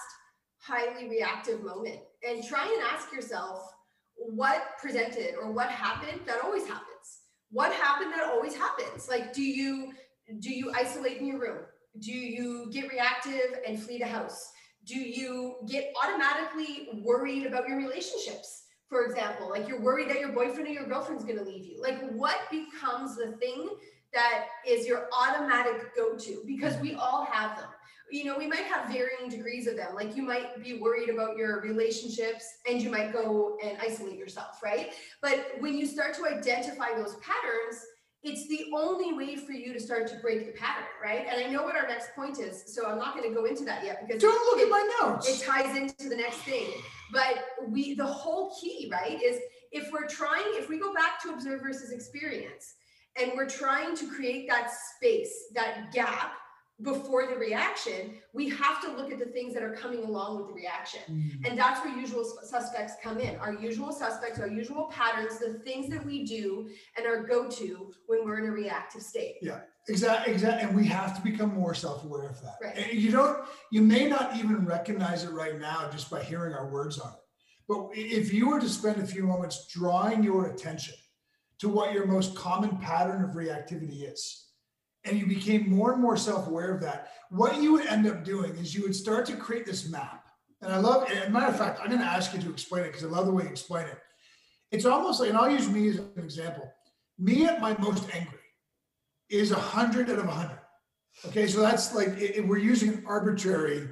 highly 0.58 1.08
reactive 1.10 1.64
moment 1.64 2.00
and 2.28 2.44
try 2.46 2.66
and 2.66 2.82
ask 2.92 3.14
yourself 3.14 3.74
what 4.16 4.62
presented 4.82 5.36
or 5.42 5.52
what 5.52 5.70
happened 5.70 6.20
that 6.26 6.44
always 6.44 6.68
happens. 6.68 6.86
What 7.52 7.72
happened 7.72 8.14
that 8.14 8.30
always 8.30 8.56
happens? 8.56 9.08
Like 9.08 9.34
do 9.34 9.42
you 9.42 9.94
do 10.40 10.54
you 10.54 10.72
isolate 10.76 11.18
in 11.18 11.28
your 11.28 11.40
room? 11.40 11.60
Do 12.00 12.12
you 12.12 12.70
get 12.72 12.92
reactive 12.92 13.60
and 13.66 13.82
flee 13.82 13.98
the 13.98 14.06
house? 14.06 14.52
Do 14.86 15.00
you 15.00 15.56
get 15.68 15.94
automatically 16.04 16.90
worried 17.04 17.46
about 17.46 17.68
your 17.68 17.78
relationships? 17.78 18.64
For 18.90 19.06
example, 19.06 19.50
like 19.50 19.68
you're 19.68 19.82
worried 19.82 20.10
that 20.10 20.20
your 20.20 20.32
boyfriend 20.32 20.68
or 20.68 20.72
your 20.72 20.86
girlfriend's 20.88 21.24
going 21.24 21.38
to 21.38 21.44
leave 21.44 21.64
you. 21.66 21.82
Like 21.82 22.00
what 22.12 22.38
becomes 22.50 23.16
the 23.16 23.34
thing 23.34 23.70
that 24.14 24.46
is 24.68 24.88
your 24.88 25.08
automatic 25.18 25.96
go-to? 25.96 26.42
Because 26.48 26.76
we 26.78 26.96
all 26.96 27.26
have 27.26 27.58
them. 27.58 27.68
You 28.12 28.26
know 28.26 28.36
we 28.40 28.48
might 28.48 28.64
have 28.64 28.90
varying 28.90 29.30
degrees 29.30 29.68
of 29.68 29.76
them. 29.78 29.94
Like 29.94 30.16
you 30.16 30.24
might 30.24 30.64
be 30.64 30.80
worried 30.80 31.10
about 31.10 31.38
your 31.38 31.62
relationships 31.62 32.44
and 32.68 32.82
you 32.82 32.90
might 32.90 33.14
go 33.14 33.58
and 33.64 33.78
isolate 33.80 34.18
yourself 34.18 34.64
right? 34.64 34.94
But 35.22 35.46
when 35.60 35.78
you 35.78 35.86
start 35.86 36.16
to 36.16 36.26
identify 36.26 36.96
those 36.96 37.16
patterns 37.18 37.80
it's 38.22 38.50
the 38.50 38.66
only 38.76 39.14
way 39.14 39.38
for 39.38 39.54
you 39.54 39.72
to 39.72 39.80
start 39.80 40.06
to 40.06 40.16
break 40.18 40.46
the 40.46 40.60
pattern 40.60 40.84
right? 41.02 41.26
And 41.30 41.42
i 41.42 41.50
know 41.50 41.64
what 41.64 41.78
our 41.78 41.88
next 41.88 42.14
point 42.16 42.38
is 42.40 42.64
so 42.68 42.86
i'm 42.86 42.98
not 42.98 43.16
going 43.16 43.30
to 43.30 43.34
go 43.34 43.46
into 43.46 43.64
that 43.64 43.86
yet 43.86 44.06
because 44.06 44.22
Don't 44.22 44.34
look 44.48 44.60
it, 44.60 44.64
at 44.64 44.70
my 44.70 44.90
notes. 45.02 45.30
it 45.42 45.46
ties 45.46 45.78
into 45.78 46.10
the 46.10 46.18
next 46.18 46.40
thing 46.40 46.68
but 47.12 47.44
we 47.68 47.94
the 47.94 48.06
whole 48.06 48.56
key 48.60 48.90
right 48.92 49.22
is 49.22 49.40
if 49.72 49.92
we're 49.92 50.08
trying 50.08 50.46
if 50.54 50.70
we 50.70 50.80
go 50.80 50.94
back 50.94 51.22
to 51.24 51.30
observe 51.30 51.62
versus 51.62 51.92
experience 51.92 52.76
and 53.20 53.32
we're 53.36 53.50
trying 53.50 53.96
to 53.98 54.08
create 54.08 54.48
that 54.50 54.72
space, 54.72 55.46
that 55.54 55.92
gap 55.92 56.34
before 56.82 57.28
the 57.28 57.36
reaction, 57.36 58.16
we 58.34 58.50
have 58.50 58.82
to 58.82 58.92
look 58.96 59.12
at 59.12 59.20
the 59.20 59.26
things 59.26 59.54
that 59.54 59.64
are 59.64 59.74
coming 59.74 60.04
along 60.04 60.38
with 60.38 60.48
the 60.48 60.54
reaction. 60.54 61.02
Mm-hmm. 61.10 61.46
And 61.46 61.60
that's 61.60 61.84
where 61.84 61.94
usual 61.94 62.24
suspects 62.44 62.94
come 63.04 63.20
in. 63.20 63.36
Our 63.38 63.54
usual 63.54 63.92
suspects, 63.92 64.40
our 64.40 64.48
usual 64.48 64.86
patterns, 64.86 65.40
the 65.40 65.60
things 65.66 65.90
that 65.90 66.06
we 66.06 66.24
do 66.24 66.70
and 66.98 67.06
our 67.06 67.24
go 67.24 67.50
to 67.50 67.92
when 68.08 68.24
we're 68.24 68.40
in 68.40 68.46
a 68.46 68.52
reactive 68.52 69.02
state. 69.02 69.36
Yeah, 69.42 69.60
exactly, 69.90 70.34
exactly. 70.34 70.68
And 70.68 70.78
we 70.78 70.86
have 70.88 71.16
to 71.18 71.22
become 71.22 71.54
more 71.54 71.74
self-aware 71.74 72.30
of 72.30 72.42
that. 72.44 72.56
Right. 72.64 72.78
And 72.78 72.98
you 72.98 73.12
don't, 73.12 73.46
you 73.72 73.82
may 73.82 74.08
not 74.08 74.38
even 74.38 74.66
recognize 74.66 75.26
it 75.26 75.32
right 75.32 75.60
now 75.60 75.90
just 75.92 76.10
by 76.10 76.24
hearing 76.24 76.54
our 76.54 76.70
words 76.70 76.98
on 77.00 77.12
it. 77.12 77.20
But 77.68 77.90
if 77.94 78.34
you 78.34 78.50
were 78.50 78.60
to 78.60 78.70
spend 78.70 79.02
a 79.02 79.06
few 79.06 79.24
moments 79.24 79.68
drawing 79.68 80.24
your 80.24 80.48
attention 80.48 80.96
to 81.60 81.68
what 81.68 81.94
your 81.94 82.08
most 82.08 82.36
common 82.36 82.78
pattern 82.78 83.24
of 83.24 83.32
reactivity 83.32 84.12
is, 84.12 84.49
and 85.10 85.20
you 85.20 85.26
became 85.26 85.70
more 85.70 85.92
and 85.94 86.02
more 86.02 86.16
self-aware 86.16 86.76
of 86.76 86.82
that, 86.82 87.12
what 87.30 87.62
you 87.62 87.74
would 87.74 87.88
end 87.88 88.08
up 88.08 88.24
doing 88.24 88.52
is 88.58 88.76
you 88.76 88.84
would 88.84 88.96
start 88.96 89.26
to 89.26 89.36
create 89.36 89.66
this 89.66 89.90
map. 89.90 90.26
And 90.62 90.72
I 90.72 90.78
love, 90.78 91.10
and 91.10 91.34
matter 91.34 91.48
of 91.48 91.58
fact, 91.58 91.80
I'm 91.82 91.88
going 91.88 92.02
to 92.02 92.06
ask 92.06 92.34
you 92.34 92.42
to 92.42 92.50
explain 92.50 92.84
it 92.84 92.88
because 92.88 93.04
I 93.04 93.08
love 93.08 93.26
the 93.26 93.32
way 93.32 93.44
you 93.44 93.50
explain 93.50 93.88
it. 93.88 93.98
It's 94.72 94.86
almost 94.86 95.20
like, 95.20 95.30
and 95.30 95.38
I'll 95.38 95.50
use 95.50 95.70
me 95.70 95.90
as 95.90 95.98
an 95.98 96.12
example. 96.18 96.72
Me 97.18 97.46
at 97.46 97.60
my 97.60 97.76
most 97.80 98.04
angry 98.14 98.38
is 99.30 99.52
a 99.52 99.56
hundred 99.56 100.10
out 100.10 100.20
of 100.20 100.26
a 100.26 100.32
hundred. 100.32 100.60
Okay, 101.28 101.48
so 101.48 101.62
that's 101.62 101.94
like 101.96 102.10
it, 102.10 102.38
it- 102.38 102.48
we're 102.48 102.58
using 102.58 102.90
an 102.90 103.04
arbitrary, 103.08 103.88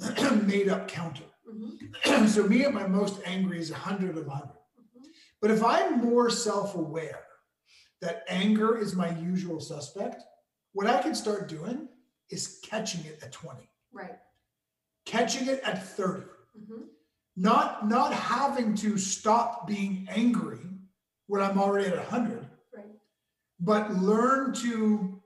made 0.44 0.68
up 0.68 0.88
counter. 0.88 1.24
Mm-hmm. 1.52 2.26
so 2.28 2.44
me 2.44 2.64
at 2.64 2.72
my 2.72 2.86
most 2.86 3.20
angry 3.26 3.58
is 3.58 3.70
a 3.70 3.74
hundred 3.74 4.10
of 4.10 4.24
a 4.24 4.28
100 4.28 4.48
mm-hmm. 4.48 5.06
But 5.40 5.50
if 5.50 5.62
I'm 5.62 6.00
more 6.00 6.30
self-aware 6.30 7.24
that 8.00 8.24
anger 8.28 8.78
is 8.78 8.94
my 8.94 9.16
usual 9.18 9.60
suspect, 9.60 10.22
what 10.72 10.86
I 10.86 11.00
can 11.02 11.14
start 11.14 11.48
doing 11.48 11.88
is 12.30 12.60
catching 12.64 13.04
it 13.04 13.20
at 13.22 13.32
20, 13.32 13.68
Right. 13.92 14.18
catching 15.04 15.48
it 15.48 15.60
at 15.64 15.86
30 15.86 16.22
mm-hmm. 16.58 16.82
not 17.36 17.88
not 17.88 18.12
having 18.12 18.74
to 18.76 18.98
stop 18.98 19.66
being 19.66 20.06
angry 20.10 20.60
when 21.26 21.42
I'm 21.42 21.58
already 21.58 21.88
at 21.88 21.96
100, 21.96 22.46
Right. 22.74 22.84
but 23.60 23.94
learn 23.94 24.52
to 24.54 25.22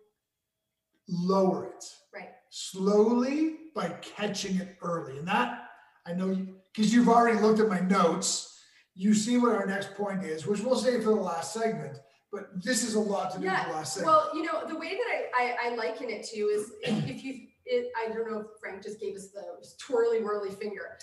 lower 1.08 1.66
it 1.66 1.84
Right. 2.12 2.34
slowly 2.50 3.70
by 3.74 3.88
catching 4.02 4.56
it 4.56 4.76
early. 4.82 5.18
And 5.18 5.28
that 5.28 5.70
I 6.06 6.12
know 6.12 6.30
you 6.30 6.56
because 6.72 6.92
you've 6.92 7.08
already 7.08 7.38
looked 7.40 7.58
at 7.60 7.68
my 7.68 7.80
notes, 7.80 8.60
you 8.94 9.14
see 9.14 9.38
what 9.38 9.54
our 9.54 9.66
next 9.66 9.94
point 9.94 10.24
is, 10.24 10.46
which 10.46 10.60
we'll 10.60 10.76
save 10.76 11.04
for 11.04 11.10
the 11.10 11.16
last 11.16 11.54
segment. 11.54 11.98
But 12.36 12.62
this 12.62 12.82
is 12.82 12.94
a 12.94 13.00
lot 13.00 13.30
to 13.32 13.38
do 13.38 13.46
with 13.46 13.66
the 13.66 13.72
last 13.72 13.94
segment. 13.94 14.14
Well, 14.14 14.30
you 14.34 14.42
know, 14.42 14.66
the 14.68 14.78
way 14.78 14.90
that 14.90 15.06
I, 15.08 15.66
I, 15.66 15.70
I 15.70 15.74
liken 15.74 16.10
it 16.10 16.24
to 16.28 16.36
is 16.36 16.72
if, 16.82 17.08
if 17.08 17.24
you, 17.24 17.46
it, 17.64 17.90
I 17.96 18.12
don't 18.12 18.30
know 18.30 18.40
if 18.40 18.46
Frank 18.60 18.82
just 18.82 19.00
gave 19.00 19.16
us 19.16 19.28
the 19.28 19.42
twirly 19.78 20.22
whirly 20.22 20.50
finger. 20.50 20.98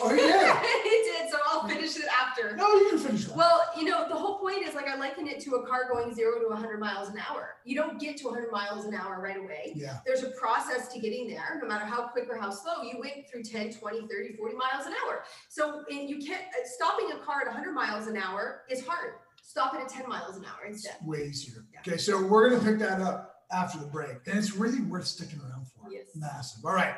Oh, 0.00 0.12
yeah. 0.12 0.60
he 0.82 0.88
did, 0.88 1.30
so 1.30 1.38
I'll 1.46 1.68
finish 1.68 1.96
it 1.96 2.06
after. 2.06 2.56
No, 2.56 2.66
you 2.74 2.90
can 2.90 2.98
finish 2.98 3.26
that. 3.26 3.36
Well, 3.36 3.60
you 3.76 3.84
know, 3.84 4.08
the 4.08 4.16
whole 4.16 4.38
point 4.38 4.66
is 4.66 4.74
like 4.74 4.88
I 4.88 4.96
liken 4.96 5.28
it 5.28 5.40
to 5.40 5.56
a 5.56 5.66
car 5.66 5.88
going 5.88 6.12
zero 6.14 6.40
to 6.40 6.48
100 6.48 6.80
miles 6.80 7.08
an 7.08 7.18
hour. 7.18 7.56
You 7.64 7.76
don't 7.76 8.00
get 8.00 8.16
to 8.18 8.24
100 8.24 8.50
miles 8.50 8.84
an 8.86 8.94
hour 8.94 9.20
right 9.20 9.36
away. 9.36 9.72
Yeah. 9.76 9.98
There's 10.06 10.24
a 10.24 10.30
process 10.30 10.88
to 10.94 10.98
getting 11.00 11.28
there, 11.28 11.58
no 11.62 11.68
matter 11.68 11.84
how 11.84 12.08
quick 12.08 12.26
or 12.28 12.36
how 12.36 12.50
slow. 12.50 12.82
You 12.82 12.98
went 12.98 13.28
through 13.30 13.44
10, 13.44 13.74
20, 13.74 14.08
30, 14.08 14.36
40 14.36 14.56
miles 14.56 14.86
an 14.86 14.94
hour. 15.04 15.22
So 15.48 15.84
and 15.90 16.10
you 16.10 16.18
can't, 16.18 16.42
uh, 16.42 16.66
stopping 16.76 17.12
a 17.12 17.18
car 17.24 17.42
at 17.42 17.46
100 17.46 17.72
miles 17.72 18.06
an 18.08 18.16
hour 18.16 18.62
is 18.68 18.84
hard. 18.84 19.14
Stop 19.48 19.74
it 19.74 19.80
at 19.80 19.88
10 19.88 20.06
miles 20.10 20.36
an 20.36 20.44
hour 20.44 20.66
instead. 20.66 20.96
way 21.02 21.24
easier. 21.30 21.64
Okay, 21.78 21.96
so 21.96 22.22
we're 22.22 22.50
gonna 22.50 22.62
pick 22.62 22.78
that 22.80 23.00
up 23.00 23.36
after 23.50 23.78
the 23.78 23.86
break, 23.86 24.18
and 24.26 24.36
it's 24.38 24.54
really 24.54 24.80
worth 24.82 25.06
sticking 25.06 25.40
around 25.40 25.66
for. 25.68 25.90
Yes. 25.90 26.04
Massive. 26.14 26.66
All 26.66 26.74
right, 26.74 26.94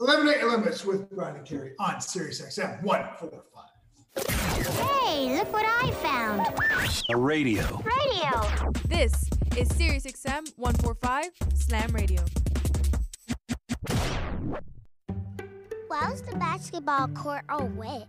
eliminate 0.00 0.40
your 0.40 0.50
limits 0.50 0.84
with 0.84 1.08
Brian 1.10 1.36
and 1.36 1.46
Carrie 1.46 1.74
on 1.78 2.00
Sirius 2.00 2.42
XM 2.42 2.82
one 2.82 3.04
four 3.20 3.30
five. 3.54 4.26
Hey, 5.04 5.36
look 5.38 5.52
what 5.52 5.64
I 5.66 5.92
found. 6.02 6.40
A 7.10 7.16
radio. 7.16 7.62
Radio. 7.84 8.72
This 8.88 9.12
is 9.56 9.68
Sirius 9.76 10.04
XM 10.04 10.52
145 10.56 11.26
Slam 11.54 11.92
Radio. 11.92 12.24
Why 15.86 16.10
was 16.10 16.22
the 16.22 16.34
basketball 16.36 17.06
court 17.08 17.42
all 17.48 17.66
wet? 17.68 18.08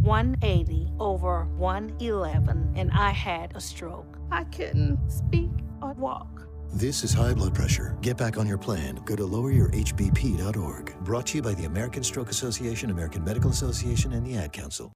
180 0.00 0.92
over 0.98 1.44
111, 1.56 2.72
and 2.76 2.90
I 2.92 3.10
had 3.10 3.54
a 3.56 3.60
stroke. 3.60 4.18
I 4.30 4.44
couldn't 4.44 4.98
speak 5.10 5.50
or 5.82 5.92
walk. 5.94 6.46
This 6.72 7.04
is 7.04 7.12
high 7.12 7.32
blood 7.32 7.54
pressure. 7.54 7.96
Get 8.02 8.16
back 8.16 8.38
on 8.38 8.46
your 8.46 8.58
plan. 8.58 8.96
Go 9.04 9.16
to 9.16 9.22
loweryourhbp.org. 9.22 10.94
Brought 11.00 11.26
to 11.28 11.36
you 11.38 11.42
by 11.42 11.54
the 11.54 11.64
American 11.64 12.02
Stroke 12.02 12.30
Association, 12.30 12.90
American 12.90 13.24
Medical 13.24 13.50
Association, 13.50 14.12
and 14.12 14.26
the 14.26 14.36
Ad 14.36 14.52
Council. 14.52 14.92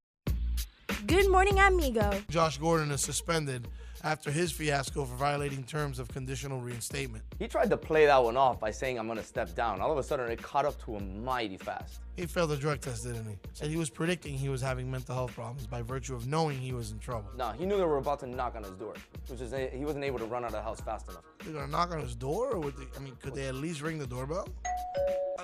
Good 1.07 1.30
morning, 1.30 1.59
amigo. 1.59 2.20
Josh 2.28 2.59
Gordon 2.59 2.90
is 2.90 3.01
suspended 3.01 3.68
after 4.03 4.30
his 4.30 4.51
fiasco 4.51 5.05
for 5.05 5.14
violating 5.16 5.62
terms 5.64 5.98
of 5.98 6.09
conditional 6.09 6.61
reinstatement. 6.61 7.22
He 7.38 7.46
tried 7.46 7.70
to 7.70 7.76
play 7.76 8.07
that 8.07 8.22
one 8.22 8.36
off 8.36 8.59
by 8.59 8.70
saying, 8.70 8.98
I'm 8.98 9.07
going 9.07 9.18
to 9.18 9.24
step 9.24 9.55
down. 9.55 9.80
All 9.80 9.92
of 9.92 9.98
a 9.98 10.03
sudden, 10.03 10.30
it 10.30 10.42
caught 10.42 10.64
up 10.64 10.82
to 10.84 10.96
him 10.96 11.24
mighty 11.24 11.57
fast. 11.57 12.01
He 12.16 12.26
failed 12.26 12.51
the 12.51 12.57
drug 12.57 12.80
test, 12.80 13.05
didn't 13.05 13.26
he? 13.26 13.36
Said 13.53 13.68
he 13.68 13.76
was 13.76 13.88
predicting 13.90 14.34
he 14.34 14.48
was 14.48 14.61
having 14.61 14.90
mental 14.90 15.14
health 15.14 15.34
problems 15.34 15.66
by 15.66 15.82
virtue 15.82 16.14
of 16.14 16.26
knowing 16.26 16.59
he 16.59 16.72
was 16.72 16.90
in 16.92 16.98
trouble. 16.98 17.30
No, 17.36 17.51
he 17.53 17.64
knew 17.66 17.76
they 17.76 17.84
were 17.84 17.98
about 17.98 18.20
to 18.20 18.26
knock 18.26 18.57
on 18.57 18.62
his 18.62 18.72
door, 18.72 18.94
which 19.28 19.40
is 19.40 19.53
he 19.72 19.84
wasn't 19.84 20.05
able 20.05 20.18
to 20.18 20.26
run 20.26 20.44
out 20.44 20.48
of 20.48 20.53
the 20.53 20.62
house 20.62 20.80
fast 20.80 21.09
enough. 21.09 21.22
They're 21.44 21.55
gonna 21.55 21.68
knock 21.68 21.92
on 21.92 22.01
his 22.01 22.14
door, 22.14 22.51
or 22.51 22.61
would 22.61 22.76
they, 22.76 22.84
I 22.96 23.01
mean, 23.01 23.16
could 23.22 23.34
they 23.34 23.46
at 23.46 23.55
least 23.55 23.80
ring 23.80 23.98
the 23.98 24.07
doorbell? 24.07 24.48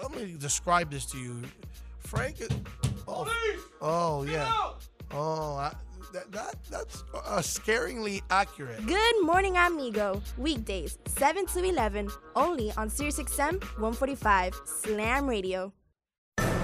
Let 0.02 0.14
me 0.14 0.34
describe 0.38 0.90
this 0.90 1.07
to 1.07 1.18
you. 1.18 1.42
Frank, 2.00 2.40
is- 2.40 2.48
oh, 3.09 3.26
oh 3.80 4.22
yeah, 4.24 4.52
oh, 5.12 5.57
I, 5.57 5.72
that, 6.12 6.30
that 6.32 6.54
that's 6.70 7.04
uh, 7.14 7.38
scaringly 7.38 8.22
accurate. 8.30 8.86
Good 8.86 9.22
morning, 9.22 9.57
amigo. 9.57 10.22
Weekdays, 10.38 10.98
7 11.07 11.46
to 11.46 11.64
11, 11.64 12.11
only 12.34 12.72
on 12.76 12.88
SiriusXM 12.88 13.62
145 13.78 14.61
Slam 14.64 15.26
Radio. 15.26 15.72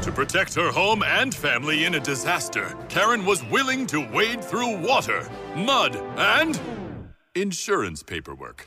To 0.03 0.11
protect 0.11 0.55
her 0.55 0.71
home 0.73 1.05
and 1.05 1.33
family 1.33 1.85
in 1.85 1.95
a 1.95 2.01
disaster, 2.01 2.77
Karen 2.89 3.25
was 3.25 3.45
willing 3.45 3.87
to 3.87 4.01
wade 4.13 4.43
through 4.43 4.79
water, 4.79 5.29
mud, 5.55 5.95
and 6.17 6.61
insurance 7.37 8.03
paperwork. 8.03 8.67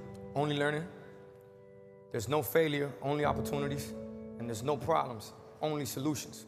only 0.35 0.57
learning. 0.57 0.85
There's 2.11 2.27
no 2.27 2.41
failure, 2.41 2.91
only 3.01 3.25
opportunities. 3.25 3.93
And 4.39 4.49
there's 4.49 4.63
no 4.63 4.75
problems, 4.75 5.33
only 5.61 5.85
solutions. 5.85 6.45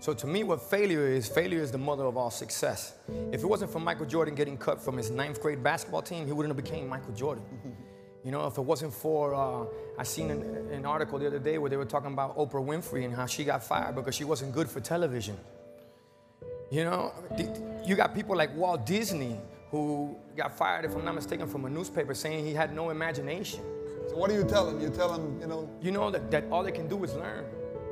So 0.00 0.12
to 0.12 0.26
me, 0.26 0.42
what 0.44 0.60
failure 0.60 1.06
is, 1.06 1.28
failure 1.28 1.60
is 1.60 1.70
the 1.70 1.78
mother 1.78 2.04
of 2.04 2.16
all 2.16 2.30
success. 2.30 2.94
If 3.32 3.42
it 3.42 3.46
wasn't 3.46 3.70
for 3.70 3.80
Michael 3.80 4.04
Jordan 4.04 4.34
getting 4.34 4.58
cut 4.58 4.82
from 4.82 4.96
his 4.96 5.10
ninth 5.10 5.40
grade 5.40 5.62
basketball 5.62 6.02
team, 6.02 6.26
he 6.26 6.32
wouldn't 6.32 6.54
have 6.54 6.62
became 6.62 6.88
Michael 6.88 7.14
Jordan. 7.14 7.44
You 8.24 8.30
know, 8.30 8.46
if 8.46 8.56
it 8.56 8.62
wasn't 8.62 8.94
for, 8.94 9.34
uh, 9.34 9.66
I 9.98 10.02
seen 10.02 10.30
an, 10.30 10.42
an 10.72 10.86
article 10.86 11.18
the 11.18 11.26
other 11.26 11.38
day 11.38 11.58
where 11.58 11.68
they 11.68 11.76
were 11.76 11.84
talking 11.84 12.10
about 12.10 12.34
Oprah 12.38 12.64
Winfrey 12.64 13.04
and 13.04 13.14
how 13.14 13.26
she 13.26 13.44
got 13.44 13.62
fired 13.62 13.94
because 13.94 14.14
she 14.14 14.24
wasn't 14.24 14.54
good 14.54 14.66
for 14.66 14.80
television. 14.80 15.36
You 16.70 16.84
know, 16.84 17.12
you 17.84 17.94
got 17.94 18.14
people 18.14 18.34
like 18.34 18.56
Walt 18.56 18.86
Disney 18.86 19.38
who 19.74 20.16
got 20.36 20.56
fired, 20.56 20.84
if 20.84 20.94
I'm 20.94 21.04
not 21.04 21.16
mistaken, 21.16 21.48
from 21.48 21.64
a 21.64 21.68
newspaper 21.68 22.14
saying 22.14 22.46
he 22.46 22.54
had 22.54 22.72
no 22.72 22.90
imagination. 22.90 23.60
So 24.08 24.16
what 24.16 24.30
do 24.30 24.36
you 24.36 24.44
tell 24.44 24.68
him? 24.68 24.80
You 24.80 24.88
tell 24.88 25.12
him, 25.12 25.40
you 25.40 25.48
know, 25.48 25.68
You 25.82 25.90
know 25.90 26.12
that, 26.12 26.30
that 26.30 26.44
all 26.52 26.62
they 26.62 26.70
can 26.70 26.86
do 26.86 27.02
is 27.02 27.12
learn 27.14 27.44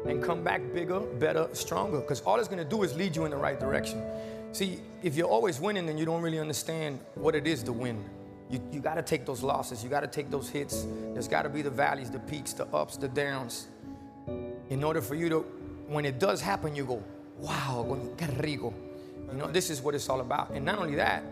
and 0.07 0.23
come 0.23 0.45
back 0.45 0.61
bigger, 0.73 1.01
better, 1.01 1.49
stronger, 1.55 2.01
because 2.01 2.21
all 2.21 2.39
it's 2.39 2.47
gonna 2.47 2.65
do 2.65 2.85
is 2.85 2.95
lead 2.95 3.17
you 3.17 3.25
in 3.25 3.33
the 3.33 3.37
right 3.37 3.59
direction. 3.59 4.01
See, 4.53 4.81
if 5.03 5.17
you're 5.17 5.29
always 5.29 5.59
winning, 5.59 5.87
then 5.87 5.99
you 5.99 6.05
don't 6.05 6.23
really 6.23 6.39
understand 6.39 7.01
what 7.15 7.35
it 7.35 7.49
is 7.49 7.65
to 7.65 7.73
win. 7.73 8.05
You, 8.49 8.61
you 8.71 8.81
gotta 8.81 9.03
take 9.03 9.27
those 9.27 9.43
losses, 9.43 9.83
you 9.83 9.91
gotta 9.91 10.07
take 10.07 10.31
those 10.31 10.49
hits. 10.49 10.87
There's 11.15 11.27
gotta 11.27 11.49
be 11.49 11.63
the 11.63 11.71
valleys, 11.71 12.11
the 12.11 12.21
peaks, 12.21 12.53
the 12.53 12.67
ups, 12.67 12.97
the 12.97 13.09
downs. 13.09 13.67
In 14.71 14.85
order 14.85 15.01
for 15.01 15.17
you 15.17 15.29
to, 15.31 15.39
when 15.89 16.05
it 16.05 16.21
does 16.21 16.41
happen, 16.41 16.77
you 16.77 16.85
go, 16.85 17.03
wow, 17.39 17.99
qué 18.17 18.29
rico. 18.41 18.73
You 19.33 19.39
know, 19.39 19.51
this 19.51 19.71
is 19.71 19.81
what 19.81 19.95
it's 19.95 20.09
all 20.09 20.21
about. 20.21 20.51
And 20.51 20.65
not 20.65 20.79
only 20.79 20.95
that, 20.97 21.25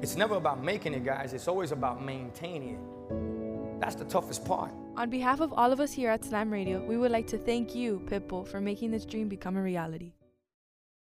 it's 0.00 0.16
never 0.16 0.36
about 0.36 0.62
making 0.62 0.94
it, 0.94 1.04
guys, 1.04 1.32
it's 1.32 1.48
always 1.48 1.72
about 1.72 2.04
maintaining 2.04 2.74
it. 2.74 3.80
That's 3.80 3.94
the 3.94 4.04
toughest 4.04 4.44
part. 4.44 4.72
On 4.96 5.08
behalf 5.08 5.40
of 5.40 5.52
all 5.52 5.72
of 5.72 5.80
us 5.80 5.92
here 5.92 6.10
at 6.10 6.24
Slam 6.24 6.50
Radio, 6.50 6.84
we 6.84 6.96
would 6.96 7.10
like 7.10 7.26
to 7.28 7.38
thank 7.38 7.74
you, 7.74 8.02
Pitbull, 8.06 8.46
for 8.46 8.60
making 8.60 8.90
this 8.90 9.04
dream 9.04 9.28
become 9.28 9.56
a 9.56 9.62
reality. 9.62 10.12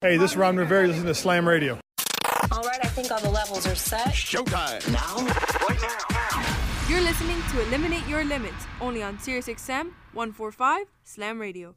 Hey, 0.02 0.18
this 0.18 0.32
is 0.32 0.38
Ron 0.38 0.58
Rivera. 0.58 0.88
Listen 0.88 1.06
to 1.06 1.16
Slam 1.16 1.48
Radio. 1.48 1.80
All 2.52 2.64
right, 2.64 2.80
I 2.84 2.88
think 2.88 3.12
all 3.12 3.20
the 3.20 3.30
levels 3.30 3.66
are 3.66 3.76
set. 3.76 4.08
Showtime. 4.10 4.92
Now? 4.92 5.16
Right 5.68 5.82
now. 5.82 6.58
You're 6.90 7.02
listening 7.02 7.42
to 7.52 7.62
Eliminate 7.68 8.08
Your 8.08 8.24
Limits, 8.24 8.66
only 8.80 9.04
on 9.04 9.18
SiriusXM 9.18 9.92
145 10.14 10.86
Slam 11.04 11.40
Radio. 11.40 11.76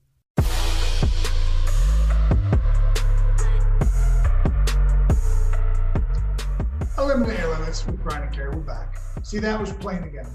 Eliminate 7.00 7.48
with 7.86 8.02
Brian 8.04 8.24
and 8.24 8.32
Carrie. 8.32 8.50
We're 8.50 8.60
back. 8.60 8.98
See, 9.22 9.38
that 9.38 9.58
was 9.58 9.72
plain 9.72 10.02
again. 10.02 10.28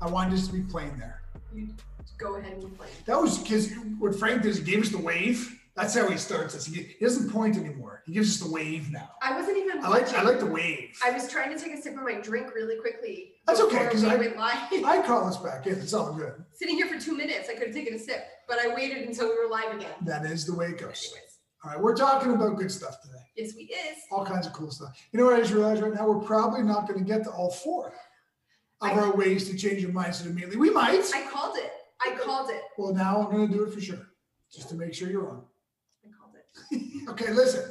I 0.00 0.10
wanted 0.10 0.34
us 0.34 0.48
to 0.48 0.52
be 0.52 0.62
plain 0.62 0.98
there. 0.98 1.22
You 1.54 1.68
go 2.18 2.34
ahead 2.34 2.54
and 2.54 2.76
play. 2.76 2.88
That 3.06 3.20
was 3.20 3.38
because 3.38 3.72
what 4.00 4.16
Frank 4.16 4.42
does, 4.42 4.58
he 4.58 4.64
gave 4.64 4.82
us 4.82 4.88
the 4.88 4.98
wave. 4.98 5.56
That's 5.76 5.94
how 5.94 6.10
he 6.10 6.16
starts 6.16 6.56
us. 6.56 6.66
He, 6.66 6.82
he 6.82 7.04
doesn't 7.04 7.30
point 7.30 7.56
anymore. 7.56 8.02
He 8.04 8.14
gives 8.14 8.30
us 8.30 8.44
the 8.44 8.52
wave 8.52 8.90
now. 8.90 9.10
I 9.22 9.38
wasn't 9.38 9.58
even. 9.58 9.84
I 9.84 9.88
like 9.88 10.12
I 10.12 10.22
like 10.22 10.40
the 10.40 10.46
wave. 10.46 10.98
I 11.04 11.12
was 11.12 11.30
trying 11.30 11.56
to 11.56 11.62
take 11.62 11.72
a 11.72 11.80
sip 11.80 11.96
of 11.96 12.02
my 12.02 12.14
drink 12.14 12.52
really 12.52 12.80
quickly. 12.80 13.34
That's 13.46 13.60
okay 13.60 13.84
because 13.84 14.02
we 14.02 14.10
I, 14.10 14.16
went 14.16 14.36
live. 14.36 14.56
I 14.84 15.02
call 15.02 15.28
us 15.28 15.36
back 15.36 15.68
in. 15.68 15.74
It's 15.74 15.94
all 15.94 16.12
good. 16.12 16.32
Sitting 16.54 16.74
here 16.74 16.88
for 16.88 16.98
two 16.98 17.16
minutes, 17.16 17.48
I 17.48 17.54
could 17.54 17.68
have 17.68 17.76
taken 17.76 17.94
a 17.94 17.98
sip, 17.98 18.26
but 18.48 18.58
I 18.58 18.74
waited 18.74 19.06
until 19.06 19.28
we 19.28 19.38
were 19.38 19.48
live 19.48 19.76
again. 19.76 19.92
That 20.02 20.26
is 20.26 20.46
the 20.46 20.54
way 20.56 20.66
it 20.70 20.78
goes. 20.78 21.14
All 21.64 21.70
right, 21.70 21.80
we're 21.80 21.96
talking 21.96 22.32
about 22.32 22.56
good 22.56 22.72
stuff 22.72 23.00
today. 23.00 23.23
Yes, 23.36 23.52
we 23.56 23.64
is. 23.64 23.98
All 24.10 24.24
kinds 24.24 24.46
of 24.46 24.52
cool 24.52 24.70
stuff. 24.70 24.96
You 25.12 25.18
know 25.18 25.24
what 25.26 25.34
I 25.34 25.40
just 25.40 25.52
realized 25.52 25.82
right 25.82 25.92
now? 25.92 26.08
We're 26.08 26.24
probably 26.24 26.62
not 26.62 26.86
going 26.88 26.98
to 27.00 27.04
get 27.04 27.24
to 27.24 27.30
all 27.30 27.50
four 27.50 27.92
of 28.80 28.90
our 28.90 29.14
ways 29.14 29.48
to 29.50 29.56
change 29.56 29.80
your 29.82 29.90
mindset 29.90 30.26
immediately. 30.26 30.56
We 30.56 30.70
might. 30.70 31.10
I 31.14 31.26
called 31.30 31.56
it. 31.56 31.72
I 32.00 32.14
called 32.16 32.50
it. 32.50 32.62
Well, 32.78 32.94
now 32.94 33.26
I'm 33.26 33.34
going 33.34 33.48
to 33.48 33.54
do 33.54 33.64
it 33.64 33.72
for 33.72 33.80
sure, 33.80 34.06
just 34.52 34.68
to 34.68 34.74
make 34.76 34.94
sure 34.94 35.10
you're 35.10 35.28
on. 35.30 35.42
I 36.04 36.08
called 36.18 36.34
it. 36.36 36.82
Okay, 37.10 37.32
listen. 37.32 37.70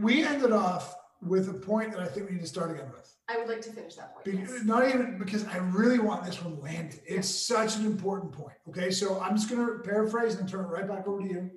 We 0.00 0.24
ended 0.24 0.52
off 0.52 0.94
with 1.22 1.48
a 1.48 1.54
point 1.54 1.92
that 1.92 2.00
I 2.00 2.06
think 2.06 2.28
we 2.28 2.34
need 2.36 2.42
to 2.42 2.46
start 2.48 2.70
again 2.70 2.90
with. 2.92 3.14
I 3.28 3.36
would 3.38 3.48
like 3.48 3.60
to 3.62 3.72
finish 3.72 3.94
that 3.96 4.14
point. 4.14 4.24
Be- 4.24 4.38
yes. 4.38 4.64
Not 4.64 4.88
even 4.88 5.18
because 5.18 5.46
I 5.46 5.58
really 5.58 5.98
want 5.98 6.24
this 6.24 6.42
one 6.42 6.60
landed. 6.60 7.00
It's 7.06 7.28
such 7.28 7.76
an 7.76 7.86
important 7.86 8.32
point. 8.32 8.56
Okay, 8.68 8.90
so 8.90 9.20
I'm 9.20 9.36
just 9.36 9.50
going 9.50 9.66
to 9.66 9.78
paraphrase 9.82 10.36
and 10.36 10.48
turn 10.48 10.64
it 10.64 10.68
right 10.68 10.86
back 10.86 11.06
over 11.06 11.20
to 11.20 11.28
you. 11.28 11.50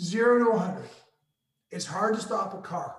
Zero 0.00 0.44
to 0.44 0.50
100. 0.50 0.84
It's 1.70 1.86
hard 1.86 2.14
to 2.14 2.20
stop 2.20 2.54
a 2.54 2.60
car 2.60 2.96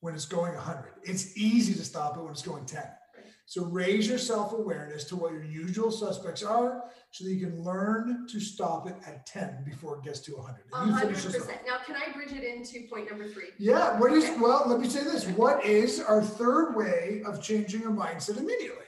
when 0.00 0.14
it's 0.14 0.26
going 0.26 0.54
100. 0.54 0.84
It's 1.04 1.36
easy 1.36 1.74
to 1.74 1.84
stop 1.84 2.16
it 2.16 2.20
when 2.22 2.32
it's 2.32 2.42
going 2.42 2.66
10. 2.66 2.82
So 3.48 3.64
raise 3.64 4.08
your 4.08 4.18
self 4.18 4.52
awareness 4.52 5.04
to 5.04 5.14
what 5.16 5.32
your 5.32 5.44
usual 5.44 5.92
suspects 5.92 6.42
are 6.42 6.82
so 7.12 7.24
that 7.24 7.30
you 7.30 7.46
can 7.46 7.62
learn 7.62 8.26
to 8.28 8.40
stop 8.40 8.88
it 8.88 8.96
at 9.06 9.24
10 9.26 9.62
before 9.64 9.98
it 9.98 10.02
gets 10.04 10.18
to 10.20 10.32
100. 10.32 10.62
And 10.72 10.90
hundred 10.90 11.06
finish 11.06 11.24
this 11.24 11.34
off. 11.36 11.40
percent. 11.42 11.60
Now, 11.64 11.76
can 11.86 11.94
I 11.94 12.12
bridge 12.12 12.32
it 12.32 12.42
into 12.42 12.88
point 12.92 13.08
number 13.08 13.28
three? 13.28 13.50
Yeah, 13.58 14.00
what 14.00 14.12
is, 14.12 14.24
Okay. 14.24 14.40
well, 14.40 14.64
let 14.66 14.80
me 14.80 14.88
say 14.88 15.04
this. 15.04 15.26
What 15.28 15.64
is 15.64 16.00
our 16.00 16.22
third 16.22 16.74
way 16.74 17.22
of 17.24 17.40
changing 17.40 17.82
your 17.82 17.92
mindset 17.92 18.36
immediately? 18.38 18.82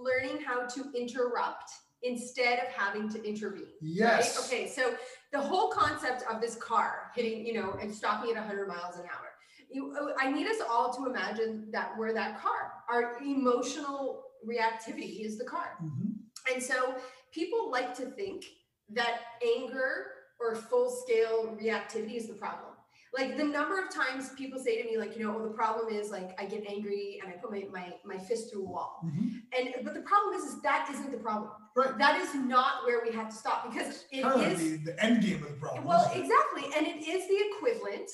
learning 0.00 0.38
how 0.42 0.66
to 0.66 0.84
interrupt 0.94 1.70
instead 2.02 2.58
of 2.58 2.66
having 2.66 3.08
to 3.08 3.24
intervene. 3.26 3.68
Yes. 3.80 4.36
Right? 4.36 4.44
Okay, 4.46 4.68
so 4.68 4.94
the 5.34 5.40
whole 5.40 5.68
concept 5.68 6.22
of 6.30 6.40
this 6.40 6.54
car 6.54 7.10
hitting, 7.16 7.44
you 7.44 7.54
know, 7.54 7.76
and 7.82 7.92
stopping 7.92 8.30
at 8.30 8.36
100 8.36 8.68
miles 8.68 8.96
an 8.96 9.02
hour. 9.02 9.32
You, 9.68 9.92
oh, 9.98 10.12
I 10.16 10.30
need 10.30 10.46
us 10.46 10.58
all 10.70 10.94
to 10.94 11.06
imagine 11.10 11.66
that 11.72 11.90
we're 11.98 12.12
that 12.14 12.40
car. 12.40 12.72
Our 12.88 13.18
emotional 13.20 14.22
reactivity 14.48 15.26
is 15.26 15.36
the 15.36 15.44
car. 15.44 15.76
Mm-hmm. 15.82 16.52
And 16.54 16.62
so 16.62 16.94
people 17.32 17.68
like 17.68 17.96
to 17.96 18.06
think 18.06 18.44
that 18.90 19.22
anger 19.44 20.06
or 20.38 20.54
full 20.54 20.88
scale 20.88 21.58
reactivity 21.60 22.14
is 22.16 22.28
the 22.28 22.34
problem. 22.34 22.73
Like 23.16 23.36
the 23.36 23.44
number 23.44 23.78
of 23.80 23.94
times 23.94 24.30
people 24.30 24.58
say 24.58 24.82
to 24.82 24.88
me, 24.88 24.98
like, 24.98 25.16
you 25.16 25.24
know, 25.24 25.36
oh, 25.38 25.42
the 25.42 25.54
problem 25.54 25.94
is 25.94 26.10
like 26.10 26.38
I 26.40 26.46
get 26.46 26.64
angry 26.68 27.20
and 27.22 27.32
I 27.32 27.36
put 27.36 27.50
my 27.50 27.64
my, 27.72 27.94
my 28.04 28.18
fist 28.18 28.52
through 28.52 28.62
a 28.62 28.70
wall. 28.70 29.00
Mm-hmm. 29.04 29.28
And 29.56 29.84
but 29.84 29.94
the 29.94 30.00
problem 30.00 30.34
is, 30.34 30.44
is 30.44 30.62
that 30.62 30.88
isn't 30.92 31.12
the 31.12 31.18
problem. 31.18 31.50
Right. 31.76 31.96
That 31.98 32.20
is 32.20 32.34
not 32.34 32.84
where 32.84 33.00
we 33.04 33.12
have 33.14 33.28
to 33.28 33.34
stop 33.34 33.70
because 33.70 34.04
it 34.10 34.22
Kind 34.22 34.52
is 34.52 34.60
the, 34.60 34.92
the 34.92 35.04
end 35.04 35.22
game 35.22 35.42
of 35.42 35.50
the 35.50 35.56
problem. 35.56 35.84
well, 35.84 36.10
exactly. 36.14 36.64
And 36.76 36.86
it 36.86 37.06
is 37.06 37.28
the 37.28 37.38
equivalent 37.56 38.10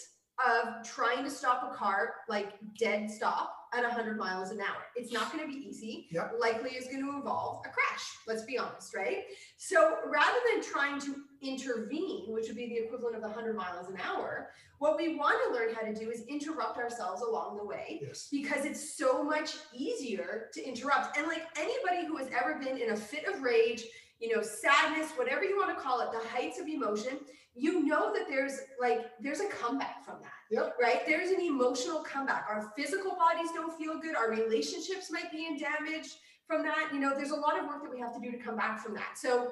of 0.47 0.85
trying 0.85 1.25
to 1.25 1.31
stop 1.31 1.71
a 1.71 1.77
car 1.77 2.15
like 2.29 2.55
dead 2.79 3.11
stop 3.11 3.55
at 3.75 3.83
100 3.83 4.17
miles 4.17 4.51
an 4.51 4.61
hour. 4.61 4.83
It's 4.97 5.13
not 5.13 5.33
going 5.33 5.45
to 5.45 5.49
be 5.49 5.67
easy. 5.67 6.09
Yep. 6.11 6.35
Likely 6.41 6.71
is 6.71 6.87
going 6.87 7.05
to 7.05 7.11
involve 7.11 7.65
a 7.67 7.69
crash. 7.69 8.05
Let's 8.27 8.45
be 8.45 8.59
honest, 8.59 8.95
right? 8.95 9.25
So 9.59 9.97
rather 10.07 10.39
than 10.53 10.63
trying 10.63 11.01
to 11.03 11.15
intervene, 11.43 12.25
which 12.33 12.47
would 12.49 12.57
be 12.57 12.69
the 12.69 12.77
equivalent 12.85 13.17
of 13.17 13.23
the 13.23 13.29
100 13.29 13.57
miles 13.57 13.89
an 13.89 13.97
hour, 14.05 14.51
what 14.79 14.97
we 14.97 15.17
want 15.17 15.37
to 15.47 15.53
learn 15.53 15.75
how 15.75 15.83
to 15.83 15.95
do 15.95 16.11
is 16.11 16.25
interrupt 16.27 16.79
ourselves 16.79 17.21
along 17.23 17.57
the 17.57 17.65
way 17.65 18.01
Yes. 18.03 18.29
because 18.31 18.65
it's 18.65 18.97
so 18.97 19.23
much 19.23 19.57
easier 19.75 20.49
to 20.55 20.63
interrupt. 20.67 21.17
And 21.19 21.27
like 21.27 21.43
anybody 21.59 22.07
who 22.07 22.17
has 22.17 22.29
ever 22.29 22.59
been 22.59 22.79
in 22.79 22.91
a 22.91 22.97
fit 22.97 23.27
of 23.27 23.43
rage, 23.43 23.85
you 24.21 24.35
know, 24.35 24.43
sadness, 24.43 25.11
whatever 25.17 25.45
you 25.45 25.57
want 25.59 25.77
to 25.77 25.83
call 25.83 26.01
it, 26.01 26.09
the 26.13 26.27
heights 26.29 26.59
of 26.61 26.67
emotion, 26.67 27.19
you 27.55 27.85
know 27.85 28.13
that 28.15 28.27
there's 28.29 28.59
like 28.81 29.11
there's 29.21 29.41
a 29.41 29.49
comeback 29.49 30.05
from 30.05 30.17
that. 30.23 30.33
Yep. 30.51 30.77
Right? 30.81 31.01
There's 31.07 31.31
an 31.31 31.41
emotional 31.41 32.03
comeback. 32.03 32.47
Our 32.49 32.73
physical 32.77 33.17
bodies 33.17 33.51
don't 33.55 33.77
feel 33.79 33.99
good. 34.01 34.15
Our 34.17 34.31
relationships 34.31 35.11
might 35.11 35.31
be 35.33 35.47
in 35.47 35.59
damage 35.59 36.09
from 36.47 36.63
that. 36.63 36.91
You 36.93 37.01
know, 37.01 37.15
there's 37.17 37.31
a 37.33 37.37
lot 37.37 37.59
of 37.59 37.67
work 37.67 37.83
that 37.83 37.91
we 37.91 37.99
have 38.01 38.15
to 38.15 38.21
do 38.21 38.31
to 38.31 38.39
come 38.39 38.57
back 38.57 38.83
from 38.83 38.95
that. 38.95 39.19
So 39.19 39.51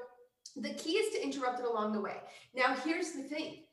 the 0.56 0.74
key 0.74 0.92
is 0.92 1.14
to 1.14 1.22
interrupt 1.22 1.60
it 1.60 1.66
along 1.66 1.92
the 1.92 2.00
way. 2.00 2.16
Now, 2.54 2.74
here's 2.84 3.12
the 3.12 3.22
thing. 3.22 3.64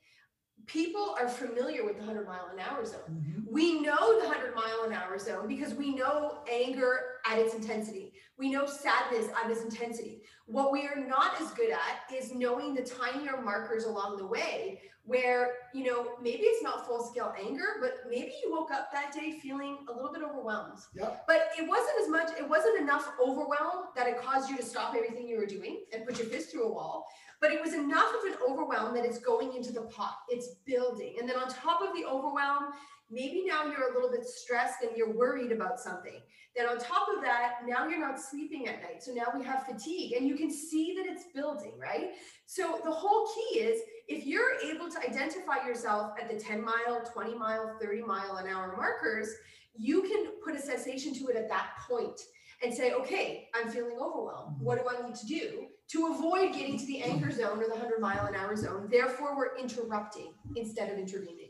People 0.67 1.15
are 1.19 1.27
familiar 1.27 1.85
with 1.85 1.97
the 1.97 2.03
100 2.05 2.25
mile 2.25 2.49
an 2.53 2.59
hour 2.59 2.85
zone. 2.85 3.01
Mm-hmm. 3.11 3.53
We 3.53 3.81
know 3.81 4.19
the 4.19 4.27
100 4.27 4.55
mile 4.55 4.83
an 4.85 4.93
hour 4.93 5.17
zone 5.19 5.47
because 5.47 5.73
we 5.73 5.93
know 5.93 6.39
anger 6.51 6.99
at 7.25 7.37
its 7.39 7.53
intensity. 7.53 8.04
We 8.37 8.51
know 8.51 8.65
sadness 8.65 9.29
at 9.41 9.49
its 9.49 9.63
intensity. 9.63 10.23
What 10.45 10.71
we 10.71 10.87
are 10.87 10.97
not 10.97 11.39
as 11.41 11.51
good 11.51 11.71
at 11.71 12.13
is 12.13 12.33
knowing 12.33 12.75
the 12.75 12.81
tinier 12.81 13.41
markers 13.41 13.85
along 13.85 14.17
the 14.17 14.27
way 14.27 14.81
where, 15.05 15.53
you 15.73 15.83
know, 15.83 16.07
maybe 16.21 16.43
it's 16.43 16.63
not 16.63 16.87
full 16.87 17.03
scale 17.03 17.33
anger, 17.39 17.77
but 17.79 17.97
maybe 18.09 18.33
you 18.43 18.51
woke 18.51 18.71
up 18.71 18.91
that 18.91 19.13
day 19.13 19.39
feeling 19.39 19.77
a 19.87 19.93
little 19.93 20.11
bit 20.11 20.23
overwhelmed. 20.23 20.79
Yep. 20.95 21.25
But 21.27 21.49
it 21.57 21.67
wasn't 21.67 22.01
as 22.01 22.09
much, 22.09 22.29
it 22.39 22.49
wasn't 22.49 22.79
enough 22.79 23.11
overwhelm 23.21 23.85
that 23.95 24.07
it 24.07 24.19
caused 24.19 24.49
you 24.49 24.57
to 24.57 24.63
stop 24.63 24.95
everything 24.95 25.27
you 25.27 25.37
were 25.37 25.45
doing 25.45 25.83
and 25.93 26.05
put 26.05 26.17
your 26.17 26.27
fist 26.27 26.51
through 26.51 26.65
a 26.65 26.71
wall. 26.71 27.05
But 27.39 27.51
it 27.51 27.61
was 27.61 27.73
enough 27.73 28.09
of 28.15 28.31
an 28.31 28.37
overwhelm 28.49 28.95
that 28.95 29.05
it's 29.05 29.19
going 29.19 29.53
into 29.53 29.71
the 29.71 29.81
pot, 29.81 30.15
it's 30.29 30.55
building. 30.65 31.17
And 31.19 31.29
then 31.29 31.37
on 31.37 31.49
top 31.49 31.81
of 31.81 31.95
the 31.95 32.05
overwhelm, 32.05 32.71
maybe 33.09 33.43
now 33.47 33.65
you're 33.65 33.91
a 33.91 33.93
little 33.93 34.11
bit 34.11 34.25
stressed 34.25 34.81
and 34.81 34.95
you're 34.95 35.13
worried 35.13 35.51
about 35.51 35.79
something. 35.79 36.21
Then 36.55 36.67
on 36.67 36.77
top 36.77 37.07
of 37.15 37.21
that, 37.23 37.59
now 37.67 37.87
you're 37.87 37.99
not 37.99 38.19
sleeping 38.19 38.67
at 38.67 38.81
night. 38.81 39.03
So 39.03 39.11
now 39.13 39.25
we 39.37 39.43
have 39.45 39.65
fatigue 39.65 40.13
and 40.13 40.27
you 40.27 40.35
can 40.35 40.51
see 40.51 40.95
that 40.95 41.05
it's 41.05 41.25
building, 41.33 41.73
right? 41.77 42.11
So 42.45 42.79
the 42.83 42.91
whole 42.91 43.27
key 43.27 43.59
is 43.59 43.81
if 44.07 44.25
you're 44.25 44.59
able 44.63 44.89
to 44.89 44.99
identify 44.99 45.65
yourself 45.65 46.13
at 46.21 46.29
the 46.29 46.39
10 46.39 46.63
mile, 46.63 47.03
20 47.11 47.35
mile, 47.37 47.75
30 47.81 48.01
mile 48.03 48.37
an 48.37 48.47
hour 48.47 48.73
markers, 48.75 49.29
you 49.77 50.03
can 50.03 50.27
put 50.43 50.55
a 50.55 50.61
cessation 50.61 51.13
to 51.15 51.27
it 51.27 51.35
at 51.35 51.49
that 51.49 51.71
point 51.87 52.19
and 52.63 52.73
say, 52.73 52.93
okay, 52.93 53.49
I'm 53.53 53.69
feeling 53.69 53.97
overwhelmed. 53.99 54.55
Mm-hmm. 54.55 54.63
What 54.63 54.79
do 54.79 54.89
I 54.89 55.05
need 55.05 55.15
to 55.15 55.25
do 55.25 55.65
to 55.89 56.07
avoid 56.07 56.53
getting 56.53 56.79
to 56.79 56.85
the 56.85 57.01
anchor 57.01 57.31
zone 57.31 57.59
or 57.59 57.65
the 57.65 57.71
100 57.71 57.99
mile 57.99 58.25
an 58.27 58.35
hour 58.35 58.55
zone? 58.55 58.87
Therefore, 58.89 59.35
we're 59.37 59.57
interrupting 59.57 60.33
instead 60.55 60.91
of 60.91 60.97
intervening. 60.97 61.44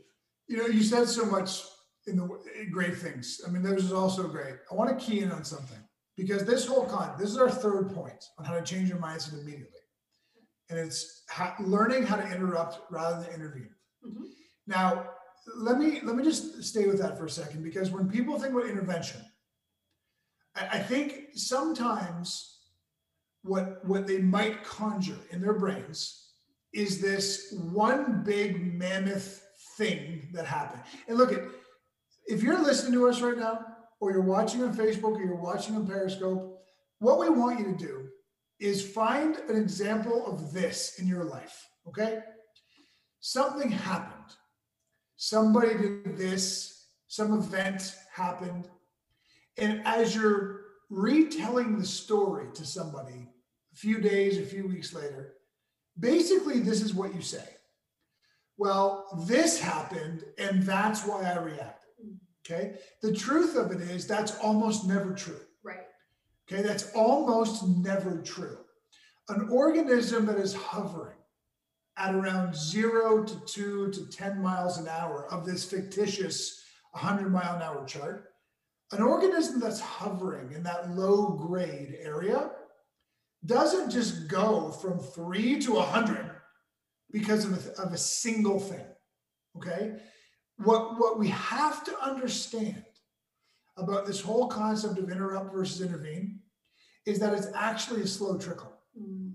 You 0.48 0.58
know, 0.58 0.66
you 0.66 0.82
said 0.82 1.08
so 1.08 1.24
much 1.24 1.62
in 2.06 2.16
the 2.16 2.28
great 2.70 2.96
things. 2.96 3.40
I 3.46 3.50
mean, 3.50 3.62
those 3.62 3.84
is 3.84 3.92
also 3.92 4.28
great. 4.28 4.54
I 4.70 4.74
want 4.74 4.96
to 4.96 5.04
key 5.04 5.20
in 5.20 5.32
on 5.32 5.44
something 5.44 5.78
because 6.16 6.44
this 6.44 6.66
whole 6.66 6.86
con, 6.86 7.14
this 7.18 7.30
is 7.30 7.38
our 7.38 7.50
third 7.50 7.92
point 7.92 8.24
on 8.38 8.44
how 8.44 8.54
to 8.54 8.62
change 8.62 8.88
your 8.88 8.98
mindset 8.98 9.40
immediately. 9.40 9.80
And 10.70 10.78
it's 10.78 11.22
how, 11.28 11.54
learning 11.60 12.04
how 12.04 12.16
to 12.16 12.26
interrupt 12.26 12.80
rather 12.90 13.22
than 13.22 13.34
intervene. 13.34 13.70
Mm-hmm. 14.04 14.24
Now, 14.66 15.10
let 15.54 15.78
me 15.78 16.00
let 16.02 16.16
me 16.16 16.24
just 16.24 16.62
stay 16.64 16.86
with 16.86 16.98
that 16.98 17.16
for 17.16 17.26
a 17.26 17.30
second 17.30 17.62
because 17.62 17.90
when 17.90 18.08
people 18.08 18.38
think 18.38 18.52
about 18.52 18.68
intervention, 18.68 19.20
I, 20.56 20.66
I 20.72 20.78
think 20.78 21.28
sometimes 21.34 22.58
what 23.42 23.84
what 23.84 24.06
they 24.06 24.18
might 24.18 24.64
conjure 24.64 25.18
in 25.30 25.40
their 25.40 25.54
brains 25.54 26.30
is 26.72 27.00
this 27.00 27.54
one 27.72 28.22
big 28.24 28.74
mammoth 28.74 29.45
thing 29.76 30.28
that 30.32 30.46
happened. 30.46 30.82
And 31.08 31.18
look 31.18 31.32
at 31.32 31.42
if 32.26 32.42
you're 32.42 32.62
listening 32.62 32.92
to 32.94 33.08
us 33.08 33.20
right 33.20 33.36
now, 33.36 33.64
or 34.00 34.12
you're 34.12 34.20
watching 34.20 34.62
on 34.62 34.76
Facebook, 34.76 35.16
or 35.16 35.22
you're 35.22 35.36
watching 35.36 35.76
on 35.76 35.86
Periscope, 35.86 36.60
what 36.98 37.18
we 37.18 37.28
want 37.28 37.58
you 37.58 37.66
to 37.66 37.76
do 37.76 38.08
is 38.58 38.84
find 38.84 39.36
an 39.48 39.56
example 39.56 40.26
of 40.26 40.52
this 40.52 40.98
in 40.98 41.06
your 41.06 41.24
life. 41.24 41.66
Okay, 41.88 42.20
something 43.20 43.70
happened. 43.70 44.34
Somebody 45.16 45.74
did 45.74 46.16
this. 46.16 46.72
Some 47.08 47.32
event 47.38 47.94
happened, 48.12 48.68
and 49.56 49.80
as 49.86 50.14
you're 50.14 50.62
retelling 50.90 51.78
the 51.78 51.86
story 51.86 52.48
to 52.54 52.64
somebody 52.64 53.28
a 53.72 53.76
few 53.76 54.00
days, 54.00 54.38
a 54.38 54.42
few 54.42 54.66
weeks 54.66 54.92
later, 54.92 55.34
basically 55.98 56.60
this 56.60 56.82
is 56.82 56.94
what 56.94 57.14
you 57.14 57.22
say. 57.22 57.55
Well, 58.58 59.06
this 59.26 59.60
happened, 59.60 60.24
and 60.38 60.62
that's 60.62 61.06
why 61.06 61.22
I 61.24 61.38
reacted. 61.38 61.90
Okay. 62.44 62.78
The 63.02 63.12
truth 63.12 63.56
of 63.56 63.72
it 63.72 63.80
is 63.80 64.06
that's 64.06 64.36
almost 64.38 64.86
never 64.86 65.12
true. 65.12 65.40
Right. 65.62 65.86
Okay. 66.50 66.62
That's 66.62 66.92
almost 66.92 67.66
never 67.66 68.22
true. 68.22 68.58
An 69.28 69.48
organism 69.50 70.26
that 70.26 70.38
is 70.38 70.54
hovering 70.54 71.16
at 71.96 72.14
around 72.14 72.54
zero 72.54 73.24
to 73.24 73.40
two 73.46 73.90
to 73.90 74.06
10 74.08 74.40
miles 74.40 74.78
an 74.78 74.86
hour 74.86 75.26
of 75.32 75.44
this 75.44 75.64
fictitious 75.64 76.62
100 76.92 77.32
mile 77.32 77.56
an 77.56 77.62
hour 77.62 77.84
chart, 77.86 78.30
an 78.92 79.02
organism 79.02 79.58
that's 79.58 79.80
hovering 79.80 80.52
in 80.52 80.62
that 80.62 80.90
low 80.90 81.30
grade 81.32 81.96
area 82.00 82.50
doesn't 83.44 83.90
just 83.90 84.28
go 84.28 84.70
from 84.70 84.98
three 84.98 85.58
to 85.60 85.74
100 85.74 86.25
because 87.16 87.46
of 87.46 87.52
a, 87.52 87.82
of 87.82 87.94
a 87.94 87.96
single 87.96 88.60
thing. 88.60 88.84
Okay. 89.56 89.94
What, 90.58 90.98
what 90.98 91.18
we 91.18 91.28
have 91.28 91.82
to 91.84 91.98
understand 91.98 92.84
about 93.78 94.06
this 94.06 94.20
whole 94.20 94.48
concept 94.48 94.98
of 94.98 95.10
interrupt 95.10 95.54
versus 95.54 95.80
intervene 95.80 96.40
is 97.06 97.18
that 97.20 97.32
it's 97.32 97.48
actually 97.54 98.02
a 98.02 98.06
slow 98.06 98.36
trickle. 98.36 98.72
Mm. 99.00 99.32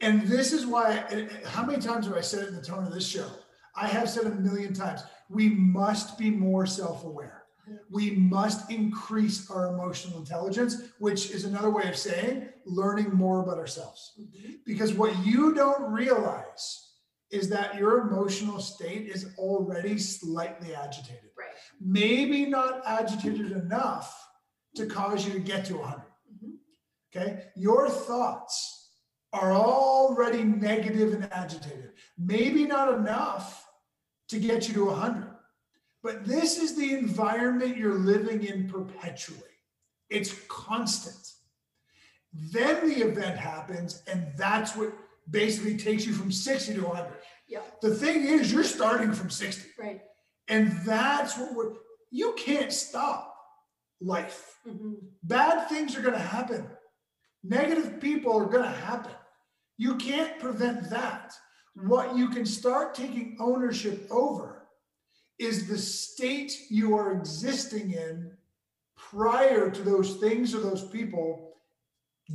And 0.00 0.22
this 0.28 0.52
is 0.52 0.64
why, 0.64 1.28
how 1.44 1.66
many 1.66 1.82
times 1.82 2.06
have 2.06 2.16
I 2.16 2.20
said 2.20 2.44
it 2.44 2.48
in 2.50 2.54
the 2.54 2.62
tone 2.62 2.86
of 2.86 2.94
this 2.94 3.06
show? 3.06 3.26
I 3.74 3.88
have 3.88 4.08
said 4.08 4.26
a 4.26 4.30
million 4.30 4.72
times 4.72 5.02
we 5.28 5.48
must 5.48 6.18
be 6.18 6.30
more 6.30 6.66
self 6.66 7.04
aware. 7.04 7.42
We 7.90 8.12
must 8.12 8.70
increase 8.70 9.50
our 9.50 9.74
emotional 9.74 10.18
intelligence, 10.18 10.82
which 11.00 11.32
is 11.32 11.44
another 11.44 11.70
way 11.70 11.88
of 11.88 11.96
saying 11.96 12.48
learning 12.64 13.12
more 13.12 13.42
about 13.42 13.58
ourselves. 13.58 14.12
Mm-hmm. 14.18 14.52
Because 14.64 14.94
what 14.94 15.26
you 15.26 15.52
don't 15.54 15.92
realize 15.92 16.87
is 17.30 17.48
that 17.50 17.76
your 17.76 18.08
emotional 18.08 18.60
state 18.60 19.06
is 19.06 19.34
already 19.36 19.98
slightly 19.98 20.74
agitated. 20.74 21.30
Right. 21.38 21.48
Maybe 21.80 22.46
not 22.46 22.82
agitated 22.86 23.52
enough 23.52 24.28
to 24.76 24.86
cause 24.86 25.26
you 25.26 25.32
to 25.34 25.40
get 25.40 25.64
to 25.66 25.76
100. 25.76 26.00
Mm-hmm. 26.00 26.50
Okay. 27.14 27.44
Your 27.56 27.88
thoughts 27.88 28.90
are 29.32 29.52
already 29.52 30.42
negative 30.42 31.12
and 31.12 31.28
agitated. 31.32 31.92
Maybe 32.16 32.64
not 32.64 32.94
enough 32.94 33.66
to 34.28 34.38
get 34.38 34.68
you 34.68 34.74
to 34.74 34.86
100. 34.86 35.28
But 36.02 36.24
this 36.24 36.58
is 36.58 36.76
the 36.76 36.94
environment 36.94 37.76
you're 37.76 37.98
living 37.98 38.44
in 38.44 38.68
perpetually. 38.68 39.40
It's 40.08 40.34
constant. 40.48 41.32
Then 42.32 42.88
the 42.88 43.02
event 43.06 43.36
happens, 43.36 44.02
and 44.06 44.28
that's 44.36 44.76
what 44.76 44.92
basically 45.30 45.76
takes 45.76 46.06
you 46.06 46.12
from 46.12 46.32
60 46.32 46.74
to 46.74 46.80
100. 46.82 47.12
Yeah. 47.48 47.60
The 47.82 47.94
thing 47.94 48.24
is, 48.24 48.52
you're 48.52 48.64
starting 48.64 49.12
from 49.12 49.30
60. 49.30 49.68
Right. 49.78 50.00
And 50.48 50.72
that's 50.84 51.36
what 51.36 51.54
we're, 51.54 51.72
you 52.10 52.34
can't 52.36 52.72
stop 52.72 53.34
life. 54.00 54.56
Mm-hmm. 54.66 54.94
Bad 55.22 55.68
things 55.68 55.96
are 55.96 56.02
going 56.02 56.14
to 56.14 56.18
happen. 56.18 56.66
Negative 57.42 58.00
people 58.00 58.36
are 58.36 58.46
going 58.46 58.64
to 58.64 58.68
happen. 58.68 59.12
You 59.76 59.96
can't 59.96 60.38
prevent 60.38 60.90
that. 60.90 61.32
What 61.74 62.16
you 62.16 62.28
can 62.28 62.44
start 62.44 62.94
taking 62.94 63.36
ownership 63.40 64.06
over 64.10 64.66
is 65.38 65.68
the 65.68 65.78
state 65.78 66.52
you 66.68 66.96
are 66.96 67.12
existing 67.12 67.92
in 67.92 68.32
prior 68.96 69.70
to 69.70 69.82
those 69.82 70.16
things 70.16 70.54
or 70.54 70.60
those 70.60 70.88
people 70.88 71.52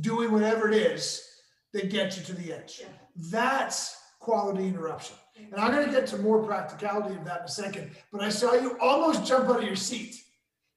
doing 0.00 0.32
whatever 0.32 0.68
it 0.68 0.74
is 0.74 1.33
that 1.74 1.90
get 1.90 2.16
you 2.16 2.22
to 2.24 2.32
the 2.32 2.52
edge. 2.54 2.82
That's 3.30 4.00
quality 4.20 4.66
interruption. 4.66 5.16
And 5.36 5.60
I'm 5.60 5.72
going 5.72 5.84
to 5.84 5.92
get 5.92 6.06
to 6.08 6.18
more 6.18 6.42
practicality 6.42 7.16
of 7.16 7.24
that 7.26 7.40
in 7.40 7.44
a 7.44 7.48
second, 7.48 7.90
but 8.12 8.22
I 8.22 8.30
saw 8.30 8.54
you 8.54 8.78
almost 8.80 9.26
jump 9.26 9.50
out 9.50 9.58
of 9.58 9.64
your 9.64 9.76
seat. 9.76 10.14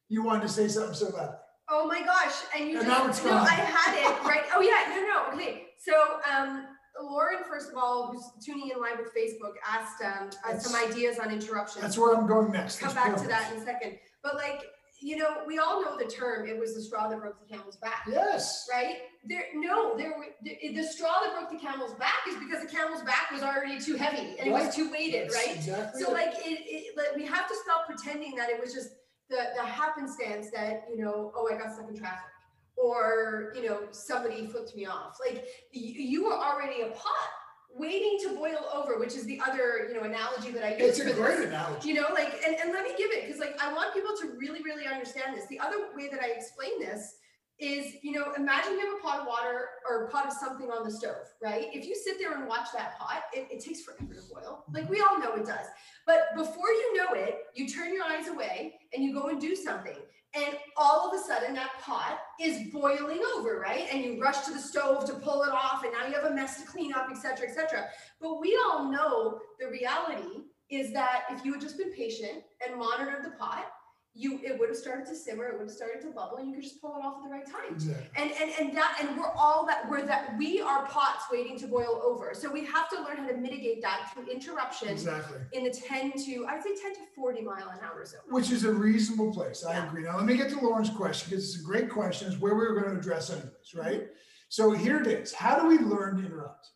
You 0.10 0.24
wanted 0.24 0.42
to 0.42 0.50
say 0.50 0.68
something 0.68 0.96
so 0.96 1.12
bad. 1.12 1.36
Oh 1.70 1.86
my 1.86 2.02
gosh! 2.02 2.34
And 2.56 2.70
you 2.70 2.80
And 2.80 2.88
just 2.88 3.26
no. 3.26 3.32
I 3.32 3.50
had 3.50 3.94
it 3.94 4.26
right. 4.26 4.44
Oh 4.54 4.62
yeah, 4.62 4.96
no, 4.96 5.02
no. 5.06 5.36
Okay, 5.36 5.66
so 5.78 5.94
um, 6.32 6.66
Lauren, 7.02 7.40
first 7.48 7.70
of 7.70 7.78
all, 7.78 8.08
who's 8.08 8.24
tuning 8.44 8.72
in 8.74 8.80
live 8.80 8.98
with 8.98 9.14
Facebook, 9.14 9.54
asked 9.68 10.02
um, 10.02 10.30
uh, 10.48 10.58
some 10.58 10.82
ideas 10.90 11.20
on 11.20 11.30
interruptions. 11.32 11.82
That's 11.82 11.98
where 11.98 12.16
I'm 12.16 12.26
going 12.26 12.52
next. 12.52 12.80
Come 12.80 12.96
That's 12.96 13.08
back 13.10 13.22
to 13.22 13.28
that 13.28 13.54
in 13.54 13.62
a 13.62 13.66
second. 13.66 13.98
But 14.24 14.36
like, 14.36 14.62
you 15.00 15.18
know, 15.18 15.44
we 15.46 15.60
all 15.60 15.82
know 15.82 15.98
the 15.98 16.06
term. 16.06 16.48
It 16.48 16.58
was 16.58 16.74
the 16.74 16.82
straw 16.82 17.08
that 17.10 17.20
broke 17.20 17.40
the 17.40 17.54
camel's 17.54 17.78
back. 17.78 18.06
Yes. 18.10 18.68
Right? 18.72 18.98
There, 19.28 19.44
no, 19.54 19.96
there. 19.96 20.14
The, 20.44 20.74
the 20.74 20.84
straw 20.84 21.20
that 21.22 21.34
broke 21.34 21.52
the 21.52 21.66
camel's 21.66 21.94
back 21.96 22.28
is 22.28 22.36
because 22.36 22.64
the 22.64 22.70
camel's 22.70 23.04
back 23.04 23.30
was 23.32 23.44
already 23.44 23.80
too 23.80 23.96
heavy 23.96 24.36
and 24.40 24.48
it 24.48 24.52
was 24.52 24.76
too 24.76 24.90
weighted, 24.92 25.30
That's 25.30 25.36
right? 25.36 25.56
exactly 25.56 26.02
so 26.02 26.10
it. 26.10 26.14
like, 26.14 26.34
it, 26.46 26.60
it, 26.66 26.98
like, 26.98 27.16
we 27.16 27.26
have 27.26 27.48
to 27.48 27.56
stop 27.64 27.86
pretending 27.86 28.36
that 28.36 28.50
it 28.50 28.60
was 28.60 28.74
just 28.74 28.90
the 29.30 29.38
the 29.56 29.66
happenstance 29.66 30.50
that 30.52 30.86
you 30.90 31.04
know, 31.04 31.32
oh, 31.36 31.50
I 31.54 31.58
got 31.58 31.74
stuck 31.74 31.90
in 31.90 31.98
traffic, 31.98 32.32
or 32.78 33.52
you 33.56 33.68
know, 33.68 33.82
somebody 33.92 34.48
flipped 34.48 34.76
me 34.76 34.86
off. 34.86 35.18
Like, 35.20 35.46
you, 35.72 36.02
you 36.02 36.24
were 36.26 36.34
already 36.36 36.82
a 36.82 36.88
pot 36.88 37.30
waiting 37.76 38.18
to 38.24 38.36
boil 38.36 38.66
over, 38.74 38.98
which 39.00 39.16
is 39.16 39.26
the 39.26 39.40
other, 39.46 39.88
you 39.88 39.94
know, 39.94 40.02
analogy 40.04 40.52
that 40.52 40.64
I 40.64 40.76
use 40.78 40.98
It's 40.98 41.00
a 41.00 41.14
great 41.14 41.38
this. 41.38 41.48
analogy. 41.48 41.90
You 41.90 41.96
know, 41.96 42.08
like, 42.14 42.34
and, 42.46 42.56
and 42.56 42.72
let 42.72 42.84
me 42.84 42.92
give 42.98 43.12
it 43.12 43.26
because, 43.26 43.40
like, 43.40 43.56
I 43.62 43.72
want 43.74 43.94
people 43.94 44.16
to 44.22 44.32
really, 44.38 44.64
really 44.64 44.88
understand 44.88 45.36
this. 45.36 45.46
The 45.48 45.60
other 45.60 45.78
way 45.96 46.10
that 46.10 46.22
I 46.22 46.28
explain 46.28 46.80
this 46.80 47.16
is, 47.60 47.96
you 48.04 48.12
know, 48.12 48.34
imagine 48.38 48.74
you 48.74 48.80
have 48.80 49.00
a 49.00 49.02
pot 49.02 49.20
of 49.22 49.28
water 49.28 49.70
or 49.90 50.06
a 50.06 50.10
pot 50.10 50.28
of 50.28 50.34
something 50.34 50.70
on 50.72 50.84
the 50.84 50.92
stove, 50.92 51.26
right? 51.42 51.68
If 51.74 51.88
you 51.88 51.96
sit 51.96 52.20
there 52.20 52.34
and 52.38 52.48
watch 52.48 52.68
that 52.74 53.00
pot, 53.00 53.24
it, 53.34 53.48
it 53.52 53.64
takes 53.64 53.82
forever 53.82 54.14
to 54.14 54.22
boil. 54.34 54.64
Like, 54.72 54.90
we 54.90 55.02
all 55.02 55.20
know 55.20 55.34
it 55.34 55.46
does. 55.46 55.66
But 56.06 56.28
before 56.36 56.70
you 56.70 56.98
know 56.98 57.14
it, 57.14 57.40
you 57.56 57.68
turn 57.68 57.94
your 57.94 58.04
eyes 58.06 58.28
away 58.28 58.76
and 58.94 59.04
you 59.04 59.14
go 59.14 59.28
and 59.30 59.42
do 59.42 59.56
something. 59.56 59.98
And 60.36 60.58
all 60.76 61.10
of 61.10 61.20
a 61.20 61.24
sudden, 61.24 61.56
that 61.56 61.72
pot 61.82 62.20
is 62.40 62.70
boiling 62.72 63.22
over, 63.36 63.60
right? 63.60 63.88
And 63.92 64.04
you 64.04 64.22
rush 64.22 64.46
to 64.46 64.54
the 64.54 64.60
stove 64.60 65.06
to 65.06 65.14
pull 65.14 65.44
it 65.44 65.52
off, 65.52 65.84
and 65.84 65.94
now 65.94 66.06
you 66.06 66.14
have 66.14 66.32
a 66.32 66.36
mess 66.36 66.62
to 66.62 66.68
clean 66.68 66.94
up, 66.94 67.08
et 67.10 67.18
cetera, 67.18 67.48
et 67.50 67.56
cetera. 67.56 67.88
But 68.22 68.40
we 68.40 68.60
all 68.66 68.92
know 68.92 69.40
the 69.60 69.68
reality 69.70 70.44
is 70.70 70.92
that 70.94 71.24
if 71.32 71.46
you 71.46 71.54
had 71.54 71.62
just 71.62 71.78
been 71.78 71.94
patient 71.94 72.44
and 72.66 72.78
monitored 72.78 73.24
the 73.24 73.32
pot, 73.32 73.72
you 74.18 74.40
it 74.44 74.60
would 74.60 74.70
have 74.70 74.78
started 74.78 75.06
to 75.06 75.16
simmer, 75.16 75.46
it 75.46 75.58
would 75.58 75.68
have 75.68 75.76
started 75.76 76.02
to 76.02 76.08
bubble, 76.08 76.38
and 76.38 76.50
you 76.50 76.56
could 76.56 76.64
just 76.64 76.82
pull 76.82 76.96
it 76.98 77.06
off 77.06 77.18
at 77.18 77.24
the 77.24 77.30
right 77.30 77.46
time. 77.46 77.76
Exactly. 77.76 78.08
And 78.16 78.32
and 78.32 78.52
and 78.60 78.76
that 78.78 78.98
and 79.02 79.18
we're 79.18 79.32
all 79.32 79.66
that 79.68 79.90
we're 79.90 80.06
that 80.06 80.36
we 80.38 80.60
are 80.60 80.86
pots 80.88 81.26
waiting 81.32 81.58
to 81.60 81.68
boil 81.68 82.02
over. 82.04 82.32
So 82.34 82.52
we 82.52 82.66
have 82.66 82.90
to 82.90 82.96
learn 83.04 83.18
how 83.18 83.28
to 83.28 83.38
mitigate 83.38 83.82
that 83.84 84.12
through 84.14 84.28
interruption 84.28 84.90
Exactly. 84.90 85.38
in 85.54 85.64
the 85.64 85.70
10 85.70 86.14
to 86.26 86.46
I'd 86.48 86.64
say 86.64 86.76
10 86.82 86.94
to 86.96 87.00
40 87.16 87.42
mile 87.42 87.70
an 87.70 87.80
hour 87.84 88.04
zone. 88.06 88.22
Which 88.30 88.52
is 88.52 88.64
a 88.64 88.72
reasonable 88.72 89.32
place. 89.34 89.64
I 89.64 89.86
agree. 89.86 90.04
Now, 90.04 90.18
let 90.18 90.26
me 90.26 90.36
get 90.36 90.50
to 90.50 90.60
Lauren's 90.60 90.90
question 90.90 91.30
because 91.30 91.54
it's 91.54 91.62
a 91.62 91.66
great 91.66 91.90
question. 91.90 92.32
It's 92.32 92.42
where 92.42 92.56
we 92.56 92.62
were 92.62 92.80
going 92.80 92.94
to 92.94 93.00
address 93.00 93.30
anyways, 93.30 93.74
right? 93.76 94.08
So 94.50 94.72
here 94.72 95.00
it 95.00 95.08
is. 95.08 95.34
How 95.34 95.60
do 95.60 95.68
we 95.68 95.78
learn 95.78 96.18
to 96.18 96.26
interrupt? 96.26 96.70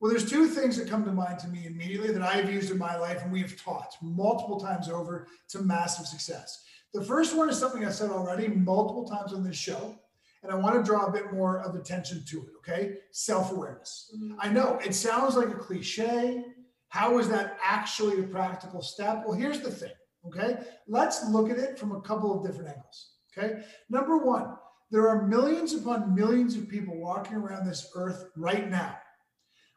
Well, 0.00 0.10
there's 0.10 0.28
two 0.28 0.48
things 0.48 0.76
that 0.76 0.88
come 0.88 1.04
to 1.06 1.12
mind 1.12 1.38
to 1.40 1.48
me 1.48 1.64
immediately 1.66 2.12
that 2.12 2.20
I 2.20 2.34
have 2.34 2.52
used 2.52 2.70
in 2.70 2.76
my 2.76 2.96
life 2.98 3.22
and 3.22 3.32
we 3.32 3.40
have 3.40 3.56
taught 3.56 3.94
multiple 4.02 4.60
times 4.60 4.90
over 4.90 5.26
to 5.48 5.60
massive 5.60 6.06
success. 6.06 6.62
The 6.94 7.02
first 7.02 7.36
one 7.36 7.50
is 7.50 7.58
something 7.58 7.84
I 7.84 7.90
said 7.90 8.10
already 8.10 8.46
multiple 8.48 9.04
times 9.04 9.32
on 9.32 9.42
this 9.42 9.56
show, 9.56 9.98
and 10.44 10.52
I 10.52 10.54
want 10.54 10.76
to 10.76 10.82
draw 10.82 11.06
a 11.06 11.12
bit 11.12 11.32
more 11.32 11.60
of 11.60 11.74
attention 11.74 12.24
to 12.28 12.38
it, 12.38 12.48
okay? 12.58 12.98
Self 13.10 13.50
awareness. 13.50 14.14
Mm-hmm. 14.16 14.34
I 14.38 14.48
know 14.48 14.78
it 14.84 14.94
sounds 14.94 15.34
like 15.36 15.48
a 15.48 15.54
cliche. 15.54 16.44
How 16.88 17.18
is 17.18 17.28
that 17.30 17.58
actually 17.62 18.20
a 18.20 18.22
practical 18.22 18.80
step? 18.80 19.24
Well, 19.26 19.36
here's 19.36 19.60
the 19.60 19.72
thing, 19.72 19.90
okay? 20.24 20.58
Let's 20.86 21.28
look 21.28 21.50
at 21.50 21.58
it 21.58 21.78
from 21.78 21.96
a 21.96 22.00
couple 22.00 22.32
of 22.32 22.46
different 22.46 22.68
angles, 22.68 23.14
okay? 23.36 23.64
Number 23.90 24.16
one, 24.16 24.56
there 24.92 25.08
are 25.08 25.26
millions 25.26 25.74
upon 25.74 26.14
millions 26.14 26.56
of 26.56 26.68
people 26.68 26.96
walking 26.96 27.34
around 27.34 27.66
this 27.66 27.90
earth 27.96 28.26
right 28.36 28.70
now 28.70 28.96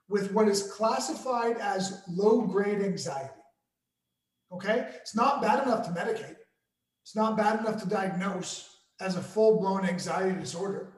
with 0.07 0.31
what 0.31 0.47
is 0.47 0.71
classified 0.71 1.57
as 1.57 2.03
low 2.07 2.41
grade 2.41 2.81
anxiety. 2.81 3.33
Okay? 4.51 4.87
It's 5.01 5.15
not 5.15 5.41
bad 5.41 5.63
enough 5.63 5.83
to 5.85 5.91
medicate, 5.91 6.36
it's 7.07 7.15
not 7.15 7.37
bad 7.37 7.61
enough 7.61 7.81
to 7.81 7.87
diagnose 7.87 8.69
as 8.99 9.15
a 9.15 9.21
full 9.21 9.61
blown 9.61 9.85
anxiety 9.85 10.37
disorder, 10.37 10.91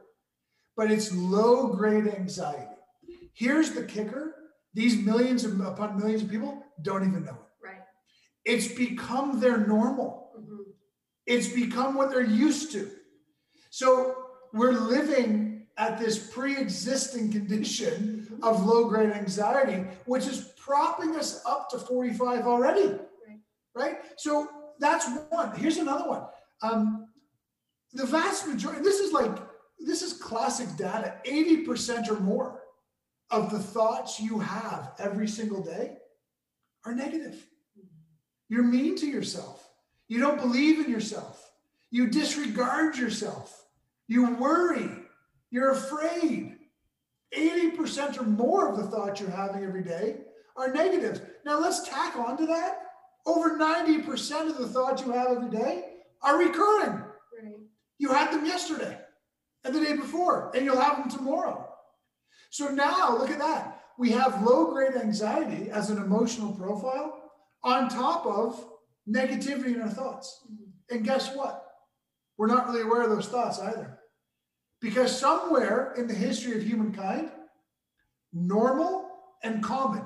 but 0.76 0.90
it's 0.90 1.14
low 1.14 1.68
grade 1.68 2.08
anxiety. 2.08 2.66
Here's 3.36 3.74
the 3.74 3.84
kicker 3.84 4.34
these 4.74 4.98
millions 4.98 5.46
of, 5.46 5.60
upon 5.60 6.00
millions 6.00 6.24
of 6.24 6.30
people 6.32 6.64
don't 6.82 7.08
even 7.08 7.26
know 7.26 7.34
it. 7.34 7.68
Right. 7.68 7.82
It's 8.44 8.70
become 8.70 9.40
their 9.40 9.58
normal. 9.58 10.32
Mm-hmm. 10.36 10.72
It's 11.28 11.50
become 11.50 11.94
what 11.94 12.10
they're 12.10 12.24
used 12.24 12.72
to. 12.72 12.90
So 13.70 14.16
we're 14.52 14.72
living 14.72 15.68
at 15.78 16.00
this 16.00 16.32
pre-existing 16.32 17.32
condition 17.32 18.40
of 18.42 18.66
low-grade 18.66 19.12
anxiety, 19.12 19.86
which 20.08 20.26
is 20.26 20.54
propping 20.58 21.16
us 21.18 21.44
up 21.46 21.70
to 21.70 21.78
45 21.78 22.48
already. 22.48 22.88
Right. 22.88 23.40
Right. 23.76 23.98
So 24.18 24.50
that's 24.80 25.08
one. 25.30 25.56
Here's 25.56 25.78
another 25.78 26.10
one. 26.10 26.24
Um, 26.62 27.08
the 27.94 28.06
vast 28.06 28.48
majority, 28.48 28.82
this 28.82 29.00
is 29.00 29.12
like, 29.12 29.38
this 29.80 30.02
is 30.02 30.14
classic 30.14 30.68
data. 30.78 31.16
80% 31.26 32.10
or 32.10 32.20
more 32.20 32.62
of 33.32 33.52
the 33.52 33.60
thoughts 33.60 34.20
you 34.20 34.40
have 34.40 34.94
every 35.00 35.28
single 35.28 35.64
day 35.64 35.98
are 36.86 36.94
negative. 36.94 37.46
You're 38.50 38.64
mean 38.64 38.96
to 38.98 39.08
yourself. 39.08 39.70
You 40.08 40.20
don't 40.20 40.40
believe 40.40 40.84
in 40.84 40.92
yourself. 40.92 41.52
You 41.92 42.08
disregard 42.08 42.98
yourself. 42.98 43.66
You 44.08 44.36
worry. 44.36 44.90
You're 45.52 45.72
afraid. 45.72 46.56
80% 47.36 48.20
or 48.20 48.24
more 48.24 48.70
of 48.70 48.78
the 48.78 48.88
thoughts 48.88 49.22
you're 49.22 49.30
having 49.30 49.64
every 49.64 49.84
day 49.84 50.18
are 50.58 50.74
negative. 50.74 51.22
Now 51.46 51.60
let's 51.60 51.88
tack 51.88 52.16
on 52.16 52.38
to 52.38 52.48
that. 52.48 52.89
Over 53.30 53.58
90% 53.58 54.50
of 54.50 54.58
the 54.58 54.68
thoughts 54.68 55.04
you 55.04 55.12
have 55.12 55.28
every 55.28 55.52
day 55.52 55.84
are 56.24 56.40
recurring. 56.40 57.04
Right. 57.40 57.60
You 58.00 58.10
had 58.12 58.32
them 58.32 58.44
yesterday 58.44 58.98
and 59.64 59.76
the 59.76 59.82
day 59.82 59.96
before, 59.96 60.52
and 60.56 60.66
you'll 60.66 60.82
have 60.82 60.98
them 60.98 61.10
tomorrow. 61.10 61.70
So 62.50 62.70
now 62.70 63.16
look 63.16 63.30
at 63.30 63.38
that. 63.38 63.82
We 64.00 64.10
have 64.12 64.42
low 64.42 64.72
grade 64.72 64.96
anxiety 64.96 65.70
as 65.70 65.92
an 65.92 66.00
emotional 66.00 66.54
profile 66.54 67.22
on 67.64 67.88
top 67.88 68.26
of 68.26 68.66
negativity 69.08 69.76
in 69.76 69.82
our 69.82 69.90
thoughts. 69.90 70.42
Mm-hmm. 70.52 70.96
And 70.96 71.06
guess 71.06 71.36
what? 71.36 71.66
We're 72.38 72.48
not 72.48 72.68
really 72.68 72.82
aware 72.82 73.04
of 73.04 73.12
those 73.12 73.28
thoughts 73.28 73.60
either. 73.60 74.00
Because 74.82 75.16
somewhere 75.16 75.94
in 75.98 76.08
the 76.08 76.16
history 76.16 76.58
of 76.58 76.64
humankind, 76.64 77.30
normal 78.34 79.08
and 79.44 79.62
common 79.62 80.04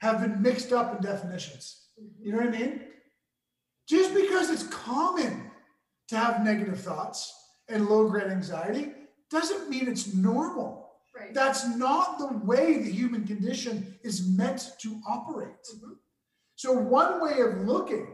have 0.00 0.22
been 0.22 0.40
mixed 0.40 0.72
up 0.72 0.96
in 0.96 1.02
definitions. 1.02 1.87
You 2.20 2.32
know 2.32 2.38
what 2.38 2.48
I 2.48 2.58
mean? 2.58 2.80
Just 3.88 4.14
because 4.14 4.50
it's 4.50 4.64
common 4.64 5.50
to 6.08 6.16
have 6.16 6.44
negative 6.44 6.80
thoughts 6.80 7.32
and 7.68 7.88
low 7.88 8.08
grade 8.08 8.30
anxiety 8.30 8.92
doesn't 9.30 9.68
mean 9.70 9.88
it's 9.88 10.14
normal. 10.14 10.90
Right. 11.18 11.34
That's 11.34 11.76
not 11.76 12.18
the 12.18 12.38
way 12.44 12.82
the 12.82 12.90
human 12.90 13.26
condition 13.26 13.98
is 14.02 14.28
meant 14.28 14.70
to 14.80 15.00
operate. 15.08 15.48
Mm-hmm. 15.74 15.92
So, 16.56 16.72
one 16.72 17.20
way 17.20 17.40
of 17.40 17.66
looking 17.66 18.08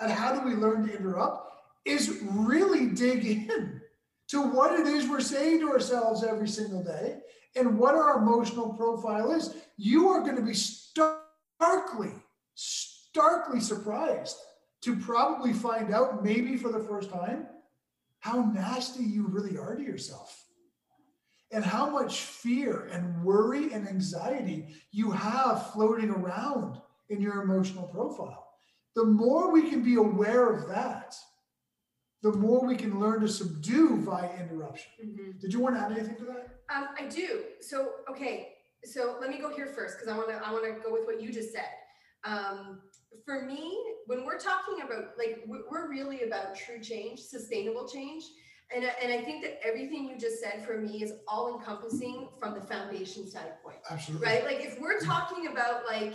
at 0.00 0.10
how 0.10 0.38
do 0.38 0.46
we 0.46 0.54
learn 0.54 0.86
to 0.86 0.96
interrupt 0.96 1.52
is 1.84 2.20
really 2.22 2.86
dig 2.86 3.26
in 3.26 3.80
to 4.28 4.42
what 4.42 4.78
it 4.78 4.86
is 4.86 5.08
we're 5.08 5.20
saying 5.20 5.60
to 5.60 5.70
ourselves 5.70 6.22
every 6.22 6.48
single 6.48 6.82
day 6.82 7.18
and 7.56 7.78
what 7.78 7.94
our 7.94 8.18
emotional 8.18 8.72
profile 8.74 9.32
is. 9.32 9.54
You 9.76 10.08
are 10.08 10.20
going 10.20 10.36
to 10.36 10.42
be 10.42 10.54
starkly, 10.54 12.12
starkly 12.54 12.87
surprised 13.60 14.36
to 14.82 14.96
probably 14.96 15.52
find 15.52 15.92
out, 15.92 16.24
maybe 16.24 16.56
for 16.56 16.70
the 16.70 16.80
first 16.80 17.10
time, 17.10 17.46
how 18.20 18.42
nasty 18.42 19.02
you 19.02 19.26
really 19.26 19.56
are 19.56 19.76
to 19.76 19.82
yourself 19.82 20.44
and 21.50 21.64
how 21.64 21.88
much 21.88 22.20
fear 22.20 22.88
and 22.92 23.22
worry 23.22 23.72
and 23.72 23.88
anxiety 23.88 24.68
you 24.92 25.10
have 25.10 25.72
floating 25.72 26.10
around 26.10 26.78
in 27.08 27.20
your 27.20 27.42
emotional 27.42 27.84
profile. 27.88 28.46
The 28.94 29.04
more 29.04 29.52
we 29.52 29.70
can 29.70 29.82
be 29.82 29.94
aware 29.94 30.52
of 30.52 30.68
that, 30.68 31.14
the 32.22 32.32
more 32.32 32.66
we 32.66 32.76
can 32.76 32.98
learn 32.98 33.20
to 33.20 33.28
subdue 33.28 33.98
via 33.98 34.30
interruption. 34.40 35.36
Did 35.40 35.52
you 35.52 35.60
want 35.60 35.76
to 35.76 35.80
add 35.80 35.92
anything 35.92 36.16
to 36.16 36.24
that? 36.24 36.58
Um, 36.74 36.88
I 36.98 37.06
do. 37.06 37.42
So 37.60 37.92
okay. 38.10 38.54
So 38.84 39.16
let 39.20 39.30
me 39.30 39.38
go 39.38 39.54
here 39.54 39.66
first 39.66 39.96
because 39.98 40.12
I 40.12 40.16
want 40.16 40.28
to. 40.30 40.34
I 40.34 40.52
want 40.52 40.64
to 40.64 40.82
go 40.82 40.92
with 40.92 41.06
what 41.06 41.22
you 41.22 41.32
just 41.32 41.52
said. 41.52 41.68
Um, 42.24 42.80
for 43.24 43.42
me, 43.44 43.78
when 44.06 44.24
we're 44.24 44.38
talking 44.38 44.82
about 44.82 45.16
like 45.18 45.42
we- 45.46 45.62
we're 45.70 45.88
really 45.88 46.22
about 46.22 46.54
true 46.54 46.80
change, 46.80 47.20
sustainable 47.20 47.88
change, 47.88 48.24
and 48.70 48.84
I- 48.84 48.96
and 49.02 49.12
I 49.12 49.22
think 49.24 49.42
that 49.44 49.60
everything 49.66 50.08
you 50.08 50.16
just 50.18 50.40
said 50.40 50.64
for 50.66 50.76
me 50.78 51.02
is 51.02 51.12
all 51.26 51.54
encompassing 51.58 52.28
from 52.38 52.54
the 52.54 52.60
foundation 52.60 53.26
standpoint. 53.26 53.78
Absolutely. 53.90 54.26
Right. 54.26 54.44
Like 54.44 54.60
if 54.64 54.78
we're 54.80 55.00
talking 55.00 55.46
about 55.46 55.86
like 55.86 56.14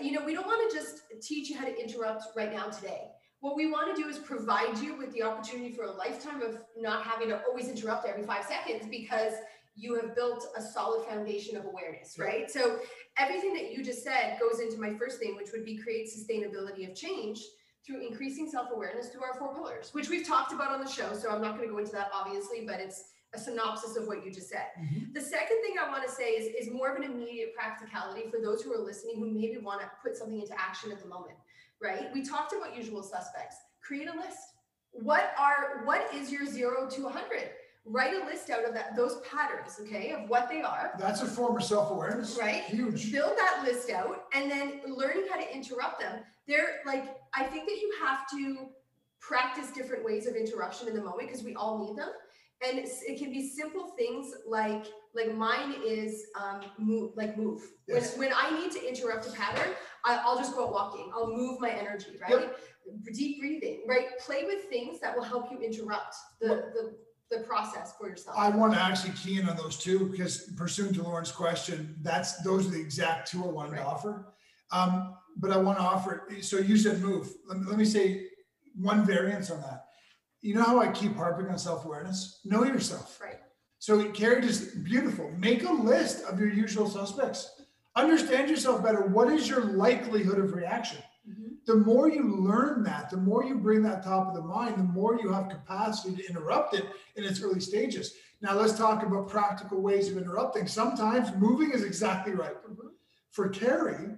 you 0.00 0.12
know 0.12 0.24
we 0.24 0.34
don't 0.34 0.46
want 0.46 0.70
to 0.70 0.76
just 0.76 1.02
teach 1.20 1.50
you 1.50 1.56
how 1.58 1.64
to 1.64 1.76
interrupt 1.76 2.24
right 2.36 2.52
now 2.52 2.68
today. 2.68 3.10
What 3.40 3.56
we 3.56 3.70
want 3.70 3.94
to 3.94 4.02
do 4.02 4.08
is 4.08 4.18
provide 4.18 4.78
you 4.78 4.96
with 4.96 5.12
the 5.12 5.22
opportunity 5.22 5.72
for 5.72 5.84
a 5.84 5.90
lifetime 5.92 6.42
of 6.42 6.62
not 6.76 7.04
having 7.04 7.28
to 7.30 7.42
always 7.44 7.68
interrupt 7.68 8.06
every 8.06 8.22
five 8.24 8.44
seconds 8.44 8.86
because 8.90 9.32
you 9.76 9.94
have 9.94 10.14
built 10.14 10.46
a 10.56 10.62
solid 10.62 11.06
foundation 11.06 11.56
of 11.56 11.64
awareness, 11.64 12.18
right? 12.18 12.50
So 12.50 12.80
everything 13.16 13.54
that 13.54 13.72
you 13.72 13.82
just 13.82 14.02
said 14.02 14.38
goes 14.40 14.60
into 14.60 14.80
my 14.80 14.94
first 14.94 15.18
thing, 15.18 15.36
which 15.36 15.52
would 15.52 15.64
be 15.64 15.78
create 15.78 16.08
sustainability 16.08 16.88
of 16.88 16.94
change 16.94 17.40
through 17.86 18.06
increasing 18.06 18.48
self-awareness 18.48 19.08
through 19.08 19.22
our 19.22 19.34
four 19.38 19.54
pillars, 19.54 19.90
which 19.92 20.10
we've 20.10 20.26
talked 20.26 20.52
about 20.52 20.70
on 20.70 20.84
the 20.84 20.90
show. 20.90 21.14
So 21.14 21.30
I'm 21.30 21.40
not 21.40 21.56
going 21.56 21.68
to 21.68 21.72
go 21.72 21.78
into 21.78 21.92
that 21.92 22.10
obviously, 22.14 22.64
but 22.66 22.80
it's 22.80 23.04
a 23.32 23.38
synopsis 23.38 23.96
of 23.96 24.06
what 24.06 24.24
you 24.24 24.32
just 24.32 24.48
said. 24.48 24.66
Mm-hmm. 24.80 25.12
The 25.12 25.20
second 25.20 25.58
thing 25.62 25.76
I 25.80 25.88
want 25.88 26.06
to 26.06 26.10
say 26.10 26.30
is, 26.32 26.66
is 26.66 26.72
more 26.72 26.90
of 26.90 26.96
an 26.96 27.04
immediate 27.04 27.54
practicality 27.54 28.28
for 28.28 28.40
those 28.40 28.62
who 28.62 28.72
are 28.72 28.84
listening 28.84 29.16
who 29.18 29.30
maybe 29.30 29.58
want 29.58 29.80
to 29.80 29.90
put 30.02 30.16
something 30.16 30.40
into 30.40 30.58
action 30.60 30.90
at 30.90 31.00
the 31.00 31.08
moment, 31.08 31.36
right? 31.80 32.08
We 32.12 32.22
talked 32.22 32.52
about 32.52 32.76
usual 32.76 33.02
suspects. 33.02 33.56
Create 33.82 34.08
a 34.08 34.16
list. 34.16 34.38
What 34.92 35.32
are 35.38 35.82
what 35.84 36.12
is 36.12 36.32
your 36.32 36.44
zero 36.44 36.88
to 36.90 37.00
a 37.02 37.04
100? 37.04 37.50
Write 37.86 38.14
a 38.14 38.26
list 38.26 38.50
out 38.50 38.64
of 38.64 38.74
that 38.74 38.94
those 38.94 39.20
patterns, 39.20 39.80
okay, 39.80 40.12
of 40.12 40.28
what 40.28 40.48
they 40.48 40.60
are. 40.60 40.92
That's 40.98 41.22
a 41.22 41.26
form 41.26 41.56
of 41.56 41.64
self-awareness. 41.64 42.38
Right. 42.38 42.62
Huge. 42.64 43.10
Build 43.10 43.32
that 43.38 43.62
list 43.64 43.90
out 43.90 44.24
and 44.34 44.50
then 44.50 44.80
learning 44.86 45.24
how 45.30 45.40
to 45.40 45.54
interrupt 45.54 46.00
them. 46.00 46.20
They're 46.46 46.80
like, 46.84 47.16
I 47.34 47.44
think 47.44 47.66
that 47.66 47.76
you 47.76 47.92
have 48.02 48.28
to 48.32 48.68
practice 49.20 49.70
different 49.70 50.04
ways 50.04 50.26
of 50.26 50.34
interruption 50.34 50.88
in 50.88 50.94
the 50.94 51.02
moment 51.02 51.28
because 51.28 51.42
we 51.42 51.54
all 51.54 51.86
need 51.86 51.96
them. 51.96 52.10
And 52.62 52.78
it 52.78 53.18
can 53.18 53.30
be 53.30 53.48
simple 53.48 53.94
things 53.96 54.34
like, 54.46 54.84
like 55.14 55.34
mine 55.34 55.76
is 55.82 56.26
um, 56.38 56.60
move, 56.78 57.12
like 57.16 57.38
move. 57.38 57.62
Yes. 57.88 58.18
When, 58.18 58.28
when 58.28 58.36
I 58.36 58.60
need 58.60 58.70
to 58.72 58.86
interrupt 58.86 59.26
a 59.26 59.32
pattern, 59.32 59.72
I, 60.04 60.20
I'll 60.22 60.36
just 60.36 60.54
go 60.54 60.66
out 60.66 60.72
walking. 60.72 61.10
I'll 61.14 61.34
move 61.34 61.58
my 61.60 61.70
energy, 61.70 62.18
right? 62.20 62.50
Deep 63.14 63.40
breathing, 63.40 63.84
right? 63.88 64.18
Play 64.18 64.44
with 64.44 64.64
things 64.64 65.00
that 65.00 65.16
will 65.16 65.24
help 65.24 65.50
you 65.50 65.58
interrupt 65.60 66.14
the, 66.40 66.48
the, 66.48 66.96
the 67.30 67.38
process 67.38 67.94
for 67.98 68.08
yourself. 68.08 68.36
I 68.36 68.48
want 68.50 68.72
to 68.74 68.80
actually 68.80 69.12
key 69.12 69.38
in 69.38 69.48
on 69.48 69.56
those 69.56 69.76
two 69.76 70.06
because 70.06 70.50
pursuant 70.56 70.94
to 70.96 71.02
Lauren's 71.02 71.32
question, 71.32 71.96
that's 72.02 72.42
those 72.42 72.66
are 72.66 72.70
the 72.70 72.80
exact 72.80 73.30
two 73.30 73.44
I 73.44 73.48
wanted 73.48 73.76
to 73.76 73.84
offer. 73.84 74.34
Um, 74.72 75.14
but 75.36 75.52
I 75.52 75.56
want 75.56 75.78
to 75.78 75.84
offer. 75.84 76.28
So 76.40 76.58
you 76.58 76.76
said 76.76 77.00
move. 77.00 77.32
Let 77.48 77.58
me, 77.58 77.66
let 77.66 77.78
me 77.78 77.84
say 77.84 78.26
one 78.74 79.04
variance 79.06 79.50
on 79.50 79.60
that. 79.60 79.86
You 80.42 80.54
know 80.54 80.62
how 80.62 80.80
I 80.80 80.88
keep 80.88 81.16
harping 81.16 81.48
on 81.48 81.58
self-awareness? 81.58 82.40
Know 82.44 82.64
yourself. 82.64 83.20
Right. 83.22 83.38
So 83.78 84.10
Carrie 84.10 84.42
just 84.42 84.84
beautiful. 84.84 85.30
Make 85.38 85.64
a 85.64 85.72
list 85.72 86.24
of 86.24 86.38
your 86.38 86.50
usual 86.50 86.88
suspects. 86.88 87.62
Understand 87.96 88.48
yourself 88.48 88.82
better. 88.82 89.02
What 89.02 89.32
is 89.32 89.48
your 89.48 89.64
likelihood 89.64 90.38
of 90.38 90.54
reaction? 90.54 90.98
The 91.66 91.74
more 91.76 92.08
you 92.10 92.36
learn 92.36 92.82
that, 92.84 93.10
the 93.10 93.16
more 93.16 93.44
you 93.44 93.56
bring 93.56 93.82
that 93.82 94.02
top 94.02 94.28
of 94.28 94.34
the 94.34 94.42
mind, 94.42 94.76
the 94.76 94.82
more 94.82 95.20
you 95.20 95.30
have 95.32 95.48
capacity 95.48 96.16
to 96.16 96.28
interrupt 96.28 96.74
it 96.74 96.84
in 97.16 97.24
its 97.24 97.42
early 97.42 97.60
stages. 97.60 98.14
Now 98.40 98.54
let's 98.54 98.76
talk 98.76 99.02
about 99.02 99.28
practical 99.28 99.80
ways 99.80 100.08
of 100.10 100.16
interrupting. 100.16 100.66
Sometimes 100.66 101.34
moving 101.36 101.70
is 101.72 101.84
exactly 101.84 102.32
right. 102.32 102.54
For 103.30 103.48
Carrie, 103.48 104.16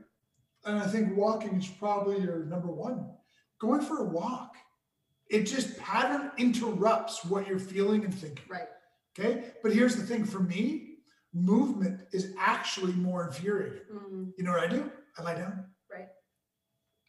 and 0.64 0.78
I 0.78 0.86
think 0.86 1.16
walking 1.16 1.57
is 1.57 1.66
probably 1.66 2.20
your 2.20 2.45
number 2.45 2.68
one. 2.68 3.11
Going 3.59 3.80
for 3.80 3.99
a 3.99 4.05
walk. 4.05 4.55
It 5.28 5.45
just 5.45 5.76
pattern 5.78 6.30
interrupts 6.38 7.24
what 7.24 7.47
you're 7.49 7.59
feeling 7.59 8.05
and 8.05 8.14
thinking. 8.14 8.45
Right. 8.49 8.68
Okay. 9.18 9.45
But 9.62 9.72
here's 9.72 9.97
the 9.97 10.03
thing 10.03 10.24
for 10.24 10.40
me, 10.40 10.99
movement 11.34 12.03
is 12.12 12.34
actually 12.38 12.93
more 12.93 13.26
infuriating. 13.26 13.80
Mm, 13.93 14.32
You 14.36 14.45
know 14.45 14.53
what 14.53 14.64
I 14.64 14.68
do? 14.68 14.90
I 15.18 15.22
lie 15.22 15.34
down. 15.34 15.64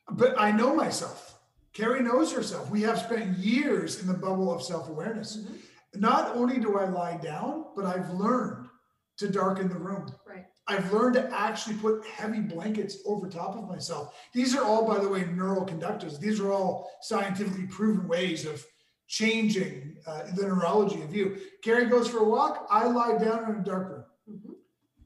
Right. 0.10 0.18
But 0.18 0.40
I 0.40 0.52
know 0.52 0.76
myself. 0.76 1.40
Carrie 1.74 2.04
knows 2.04 2.32
herself. 2.32 2.70
We 2.70 2.82
have 2.84 3.00
spent 3.00 3.38
years 3.38 4.02
in 4.02 4.08
the 4.08 4.14
bubble 4.14 4.54
of 4.54 4.62
self 4.62 4.90
awareness. 4.90 5.38
Mm-hmm. 5.38 6.02
Not 6.02 6.36
only 6.36 6.60
do 6.60 6.78
I 6.78 6.86
lie 6.86 7.18
down, 7.18 7.66
but 7.76 7.86
I've 7.86 8.10
learned 8.12 8.68
to 9.18 9.30
darken 9.30 9.70
the 9.70 9.76
room. 9.76 10.12
Right. 10.28 10.46
I've 10.68 10.92
learned 10.94 11.16
to 11.16 11.30
actually 11.32 11.76
put 11.78 12.06
heavy 12.06 12.40
blankets 12.40 12.98
over 13.06 13.28
top 13.28 13.56
of 13.56 13.68
myself. 13.68 14.16
These 14.34 14.56
are 14.56 14.64
all, 14.64 14.88
by 14.88 15.00
the 15.00 15.10
way, 15.10 15.26
neural 15.26 15.66
conductors. 15.66 16.18
These 16.18 16.40
are 16.40 16.52
all 16.52 16.90
scientifically 17.02 17.68
proven 17.68 18.08
ways 18.08 18.46
of 18.46 18.66
changing 19.08 19.98
uh, 20.08 20.24
the 20.36 20.44
neurology 20.48 21.02
of 21.02 21.14
you. 21.14 21.38
Carrie 21.64 21.88
goes 21.88 22.08
for 22.08 22.20
a 22.20 22.24
walk. 22.24 22.66
I 22.72 22.86
lie 22.86 23.18
down 23.18 23.52
in 23.52 23.60
a 23.60 23.64
dark 23.64 23.90
room. 23.90 24.04
Mm-hmm. 24.30 24.54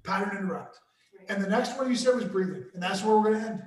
Pattern 0.04 0.38
interrupt. 0.38 0.80
And 1.28 1.44
the 1.44 1.50
next 1.50 1.78
one 1.78 1.90
you 1.90 1.96
said 1.96 2.16
was 2.16 2.24
breathing. 2.24 2.66
And 2.74 2.82
that's 2.82 3.04
where 3.04 3.18
we're 3.18 3.24
going 3.24 3.42
to 3.42 3.48
end. 3.48 3.64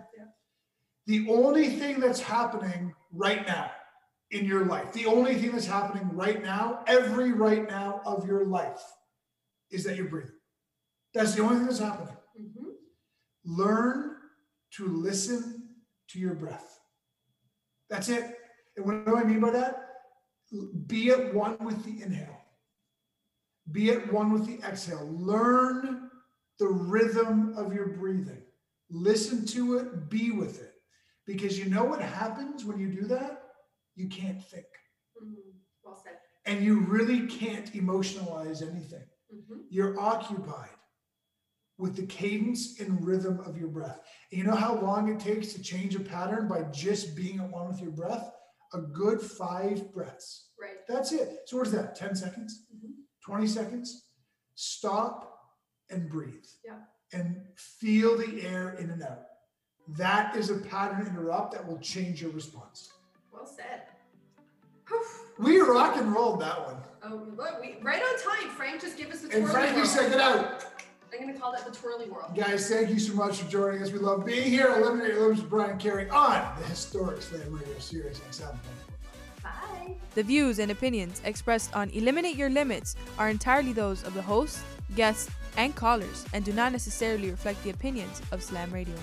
The 1.10 1.26
only 1.28 1.70
thing 1.70 1.98
that's 1.98 2.20
happening 2.20 2.94
right 3.12 3.44
now 3.44 3.72
in 4.30 4.44
your 4.44 4.66
life, 4.66 4.92
the 4.92 5.06
only 5.06 5.34
thing 5.34 5.50
that's 5.50 5.66
happening 5.66 6.08
right 6.12 6.40
now, 6.40 6.84
every 6.86 7.32
right 7.32 7.68
now 7.68 8.00
of 8.06 8.28
your 8.28 8.44
life, 8.44 8.80
is 9.72 9.82
that 9.82 9.96
you're 9.96 10.06
breathing. 10.06 10.38
That's 11.12 11.34
the 11.34 11.42
only 11.42 11.56
thing 11.56 11.66
that's 11.66 11.80
happening. 11.80 12.16
Mm-hmm. 12.40 12.68
Learn 13.44 14.18
to 14.76 14.86
listen 14.86 15.70
to 16.10 16.20
your 16.20 16.34
breath. 16.34 16.78
That's 17.88 18.08
it. 18.08 18.38
And 18.76 18.86
what 18.86 19.04
do 19.04 19.16
I 19.16 19.24
mean 19.24 19.40
by 19.40 19.50
that? 19.50 19.88
Be 20.86 21.10
at 21.10 21.34
one 21.34 21.56
with 21.58 21.82
the 21.82 22.04
inhale, 22.04 22.40
be 23.72 23.90
at 23.90 24.12
one 24.12 24.32
with 24.32 24.46
the 24.46 24.64
exhale. 24.64 25.08
Learn 25.10 26.08
the 26.60 26.68
rhythm 26.68 27.54
of 27.56 27.74
your 27.74 27.88
breathing. 27.88 28.44
Listen 28.90 29.44
to 29.46 29.78
it, 29.78 30.08
be 30.08 30.30
with 30.30 30.62
it. 30.62 30.69
Because 31.30 31.56
you 31.56 31.66
know 31.66 31.84
what 31.84 32.00
happens 32.02 32.64
when 32.64 32.80
you 32.80 32.88
do 32.88 33.02
that? 33.06 33.42
You 33.94 34.08
can't 34.08 34.42
think. 34.42 34.66
Mm, 35.22 35.34
well 35.84 35.94
said. 36.02 36.14
And 36.44 36.64
you 36.64 36.80
really 36.80 37.28
can't 37.28 37.72
emotionalize 37.72 38.68
anything. 38.68 39.04
Mhm. 39.32 39.62
You're 39.70 39.96
occupied 40.00 40.76
with 41.78 41.94
the 41.94 42.06
cadence 42.06 42.80
and 42.80 43.06
rhythm 43.06 43.38
of 43.40 43.56
your 43.56 43.68
breath. 43.68 44.00
And 44.32 44.38
you 44.40 44.44
know 44.44 44.56
how 44.56 44.74
long 44.80 45.08
it 45.08 45.20
takes 45.20 45.52
to 45.52 45.62
change 45.62 45.94
a 45.94 46.00
pattern 46.00 46.48
by 46.48 46.64
just 46.64 47.14
being 47.14 47.38
at 47.38 47.48
one 47.48 47.68
with 47.68 47.80
your 47.80 47.92
breath? 47.92 48.28
A 48.72 48.80
good 48.80 49.22
five 49.22 49.92
breaths. 49.92 50.50
Right. 50.60 50.84
That's 50.88 51.12
it. 51.12 51.42
So, 51.46 51.58
what 51.58 51.66
is 51.68 51.72
that? 51.74 51.94
10 51.94 52.16
seconds? 52.16 52.66
20 53.24 53.46
seconds? 53.46 54.10
Stop 54.56 55.38
and 55.90 56.10
breathe 56.10 56.46
Yeah. 56.64 56.80
and 57.12 57.46
feel 57.56 58.16
the 58.18 58.42
air 58.42 58.70
in 58.74 58.90
and 58.90 59.02
out. 59.04 59.26
That 59.96 60.36
is 60.36 60.50
a 60.50 60.56
pattern 60.56 61.06
interrupt 61.06 61.52
that 61.52 61.66
will 61.66 61.78
change 61.78 62.22
your 62.22 62.30
response. 62.30 62.92
Well 63.32 63.46
said. 63.46 63.82
We 65.38 65.58
rock 65.58 65.96
and 65.96 66.12
rolled 66.12 66.42
that 66.42 66.66
one. 66.66 66.76
Oh, 67.02 67.26
look, 67.34 67.62
we 67.62 67.76
right 67.80 68.02
on 68.02 68.40
time. 68.40 68.50
Frank, 68.50 68.82
just 68.82 68.98
give 68.98 69.10
us 69.10 69.20
the 69.22 69.28
And 69.34 69.46
twirly 69.46 69.52
Frankie 69.52 69.76
whirl. 69.76 69.86
said, 69.86 70.10
"Get 70.10 70.20
out." 70.20 70.64
I'm 71.14 71.20
gonna 71.26 71.38
call 71.38 71.52
that 71.52 71.64
the 71.64 71.72
twirly 71.72 72.10
world. 72.10 72.36
Guys, 72.36 72.68
thank 72.68 72.90
you 72.90 72.98
so 72.98 73.14
much 73.14 73.38
for 73.38 73.50
joining 73.50 73.82
us. 73.82 73.90
We 73.90 74.00
love 74.00 74.26
being 74.26 74.50
here. 74.50 74.66
Eliminate 74.76 75.12
Your 75.14 75.22
Limits 75.22 75.40
with 75.40 75.48
Brian 75.50 75.78
Carrie 75.78 76.10
on 76.10 76.46
the 76.60 76.66
historic 76.66 77.22
Slam 77.22 77.54
Radio 77.54 77.78
Sirius 77.78 78.20
XM. 78.30 78.54
Bye. 79.42 79.94
The 80.14 80.22
views 80.22 80.58
and 80.58 80.70
opinions 80.70 81.22
expressed 81.24 81.74
on 81.74 81.88
Eliminate 81.90 82.36
Your 82.36 82.50
Limits 82.50 82.94
are 83.18 83.30
entirely 83.30 83.72
those 83.72 84.04
of 84.04 84.12
the 84.12 84.22
host, 84.22 84.58
guests, 84.94 85.30
and 85.56 85.74
callers 85.74 86.26
and 86.34 86.44
do 86.44 86.52
not 86.52 86.70
necessarily 86.72 87.30
reflect 87.30 87.62
the 87.64 87.70
opinions 87.70 88.20
of 88.30 88.42
Slam 88.42 88.70
Radio. 88.72 88.94